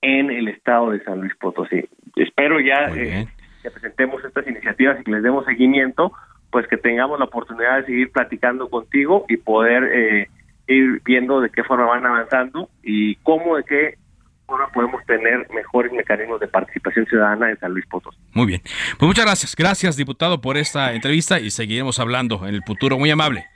en 0.00 0.30
el 0.30 0.48
estado 0.48 0.90
de 0.90 1.04
San 1.04 1.20
Luis 1.20 1.34
Potosí. 1.36 1.88
Espero 2.16 2.58
ya 2.58 2.90
eh, 2.96 3.26
que 3.62 3.70
presentemos 3.70 4.24
estas 4.24 4.46
iniciativas 4.46 5.00
y 5.00 5.04
que 5.04 5.10
les 5.10 5.22
demos 5.22 5.44
seguimiento, 5.44 6.12
pues 6.50 6.66
que 6.66 6.76
tengamos 6.76 7.18
la 7.18 7.26
oportunidad 7.26 7.78
de 7.78 7.86
seguir 7.86 8.12
platicando 8.12 8.68
contigo 8.68 9.24
y 9.28 9.36
poder 9.36 9.84
eh, 9.84 10.28
ir 10.66 11.00
viendo 11.04 11.40
de 11.40 11.50
qué 11.50 11.62
forma 11.64 11.86
van 11.86 12.06
avanzando 12.06 12.68
y 12.82 13.16
cómo, 13.16 13.56
de 13.56 13.64
qué 13.64 13.98
forma 14.46 14.68
podemos 14.72 15.04
tener 15.06 15.46
mejores 15.54 15.92
mecanismos 15.92 16.40
de 16.40 16.48
participación 16.48 17.06
ciudadana 17.06 17.50
en 17.50 17.58
San 17.58 17.72
Luis 17.72 17.86
Potosí. 17.86 18.18
Muy 18.32 18.46
bien. 18.46 18.60
Pues 18.98 19.06
muchas 19.06 19.24
gracias. 19.24 19.54
Gracias, 19.56 19.96
diputado, 19.96 20.40
por 20.40 20.56
esta 20.56 20.92
entrevista 20.92 21.38
y 21.38 21.50
seguiremos 21.50 22.00
hablando 22.00 22.46
en 22.46 22.54
el 22.54 22.62
futuro. 22.64 22.98
Muy 22.98 23.10
amable. 23.10 23.46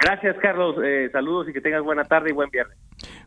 Gracias, 0.00 0.36
Carlos. 0.40 0.76
Eh, 0.84 1.08
saludos 1.10 1.48
y 1.48 1.52
que 1.52 1.60
tengas 1.60 1.82
buena 1.82 2.04
tarde 2.04 2.30
y 2.30 2.32
buen 2.32 2.50
viernes. 2.50 2.76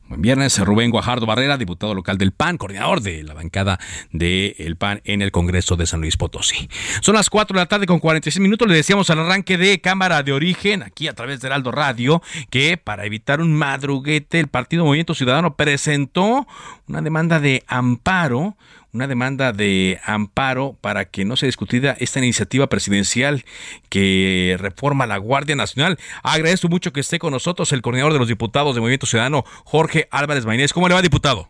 Buen 0.09 0.23
viernes, 0.23 0.57
Rubén 0.57 0.89
Guajardo 0.89 1.27
Barrera, 1.27 1.55
diputado 1.55 1.93
local 1.93 2.17
del 2.17 2.31
PAN, 2.31 2.57
coordinador 2.57 3.01
de 3.01 3.21
la 3.21 3.35
bancada 3.35 3.79
del 4.11 4.75
PAN 4.75 5.01
en 5.03 5.21
el 5.21 5.31
Congreso 5.31 5.75
de 5.75 5.85
San 5.85 6.01
Luis 6.01 6.17
Potosí. 6.17 6.67
Son 7.01 7.13
las 7.13 7.29
4 7.29 7.53
de 7.53 7.61
la 7.61 7.67
tarde 7.67 7.85
con 7.85 7.99
46 7.99 8.39
minutos. 8.39 8.67
Le 8.67 8.73
decíamos 8.73 9.11
al 9.11 9.19
arranque 9.19 9.59
de 9.59 9.81
Cámara 9.81 10.23
de 10.23 10.33
Origen, 10.33 10.81
aquí 10.81 11.07
a 11.07 11.13
través 11.13 11.41
de 11.41 11.47
Heraldo 11.47 11.71
Radio, 11.71 12.23
que 12.49 12.75
para 12.77 13.05
evitar 13.05 13.39
un 13.39 13.53
madruguete, 13.53 14.39
el 14.39 14.47
Partido 14.47 14.83
Movimiento 14.83 15.13
Ciudadano 15.13 15.55
presentó 15.55 16.47
una 16.87 17.03
demanda 17.03 17.39
de 17.39 17.63
amparo 17.67 18.55
una 18.91 19.07
demanda 19.07 19.53
de 19.53 19.99
amparo 20.03 20.75
para 20.81 21.05
que 21.05 21.25
no 21.25 21.35
se 21.35 21.45
discutiera 21.45 21.95
esta 21.99 22.19
iniciativa 22.19 22.67
presidencial 22.67 23.45
que 23.89 24.57
reforma 24.59 25.05
la 25.05 25.17
Guardia 25.17 25.55
Nacional. 25.55 25.99
Agradezco 26.23 26.69
mucho 26.69 26.91
que 26.91 26.99
esté 26.99 27.19
con 27.19 27.31
nosotros 27.31 27.71
el 27.71 27.81
coordinador 27.81 28.13
de 28.13 28.19
los 28.19 28.27
diputados 28.27 28.73
de 28.73 28.81
Movimiento 28.81 29.05
Ciudadano, 29.05 29.45
Jorge 29.65 30.07
Álvarez 30.11 30.45
Maynés. 30.45 30.73
¿Cómo 30.73 30.87
le 30.87 30.95
va, 30.95 31.01
diputado? 31.01 31.49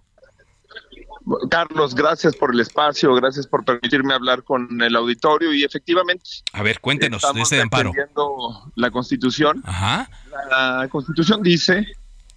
Carlos, 1.49 1.93
gracias 1.93 2.36
por 2.36 2.53
el 2.53 2.60
espacio, 2.60 3.14
gracias 3.14 3.45
por 3.45 3.64
permitirme 3.64 4.14
hablar 4.14 4.43
con 4.43 4.82
el 4.82 4.95
auditorio 4.95 5.53
y 5.53 5.64
efectivamente. 5.64 6.24
A 6.53 6.64
ver, 6.64 6.80
cuéntenos 6.80 7.22
de 7.34 7.41
este 7.41 7.62
amparo. 7.62 7.91
La 8.76 8.89
Constitución. 8.89 9.62
Ajá. 9.66 10.10
La 10.49 10.88
Constitución 10.89 11.43
dice 11.43 11.86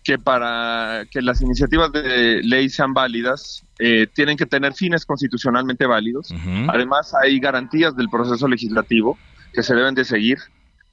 que 0.03 0.19
para 0.19 1.07
que 1.11 1.23
las 1.23 1.41
iniciativas 1.41 1.93
de 1.93 2.43
ley 2.43 2.69
sean 2.69 2.93
válidas, 2.93 3.65
eh, 3.79 4.09
tienen 4.13 4.37
que 4.37 4.47
tener 4.47 4.75
fines 4.75 5.07
constitucionalmente 5.07 5.87
válidos. 5.87 6.35
Además, 6.69 7.15
hay 7.15 7.39
garantías 7.39 7.97
del 7.97 8.09
proceso 8.11 8.49
legislativo 8.49 9.17
que 9.53 9.63
se 9.63 9.75
deben 9.75 9.95
de 9.95 10.05
seguir, 10.05 10.39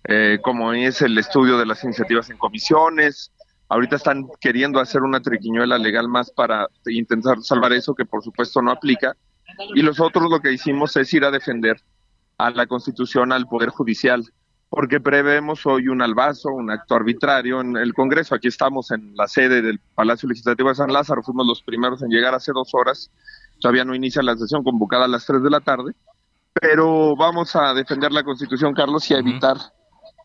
eh, 0.07 0.39
como 0.41 0.73
es 0.73 1.01
el 1.01 1.17
estudio 1.17 1.57
de 1.57 1.65
las 1.65 1.83
iniciativas 1.83 2.29
en 2.29 2.37
comisiones. 2.37 3.31
Ahorita 3.69 3.95
están 3.95 4.27
queriendo 4.41 4.79
hacer 4.79 5.01
una 5.01 5.21
triquiñuela 5.21 5.77
legal 5.77 6.07
más 6.09 6.31
para 6.31 6.67
intentar 6.87 7.41
salvar 7.41 7.71
eso, 7.73 7.93
que 7.93 8.05
por 8.05 8.23
supuesto 8.23 8.61
no 8.61 8.71
aplica. 8.71 9.15
Y 9.75 9.81
los 9.81 9.99
otros 9.99 10.29
lo 10.29 10.39
que 10.39 10.51
hicimos 10.51 10.95
es 10.97 11.13
ir 11.13 11.23
a 11.23 11.31
defender 11.31 11.77
a 12.37 12.49
la 12.49 12.67
Constitución, 12.67 13.31
al 13.31 13.45
Poder 13.45 13.69
Judicial 13.69 14.23
porque 14.69 14.99
prevemos 14.99 15.65
hoy 15.65 15.87
un 15.87 16.01
albazo, 16.01 16.49
un 16.49 16.69
acto 16.69 16.95
arbitrario 16.95 17.59
en 17.61 17.75
el 17.75 17.93
Congreso. 17.93 18.35
Aquí 18.35 18.47
estamos 18.47 18.91
en 18.91 19.15
la 19.15 19.27
sede 19.27 19.61
del 19.61 19.79
Palacio 19.95 20.29
Legislativo 20.29 20.69
de 20.69 20.75
San 20.75 20.93
Lázaro, 20.93 21.23
fuimos 21.23 21.47
los 21.47 21.63
primeros 21.63 22.03
en 22.03 22.09
llegar 22.09 22.35
hace 22.35 22.51
dos 22.53 22.69
horas, 22.73 23.09
todavía 23.59 23.83
no 23.83 23.95
inicia 23.95 24.21
la 24.21 24.37
sesión 24.37 24.63
convocada 24.63 25.05
a 25.05 25.07
las 25.07 25.25
tres 25.25 25.41
de 25.41 25.49
la 25.49 25.59
tarde, 25.59 25.93
pero 26.53 27.15
vamos 27.15 27.55
a 27.55 27.73
defender 27.73 28.11
la 28.11 28.23
Constitución, 28.23 28.73
Carlos, 28.73 29.09
y 29.09 29.15
a 29.15 29.19
evitar 29.19 29.57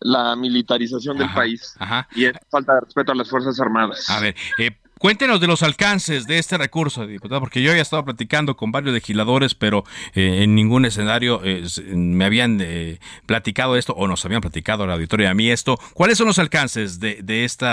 la 0.00 0.36
militarización 0.36 1.18
del 1.18 1.32
país 1.32 1.76
y 2.14 2.26
falta 2.50 2.74
de 2.74 2.80
respeto 2.80 3.12
a 3.12 3.14
las 3.14 3.28
Fuerzas 3.28 3.58
Armadas. 3.60 4.08
A 4.10 4.20
ver, 4.20 4.34
eh, 4.58 4.70
Cuéntenos 5.04 5.38
de 5.38 5.48
los 5.48 5.62
alcances 5.62 6.26
de 6.26 6.38
este 6.38 6.56
recurso, 6.56 7.06
diputado, 7.06 7.40
porque 7.40 7.60
yo 7.60 7.70
había 7.70 7.82
estado 7.82 8.06
platicando 8.06 8.56
con 8.56 8.72
varios 8.72 8.94
legisladores, 8.94 9.54
pero 9.54 9.84
eh, 10.14 10.44
en 10.44 10.54
ningún 10.54 10.86
escenario 10.86 11.42
eh, 11.44 11.64
me 11.94 12.24
habían 12.24 12.58
eh, 12.62 13.00
platicado 13.26 13.76
esto 13.76 13.92
o 13.92 14.08
nos 14.08 14.24
habían 14.24 14.40
platicado 14.40 14.86
la 14.86 14.94
auditoría 14.94 15.28
a 15.28 15.34
mí 15.34 15.50
esto. 15.50 15.76
¿Cuáles 15.92 16.16
son 16.16 16.28
los 16.28 16.38
alcances 16.38 17.00
de, 17.00 17.20
de 17.22 17.44
este 17.44 17.66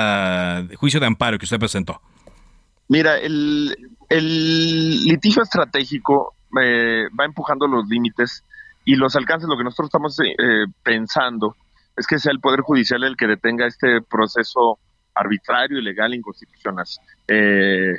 juicio 0.76 1.00
de 1.00 1.06
amparo 1.06 1.38
que 1.38 1.46
usted 1.46 1.58
presentó? 1.58 2.02
Mira, 2.90 3.18
el, 3.18 3.78
el 4.10 5.06
litigio 5.06 5.44
estratégico 5.44 6.36
va 6.54 7.24
empujando 7.24 7.66
los 7.66 7.88
límites 7.88 8.44
y 8.84 8.96
los 8.96 9.16
alcances, 9.16 9.48
lo 9.48 9.56
que 9.58 9.64
nosotros 9.64 9.88
estamos 9.88 10.18
pensando 10.84 11.56
es 11.96 12.08
que 12.08 12.20
sea 12.20 12.32
el 12.32 12.40
Poder 12.40 12.62
Judicial 12.62 13.04
el 13.04 13.18
que 13.18 13.28
detenga 13.28 13.68
este 13.68 14.02
proceso 14.02 14.80
arbitrario, 15.14 15.80
ilegal, 15.80 16.14
inconstitucional. 16.14 16.86
Eh, 17.28 17.94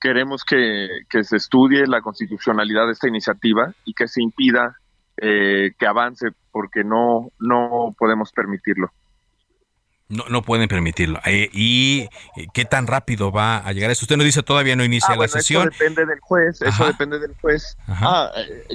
queremos 0.00 0.44
que, 0.44 0.88
se 1.22 1.36
estudie 1.36 1.86
la 1.86 2.00
constitucionalidad 2.00 2.86
de 2.86 2.92
esta 2.92 3.08
iniciativa 3.08 3.72
y 3.84 3.94
que 3.94 4.08
se 4.08 4.22
impida 4.22 4.76
eh, 5.16 5.72
que 5.78 5.86
avance 5.86 6.28
porque 6.50 6.82
no, 6.82 7.30
no 7.38 7.94
podemos 7.98 8.32
permitirlo. 8.32 8.90
No, 10.10 10.24
no 10.28 10.42
pueden 10.42 10.68
permitirlo. 10.68 11.20
Eh, 11.24 11.48
¿Y 11.52 12.08
qué 12.52 12.64
tan 12.64 12.86
rápido 12.86 13.32
va 13.32 13.58
a 13.58 13.72
llegar 13.72 13.90
eso? 13.90 14.04
Usted 14.04 14.16
nos 14.16 14.26
dice 14.26 14.42
todavía 14.42 14.76
no 14.76 14.84
inicia 14.84 15.14
ah, 15.14 15.16
la 15.16 15.28
sesión. 15.28 15.68
Eso 15.68 15.78
depende 15.78 16.04
del 16.04 16.20
juez. 16.20 16.60
Eso 16.60 16.84
depende 16.84 17.18
del 17.18 17.34
juez. 17.40 17.76
Ah, 17.88 18.30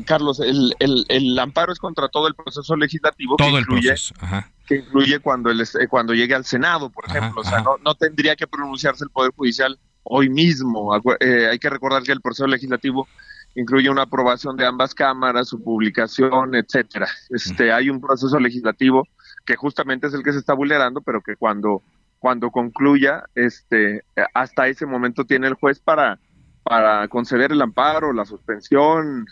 Carlos, 0.06 0.40
el, 0.40 0.74
el, 0.80 1.06
el, 1.10 1.38
amparo 1.38 1.72
es 1.72 1.80
contra 1.80 2.08
todo 2.08 2.28
el 2.28 2.36
proceso 2.36 2.76
legislativo. 2.76 3.36
Todo 3.36 3.58
el 3.58 3.66
proceso. 3.66 4.16
Ajá 4.20 4.50
que 4.66 4.78
incluye 4.78 5.20
cuando, 5.20 5.52
el, 5.52 5.62
eh, 5.62 5.88
cuando 5.88 6.14
llegue 6.14 6.34
al 6.34 6.46
Senado, 6.46 6.90
por 6.90 7.06
ejemplo. 7.06 7.42
o 7.42 7.44
sea, 7.44 7.62
no, 7.62 7.78
no, 7.84 7.96
tendría 7.96 8.36
que 8.36 8.48
pronunciarse 8.48 9.04
el 9.04 9.10
Poder 9.12 9.32
Judicial 9.36 9.78
hoy 10.04 10.30
mismo. 10.30 10.96
Eh, 11.20 11.48
hay 11.52 11.60
que 11.60 11.70
recordar 11.70 12.04
que 12.04 12.12
el 12.12 12.22
proceso 12.22 12.48
legislativo 12.48 13.08
incluye 13.56 13.90
una 13.90 14.04
aprobación 14.04 14.58
de 14.58 14.66
ambas 14.66 14.94
cámaras, 14.94 15.50
su 15.50 15.64
publicación, 15.64 16.56
etcétera. 16.56 17.08
Este, 17.30 17.72
hay 17.72 17.90
un 17.90 18.02
proceso 18.02 18.40
legislativo 18.40 19.08
que 19.46 19.56
justamente 19.56 20.08
es 20.08 20.14
el 20.14 20.24
que 20.24 20.34
se 20.34 20.39
está 20.39 20.54
vulnerando, 20.54 21.02
pero 21.02 21.22
que 21.22 21.36
cuando 21.36 21.82
cuando 22.20 22.50
concluya, 22.50 23.24
este, 23.36 24.04
hasta 24.34 24.68
ese 24.68 24.88
momento 24.88 25.26
tiene 25.26 25.48
el 25.48 25.54
juez 25.54 25.80
para 25.80 26.18
para 26.64 27.08
conceder 27.08 27.52
el 27.52 27.62
amparo, 27.62 28.12
la 28.12 28.26
suspensión, 28.26 29.28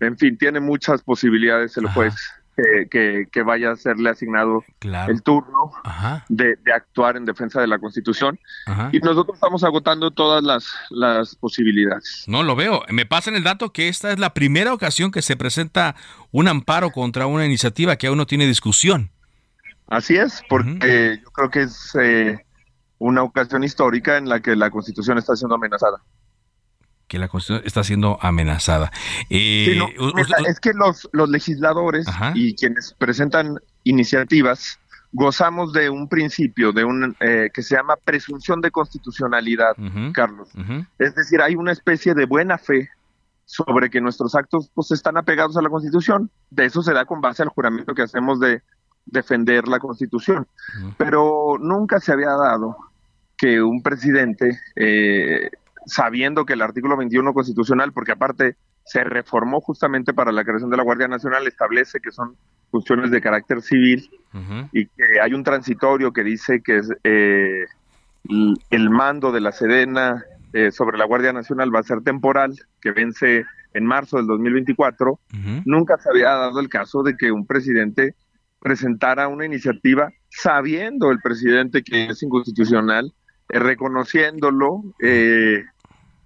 en 0.00 0.18
fin, 0.18 0.36
tiene 0.36 0.58
muchas 0.58 1.02
posibilidades 1.02 1.76
el 1.76 1.86
juez 1.86 2.14
que, 2.90 3.28
que, 3.30 3.42
vaya 3.42 3.70
a 3.70 3.76
serle 3.76 4.10
asignado 4.10 4.64
el 5.08 5.22
turno 5.22 5.72
de, 6.28 6.56
actuar 6.74 7.16
en 7.16 7.24
defensa 7.24 7.60
de 7.60 7.68
la 7.68 7.78
Constitución. 7.78 8.38
Y 8.90 8.98
nosotros 8.98 9.36
estamos 9.36 9.62
agotando 9.64 10.10
todas 10.10 10.42
las, 10.42 10.66
las 10.90 11.36
posibilidades. 11.36 12.24
No 12.26 12.42
lo 12.42 12.56
veo. 12.56 12.82
Me 12.88 13.06
pasan 13.06 13.36
el 13.36 13.44
dato 13.44 13.72
que 13.72 13.88
esta 13.88 14.12
es 14.12 14.18
la 14.18 14.34
primera 14.34 14.74
ocasión 14.74 15.12
que 15.12 15.22
se 15.22 15.36
presenta 15.36 15.94
un 16.32 16.48
amparo 16.48 16.90
contra 16.90 17.26
una 17.26 17.46
iniciativa 17.46 17.96
que 17.96 18.08
aún 18.08 18.18
no 18.18 18.26
tiene 18.26 18.46
discusión. 18.46 19.10
Así 19.92 20.16
es, 20.16 20.42
porque 20.48 21.20
yo 21.22 21.30
creo 21.32 21.50
que 21.50 21.62
es 21.64 21.94
eh, 22.00 22.38
una 22.96 23.22
ocasión 23.22 23.62
histórica 23.62 24.16
en 24.16 24.26
la 24.26 24.40
que 24.40 24.56
la 24.56 24.70
Constitución 24.70 25.18
está 25.18 25.36
siendo 25.36 25.54
amenazada 25.54 25.98
que 27.08 27.18
la 27.18 27.28
Constitución 27.28 27.66
está 27.66 27.84
siendo 27.84 28.16
amenazada. 28.22 28.90
Eh, 29.28 29.78
es 30.46 30.60
que 30.60 30.72
los, 30.72 31.10
los 31.12 31.28
legisladores 31.28 32.06
y 32.34 32.54
quienes 32.54 32.94
presentan 32.94 33.58
iniciativas 33.84 34.78
gozamos 35.12 35.74
de 35.74 35.90
un 35.90 36.08
principio 36.08 36.72
de 36.72 36.84
un 36.84 37.14
eh, 37.20 37.50
que 37.52 37.62
se 37.62 37.76
llama 37.76 37.96
presunción 38.02 38.62
de 38.62 38.70
constitucionalidad, 38.70 39.76
Carlos. 40.14 40.48
Es 40.98 41.14
decir, 41.14 41.42
hay 41.42 41.54
una 41.54 41.72
especie 41.72 42.14
de 42.14 42.24
buena 42.24 42.56
fe 42.56 42.88
sobre 43.44 43.90
que 43.90 44.00
nuestros 44.00 44.34
actos 44.34 44.70
pues 44.72 44.90
están 44.90 45.18
apegados 45.18 45.58
a 45.58 45.60
la 45.60 45.68
Constitución. 45.68 46.30
De 46.48 46.64
eso 46.64 46.82
se 46.82 46.94
da 46.94 47.04
con 47.04 47.20
base 47.20 47.42
al 47.42 47.50
juramento 47.50 47.94
que 47.94 48.00
hacemos 48.00 48.40
de 48.40 48.62
defender 49.06 49.68
la 49.68 49.78
Constitución. 49.78 50.46
Pero 50.96 51.56
nunca 51.60 52.00
se 52.00 52.12
había 52.12 52.30
dado 52.30 52.76
que 53.36 53.60
un 53.62 53.82
presidente 53.82 54.60
eh, 54.76 55.50
sabiendo 55.86 56.44
que 56.44 56.52
el 56.54 56.62
artículo 56.62 56.96
21 56.96 57.32
constitucional, 57.34 57.92
porque 57.92 58.12
aparte 58.12 58.56
se 58.84 59.04
reformó 59.04 59.60
justamente 59.60 60.12
para 60.12 60.32
la 60.32 60.44
creación 60.44 60.70
de 60.70 60.76
la 60.76 60.82
Guardia 60.82 61.08
Nacional, 61.08 61.46
establece 61.46 62.00
que 62.00 62.10
son 62.10 62.36
funciones 62.70 63.10
de 63.10 63.20
carácter 63.20 63.62
civil 63.62 64.08
y 64.72 64.86
que 64.86 65.20
hay 65.22 65.34
un 65.34 65.44
transitorio 65.44 66.12
que 66.12 66.24
dice 66.24 66.62
que 66.62 66.80
eh, 67.04 67.66
el 68.70 68.90
mando 68.90 69.30
de 69.30 69.40
la 69.40 69.52
Sedena 69.52 70.24
eh, 70.52 70.70
sobre 70.70 70.98
la 70.98 71.04
Guardia 71.04 71.32
Nacional 71.32 71.74
va 71.74 71.80
a 71.80 71.84
ser 71.84 72.02
temporal, 72.02 72.54
que 72.80 72.92
vence 72.92 73.44
en 73.74 73.84
marzo 73.84 74.16
del 74.16 74.26
2024. 74.26 75.18
Nunca 75.64 75.98
se 75.98 76.10
había 76.10 76.30
dado 76.30 76.60
el 76.60 76.68
caso 76.68 77.02
de 77.02 77.16
que 77.16 77.30
un 77.30 77.46
presidente 77.46 78.14
presentara 78.62 79.28
una 79.28 79.44
iniciativa 79.44 80.10
sabiendo 80.30 81.10
el 81.10 81.20
presidente 81.20 81.82
que 81.82 82.06
es 82.06 82.22
inconstitucional, 82.22 83.12
eh, 83.48 83.58
reconociéndolo, 83.58 84.82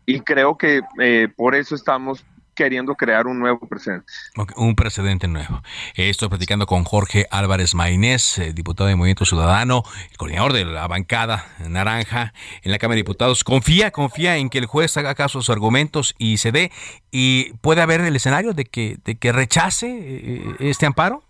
y 0.07 0.21
creo 0.21 0.57
que 0.57 0.83
eh, 1.01 1.29
por 1.37 1.57
eso 1.57 1.75
estamos 1.75 2.25
queriendo 2.55 2.95
crear 2.95 3.27
un 3.27 3.39
nuevo 3.39 3.69
precedente. 3.69 4.11
un 4.57 4.75
precedente 4.77 5.29
nuevo. 5.29 5.63
estoy 5.95 6.31
platicando 6.31 6.67
con 6.67 6.85
Jorge 6.85 7.27
Álvarez 7.31 7.75
Mainés, 7.75 8.39
eh, 8.39 8.55
diputado 8.55 8.89
de 8.89 8.97
Movimiento 8.97 9.27
Ciudadano, 9.27 9.83
coordinador 10.17 10.55
de 10.55 10.65
la 10.65 10.87
bancada 10.87 11.45
naranja 11.69 12.33
en 12.63 12.73
la 12.73 12.79
Cámara 12.79 12.95
de 12.95 13.01
Diputados. 13.03 13.45
Confía, 13.45 13.91
confía 13.91 14.39
en 14.39 14.49
que 14.49 14.57
el 14.57 14.65
juez 14.65 14.97
haga 14.97 15.15
caso 15.15 15.39
a 15.39 15.43
sus 15.43 15.51
argumentos 15.51 16.15
y 16.17 16.39
se 16.39 16.51
dé. 16.51 16.73
¿Y 17.11 17.53
puede 17.61 17.83
haber 17.83 18.01
el 18.01 18.17
escenario 18.17 18.55
de 18.55 18.65
que, 18.65 18.99
de 19.05 19.17
que 19.17 19.33
rechace 19.33 19.87
eh, 19.91 20.57
este 20.61 20.87
amparo? 20.87 21.26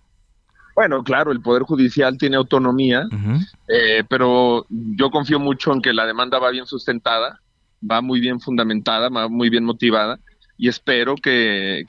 Bueno, 0.77 1.03
claro, 1.03 1.33
el 1.33 1.41
Poder 1.41 1.65
Judicial 1.65 2.17
tiene 2.17 2.37
autonomía, 2.37 3.09
pero 4.09 4.67
yo 4.69 5.11
confío 5.11 5.41
mucho 5.41 5.73
en 5.73 5.83
que 5.83 5.93
la 5.93 6.07
demanda 6.07 6.39
va 6.39 6.51
bien 6.51 6.67
sustentada 6.67 7.41
va 7.89 8.01
muy 8.01 8.21
bien 8.21 8.41
fundamentada, 8.41 9.09
va 9.09 9.29
muy 9.29 9.51
bien 9.51 9.65
motivada 9.65 10.19
y 10.59 10.69
espero 10.69 11.17
que, 11.17 11.85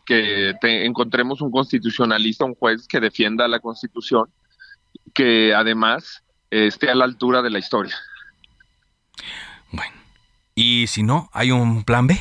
encontremos 0.61 1.41
un 1.41 1.51
constitucionalista, 1.51 2.45
un 2.45 2.55
juez 2.55 2.87
que 2.87 2.99
defienda 2.99 3.47
la 3.47 3.59
constitución, 3.59 4.25
que 5.13 5.53
además 5.53 6.23
esté 6.49 6.89
a 6.89 6.95
la 6.95 7.05
altura 7.05 7.41
de 7.41 7.49
la 7.49 7.59
historia. 7.59 7.95
Bueno, 9.71 9.95
¿y 10.53 10.87
si 10.87 11.03
no, 11.03 11.29
hay 11.33 11.51
un 11.51 11.83
plan 11.83 12.07
B? 12.07 12.19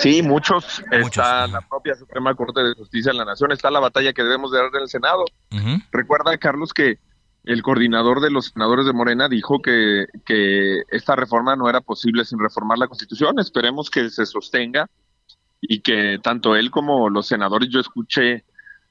Sí, 0.00 0.22
muchos. 0.22 0.82
está 0.90 1.46
la 1.46 1.60
propia 1.60 1.94
Suprema 1.94 2.34
Corte 2.34 2.62
de 2.62 2.74
Justicia 2.74 3.12
de 3.12 3.18
la 3.18 3.24
Nación, 3.24 3.52
está 3.52 3.70
la 3.70 3.80
batalla 3.80 4.12
que 4.12 4.22
debemos 4.22 4.50
de 4.50 4.58
dar 4.58 4.70
en 4.74 4.82
el 4.82 4.88
Senado. 4.88 5.24
Recuerda, 5.92 6.36
Carlos, 6.38 6.72
que 6.72 6.98
el 7.44 7.62
coordinador 7.62 8.20
de 8.20 8.30
los 8.30 8.46
senadores 8.46 8.86
de 8.86 8.92
Morena 8.92 9.28
dijo 9.28 9.60
que, 9.60 10.06
que 10.24 10.82
esta 10.90 11.16
reforma 11.16 11.56
no 11.56 11.68
era 11.68 11.80
posible 11.80 12.24
sin 12.24 12.38
reformar 12.38 12.78
la 12.78 12.88
Constitución. 12.88 13.38
Esperemos 13.38 13.90
que 13.90 14.10
se 14.10 14.26
sostenga 14.26 14.88
y 15.60 15.80
que 15.80 16.18
tanto 16.22 16.56
él 16.56 16.70
como 16.70 17.08
los 17.08 17.26
senadores, 17.26 17.68
yo 17.70 17.80
escuché, 17.80 18.44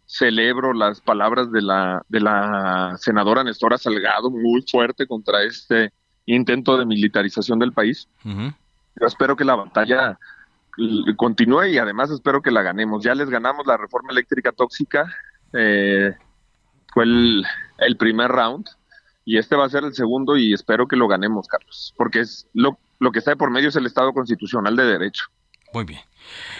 celebro 0.05 0.73
las 0.73 1.01
palabras 1.01 1.51
de 1.51 1.61
la, 1.61 2.03
de 2.09 2.19
la 2.19 2.95
senadora 2.97 3.43
Nestora 3.43 3.77
Salgado, 3.77 4.29
muy 4.29 4.63
fuerte 4.69 5.07
contra 5.07 5.43
este 5.43 5.93
intento 6.25 6.77
de 6.77 6.85
militarización 6.85 7.59
del 7.59 7.73
país. 7.73 8.07
Yo 8.23 9.07
espero 9.07 9.35
que 9.35 9.45
la 9.45 9.55
batalla 9.55 10.17
continúe 11.15 11.65
y 11.67 11.77
además 11.77 12.11
espero 12.11 12.41
que 12.41 12.51
la 12.51 12.61
ganemos. 12.61 13.03
Ya 13.03 13.15
les 13.15 13.29
ganamos 13.29 13.65
la 13.67 13.77
reforma 13.77 14.11
eléctrica 14.11 14.51
tóxica. 14.51 15.13
Eh, 15.53 16.13
fue 16.93 17.03
el, 17.03 17.97
primer 17.97 18.31
round 18.31 18.65
y 19.25 19.37
este 19.37 19.55
va 19.55 19.65
a 19.65 19.69
ser 19.69 19.83
el 19.83 19.93
segundo 19.93 20.37
y 20.37 20.53
espero 20.53 20.87
que 20.87 20.95
lo 20.95 21.07
ganemos, 21.07 21.47
Carlos, 21.47 21.93
porque 21.97 22.21
es 22.21 22.47
lo, 22.53 22.79
lo 22.99 23.11
que 23.11 23.19
está 23.19 23.31
de 23.31 23.37
por 23.37 23.51
medio 23.51 23.69
es 23.69 23.75
el 23.75 23.85
Estado 23.85 24.13
constitucional 24.13 24.75
de 24.75 24.85
derecho. 24.85 25.25
Muy 25.73 25.85
bien. 25.85 26.01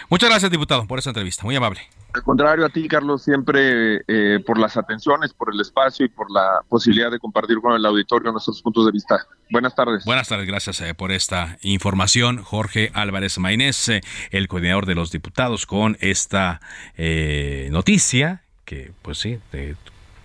Muchas 0.10 0.30
gracias, 0.30 0.52
diputado, 0.52 0.86
por 0.88 1.00
esa 1.00 1.12
entrevista. 1.12 1.44
Muy 1.44 1.56
amable. 1.56 1.82
Al 2.14 2.24
contrario, 2.24 2.66
a 2.66 2.70
ti, 2.70 2.88
Carlos, 2.88 3.24
siempre 3.24 4.02
eh, 4.08 4.40
por 4.44 4.58
las 4.58 4.78
atenciones, 4.78 5.32
por 5.32 5.54
el 5.54 5.62
espacio 5.62 6.08
y 6.08 6.10
por 6.10 6.32
la 6.32 6.62
posibilidad 6.68 7.12
de 7.12 7.20
compartir 7.20 7.60
con 7.62 7.74
el 7.74 7.86
auditorio 7.86 8.32
nuestros 8.32 8.64
puntos 8.64 8.88
de 8.88 8.92
vista. 8.92 9.28
Buenas 9.52 9.76
tardes. 9.76 10.06
Buenas 10.06 10.28
tardes, 10.28 10.48
gracias 10.48 10.82
eh, 10.82 10.96
por 10.96 11.12
esta 11.12 11.60
información. 11.62 12.42
Jorge 12.44 12.90
Álvarez 12.96 13.38
Maynés, 13.38 13.90
eh, 13.90 14.02
el 14.32 14.48
coordinador 14.48 14.88
de 14.88 14.96
los 14.96 15.12
diputados, 15.12 15.68
con 15.68 15.98
esta 16.02 16.62
noticia 17.70 18.42
que, 18.66 18.92
pues 19.04 19.20
sí, 19.20 19.40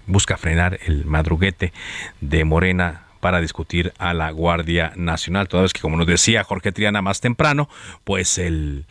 busca 0.06 0.36
frenar 0.38 0.78
el 0.86 1.04
madruguete 1.04 1.72
de 2.20 2.44
Morena 2.44 3.03
para 3.24 3.40
discutir 3.40 3.94
a 3.96 4.12
la 4.12 4.30
Guardia 4.32 4.92
Nacional. 4.96 5.48
Toda 5.48 5.62
vez 5.62 5.72
que, 5.72 5.80
como 5.80 5.96
nos 5.96 6.06
decía 6.06 6.44
Jorge 6.44 6.72
Triana 6.72 7.00
más 7.00 7.22
temprano, 7.22 7.70
pues 8.04 8.36
el, 8.36 8.84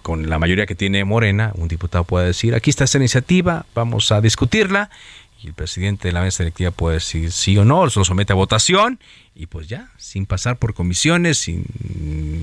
con 0.00 0.30
la 0.30 0.38
mayoría 0.38 0.64
que 0.64 0.74
tiene 0.74 1.04
Morena, 1.04 1.52
un 1.56 1.68
diputado 1.68 2.04
puede 2.04 2.28
decir, 2.28 2.54
aquí 2.54 2.70
está 2.70 2.84
esta 2.84 2.96
iniciativa, 2.96 3.66
vamos 3.74 4.10
a 4.10 4.22
discutirla, 4.22 4.88
y 5.38 5.48
el 5.48 5.52
presidente 5.52 6.08
de 6.08 6.12
la 6.12 6.22
mesa 6.22 6.44
directiva 6.44 6.70
puede 6.70 6.94
decir 6.94 7.30
sí 7.30 7.58
o 7.58 7.64
no, 7.66 7.90
se 7.90 7.98
lo 7.98 8.06
somete 8.06 8.32
a 8.32 8.36
votación, 8.36 8.98
y 9.34 9.44
pues 9.44 9.68
ya, 9.68 9.90
sin 9.98 10.24
pasar 10.24 10.56
por 10.56 10.72
comisiones, 10.72 11.36
sin 11.36 11.66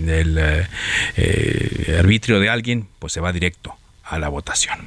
el 0.07 0.37
eh, 0.37 0.67
eh, 1.17 1.97
arbitrio 1.97 2.39
de 2.39 2.49
alguien, 2.49 2.87
pues 2.99 3.13
se 3.13 3.19
va 3.19 3.33
directo 3.33 3.73
a 4.03 4.19
la 4.19 4.29
votación. 4.29 4.77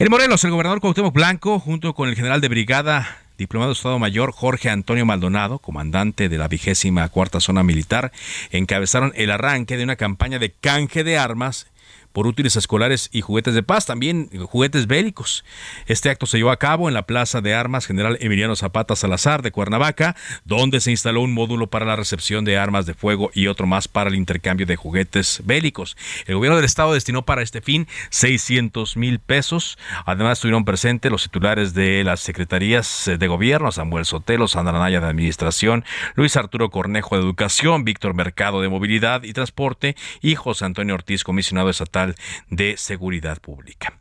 En 0.00 0.10
Morelos, 0.10 0.42
el 0.42 0.50
gobernador 0.50 0.80
Cuauhtémoc 0.80 1.14
Blanco, 1.14 1.60
junto 1.60 1.94
con 1.94 2.08
el 2.08 2.16
general 2.16 2.40
de 2.40 2.48
brigada 2.48 3.21
diplomado 3.38 3.70
de 3.70 3.76
Estado 3.76 3.98
Mayor 3.98 4.32
Jorge 4.32 4.70
Antonio 4.70 5.06
Maldonado, 5.06 5.58
comandante 5.58 6.28
de 6.28 6.38
la 6.38 6.48
vigésima 6.48 7.08
cuarta 7.08 7.40
zona 7.40 7.62
militar, 7.62 8.12
encabezaron 8.50 9.12
el 9.16 9.30
arranque 9.30 9.76
de 9.76 9.84
una 9.84 9.96
campaña 9.96 10.38
de 10.38 10.52
canje 10.52 11.04
de 11.04 11.18
armas 11.18 11.66
por 12.12 12.26
útiles 12.26 12.56
escolares 12.56 13.08
y 13.12 13.20
juguetes 13.20 13.54
de 13.54 13.62
paz, 13.62 13.86
también 13.86 14.28
juguetes 14.46 14.86
bélicos. 14.86 15.44
Este 15.86 16.10
acto 16.10 16.26
se 16.26 16.38
llevó 16.38 16.50
a 16.50 16.58
cabo 16.58 16.88
en 16.88 16.94
la 16.94 17.06
Plaza 17.06 17.40
de 17.40 17.54
Armas 17.54 17.86
General 17.86 18.16
Emiliano 18.20 18.56
Zapata 18.56 18.96
Salazar 18.96 19.42
de 19.42 19.50
Cuernavaca, 19.50 20.16
donde 20.44 20.80
se 20.80 20.90
instaló 20.90 21.20
un 21.22 21.32
módulo 21.32 21.68
para 21.68 21.86
la 21.86 21.96
recepción 21.96 22.44
de 22.44 22.58
armas 22.58 22.86
de 22.86 22.94
fuego 22.94 23.30
y 23.34 23.46
otro 23.46 23.66
más 23.66 23.88
para 23.88 24.10
el 24.10 24.16
intercambio 24.16 24.66
de 24.66 24.76
juguetes 24.76 25.42
bélicos. 25.44 25.96
El 26.26 26.36
gobierno 26.36 26.56
del 26.56 26.64
estado 26.64 26.94
destinó 26.94 27.22
para 27.22 27.42
este 27.42 27.60
fin 27.60 27.86
600 28.10 28.96
mil 28.96 29.18
pesos. 29.18 29.78
Además 30.04 30.38
estuvieron 30.38 30.64
presentes 30.64 31.10
los 31.10 31.22
titulares 31.22 31.74
de 31.74 32.04
las 32.04 32.20
secretarías 32.20 33.10
de 33.18 33.26
gobierno, 33.26 33.72
Samuel 33.72 34.04
Sotelo, 34.04 34.48
Sandra 34.48 34.78
Naya 34.78 35.00
de 35.00 35.06
Administración, 35.06 35.84
Luis 36.14 36.36
Arturo 36.36 36.70
Cornejo 36.70 37.16
de 37.16 37.22
Educación, 37.22 37.84
Víctor 37.84 38.14
Mercado 38.14 38.60
de 38.60 38.68
Movilidad 38.68 39.22
y 39.22 39.32
Transporte 39.32 39.96
y 40.20 40.34
José 40.34 40.64
Antonio 40.64 40.94
Ortiz, 40.94 41.24
comisionado 41.24 41.70
estatal 41.70 42.01
De 42.48 42.76
Seguridad 42.76 43.40
Pública. 43.40 43.98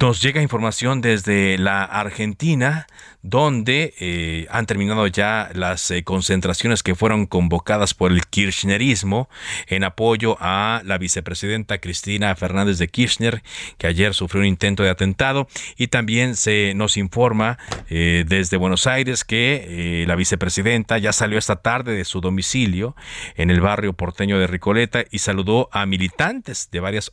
Nos 0.00 0.22
llega 0.22 0.40
información 0.40 1.02
desde 1.02 1.58
la 1.58 1.84
Argentina 1.84 2.86
donde 3.22 3.94
eh, 4.00 4.46
han 4.50 4.66
terminado 4.66 5.06
ya 5.06 5.50
las 5.54 5.90
eh, 5.90 6.02
concentraciones 6.02 6.82
que 6.82 6.94
fueron 6.94 7.26
convocadas 7.26 7.94
por 7.94 8.10
el 8.10 8.26
kirchnerismo 8.26 9.28
en 9.68 9.84
apoyo 9.84 10.36
a 10.40 10.82
la 10.84 10.98
vicepresidenta 10.98 11.78
Cristina 11.78 12.34
Fernández 12.34 12.78
de 12.78 12.88
Kirchner, 12.88 13.42
que 13.78 13.86
ayer 13.86 14.14
sufrió 14.14 14.40
un 14.40 14.48
intento 14.48 14.82
de 14.82 14.90
atentado, 14.90 15.46
y 15.76 15.88
también 15.88 16.34
se 16.36 16.72
nos 16.74 16.96
informa 16.96 17.58
eh, 17.88 18.24
desde 18.26 18.56
Buenos 18.56 18.86
Aires 18.86 19.24
que 19.24 20.04
la 20.06 20.16
vicepresidenta 20.16 20.98
ya 20.98 21.12
salió 21.12 21.38
esta 21.38 21.56
tarde 21.56 21.94
de 21.94 22.04
su 22.04 22.20
domicilio 22.20 22.96
en 23.36 23.50
el 23.50 23.60
barrio 23.60 23.92
porteño 23.92 24.38
de 24.38 24.46
Ricoleta 24.46 25.04
y 25.10 25.18
saludó 25.18 25.68
a 25.70 25.86
militantes 25.86 26.70
de 26.72 26.80
varias 26.80 27.12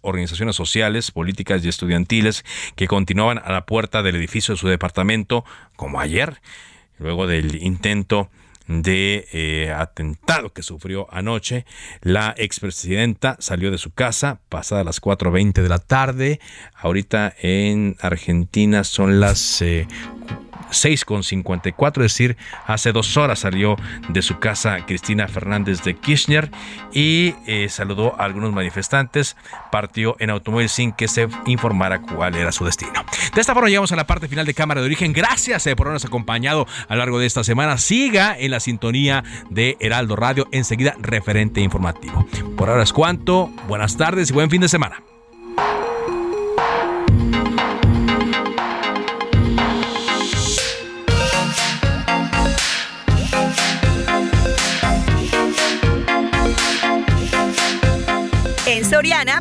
sociales, 0.56 1.12
políticas 1.12 1.64
y 1.64 1.70
estudiantiles 1.70 2.46
que 2.76 2.88
continuaban 2.88 3.40
a 3.44 3.52
la 3.52 3.66
puerta 3.66 4.04
del 4.04 4.16
edificio 4.16 4.54
de 4.54 4.60
su 4.60 4.68
departamento 4.68 5.46
como 5.76 6.00
ayer, 6.00 6.42
luego 6.98 7.28
del 7.28 7.62
intento 7.64 8.30
de 8.70 9.28
eh, 9.34 9.74
atentado 9.76 10.54
que 10.54 10.62
sufrió 10.62 11.08
anoche. 11.12 11.66
La 12.02 12.36
expresidenta 12.38 13.36
salió 13.40 13.72
de 13.72 13.80
su 13.80 13.92
casa 13.92 14.42
pasadas 14.48 14.86
las 14.86 15.02
4.20 15.02 15.64
de 15.64 15.70
la 15.70 15.80
tarde. 15.80 16.40
Ahorita 16.76 17.34
en 17.42 17.98
Argentina 18.00 18.84
son 18.84 19.20
las 19.20 19.62
eh, 19.64 19.88
6.54, 20.70 22.06
es 22.06 22.14
decir, 22.14 22.38
hace 22.66 22.92
dos 22.92 23.18
horas 23.18 23.40
salió 23.40 23.76
de 24.10 24.22
su 24.22 24.40
casa 24.40 24.86
Cristina 24.86 25.28
Fernández 25.28 25.84
de 25.84 25.96
Kirchner 25.96 26.50
y 26.94 27.36
eh, 27.46 27.68
saludó 27.70 28.20
a 28.20 28.26
algunos 28.26 28.54
manifestantes, 28.54 29.36
partió 29.72 30.16
en 30.20 30.30
automóvil 30.30 30.70
sin 30.70 30.92
que 30.92 31.08
se 31.08 31.28
informara 31.46 32.02
cuál 32.02 32.36
era 32.36 32.52
su 32.52 32.66
destino. 32.66 33.06
De 33.34 33.42
esta 33.42 33.54
forma 33.54 33.70
llegamos 33.70 33.92
a 33.92 33.96
la 33.96 34.08
parte 34.08 34.28
final 34.28 34.46
de 34.46 34.54
Cámara 34.54 34.82
de 34.82 34.88
Origen. 34.88 35.14
Gracias 35.14 35.66
eh, 35.68 35.76
por 35.76 35.88
habernos 35.88 36.06
acompañado 36.06 36.68
a 36.88 36.94
lo 36.94 37.00
largo 37.00 37.20
de 37.20 37.26
esta 37.26 37.44
semana. 37.44 37.78
Siga 37.78 38.38
en 38.38 38.52
la 38.52 38.60
sintonía 38.60 39.24
de 39.50 39.78
Heraldo 39.80 40.16
Radio, 40.16 40.48
enseguida 40.52 40.96
referente 41.00 41.62
informativo. 41.62 42.26
Por 42.58 42.70
ahora 42.70 42.84
es 42.84 42.94
cuanto, 42.94 43.48
buenas 43.68 43.98
tardes 43.98 44.30
y 44.30 44.34
buen 44.34 44.50
fin 44.50 44.62
de 44.62 44.70
semana. 44.70 45.04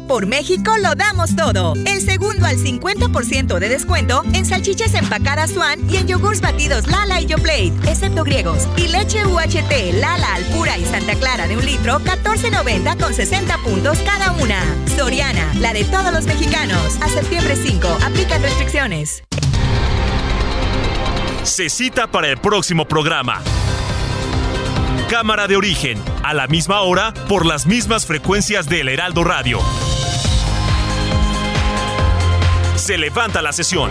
Por 0.08 0.26
México 0.26 0.72
lo 0.78 0.94
damos 0.94 1.36
todo. 1.36 1.74
El 1.86 2.00
segundo 2.00 2.46
al 2.46 2.56
50% 2.56 3.58
de 3.58 3.68
descuento 3.68 4.24
en 4.32 4.46
salchichas 4.46 4.94
empacadas 4.94 5.50
Swan 5.50 5.78
y 5.88 5.98
en 5.98 6.08
yogurts 6.08 6.40
batidos 6.40 6.86
Lala 6.88 7.20
y 7.20 7.26
YoPlate, 7.26 7.74
excepto 7.86 8.24
griegos. 8.24 8.66
Y 8.76 8.88
leche 8.88 9.24
UHT, 9.26 10.00
Lala, 10.00 10.34
Alpura 10.34 10.78
y 10.78 10.84
Santa 10.86 11.14
Clara 11.14 11.46
de 11.46 11.56
un 11.56 11.64
litro, 11.64 12.00
14.90 12.00 12.98
con 12.98 13.12
60 13.14 13.58
puntos 13.58 13.98
cada 13.98 14.32
una. 14.32 14.60
Soriana, 14.96 15.52
la 15.60 15.74
de 15.74 15.84
todos 15.84 16.12
los 16.12 16.24
mexicanos. 16.24 16.98
A 17.02 17.08
septiembre 17.08 17.54
5, 17.54 17.86
aplican 18.04 18.42
restricciones. 18.42 19.22
Se 21.42 21.68
cita 21.68 22.10
para 22.10 22.28
el 22.28 22.38
próximo 22.38 22.88
programa. 22.88 23.42
Cámara 25.08 25.48
de 25.48 25.56
origen, 25.56 25.96
a 26.22 26.34
la 26.34 26.46
misma 26.46 26.82
hora, 26.82 27.14
por 27.30 27.46
las 27.46 27.66
mismas 27.66 28.04
frecuencias 28.04 28.68
del 28.68 28.90
Heraldo 28.90 29.24
Radio. 29.24 29.58
Se 32.76 32.98
levanta 32.98 33.40
la 33.40 33.52
sesión. 33.52 33.90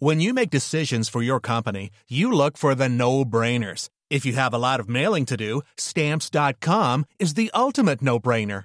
When 0.00 0.18
you 0.18 0.34
make 0.34 0.50
decisions 0.50 1.08
for 1.08 1.22
your 1.22 1.38
company, 1.38 1.90
you 2.08 2.32
look 2.32 2.58
for 2.58 2.74
the 2.74 2.88
no-brainers. 2.88 3.88
If 4.10 4.26
you 4.26 4.32
have 4.32 4.52
a 4.52 4.58
lot 4.58 4.80
of 4.80 4.88
mailing 4.88 5.26
to 5.26 5.36
do, 5.36 5.62
stamps.com 5.76 7.04
is 7.20 7.34
the 7.34 7.52
ultimate 7.54 8.02
no-brainer. 8.02 8.64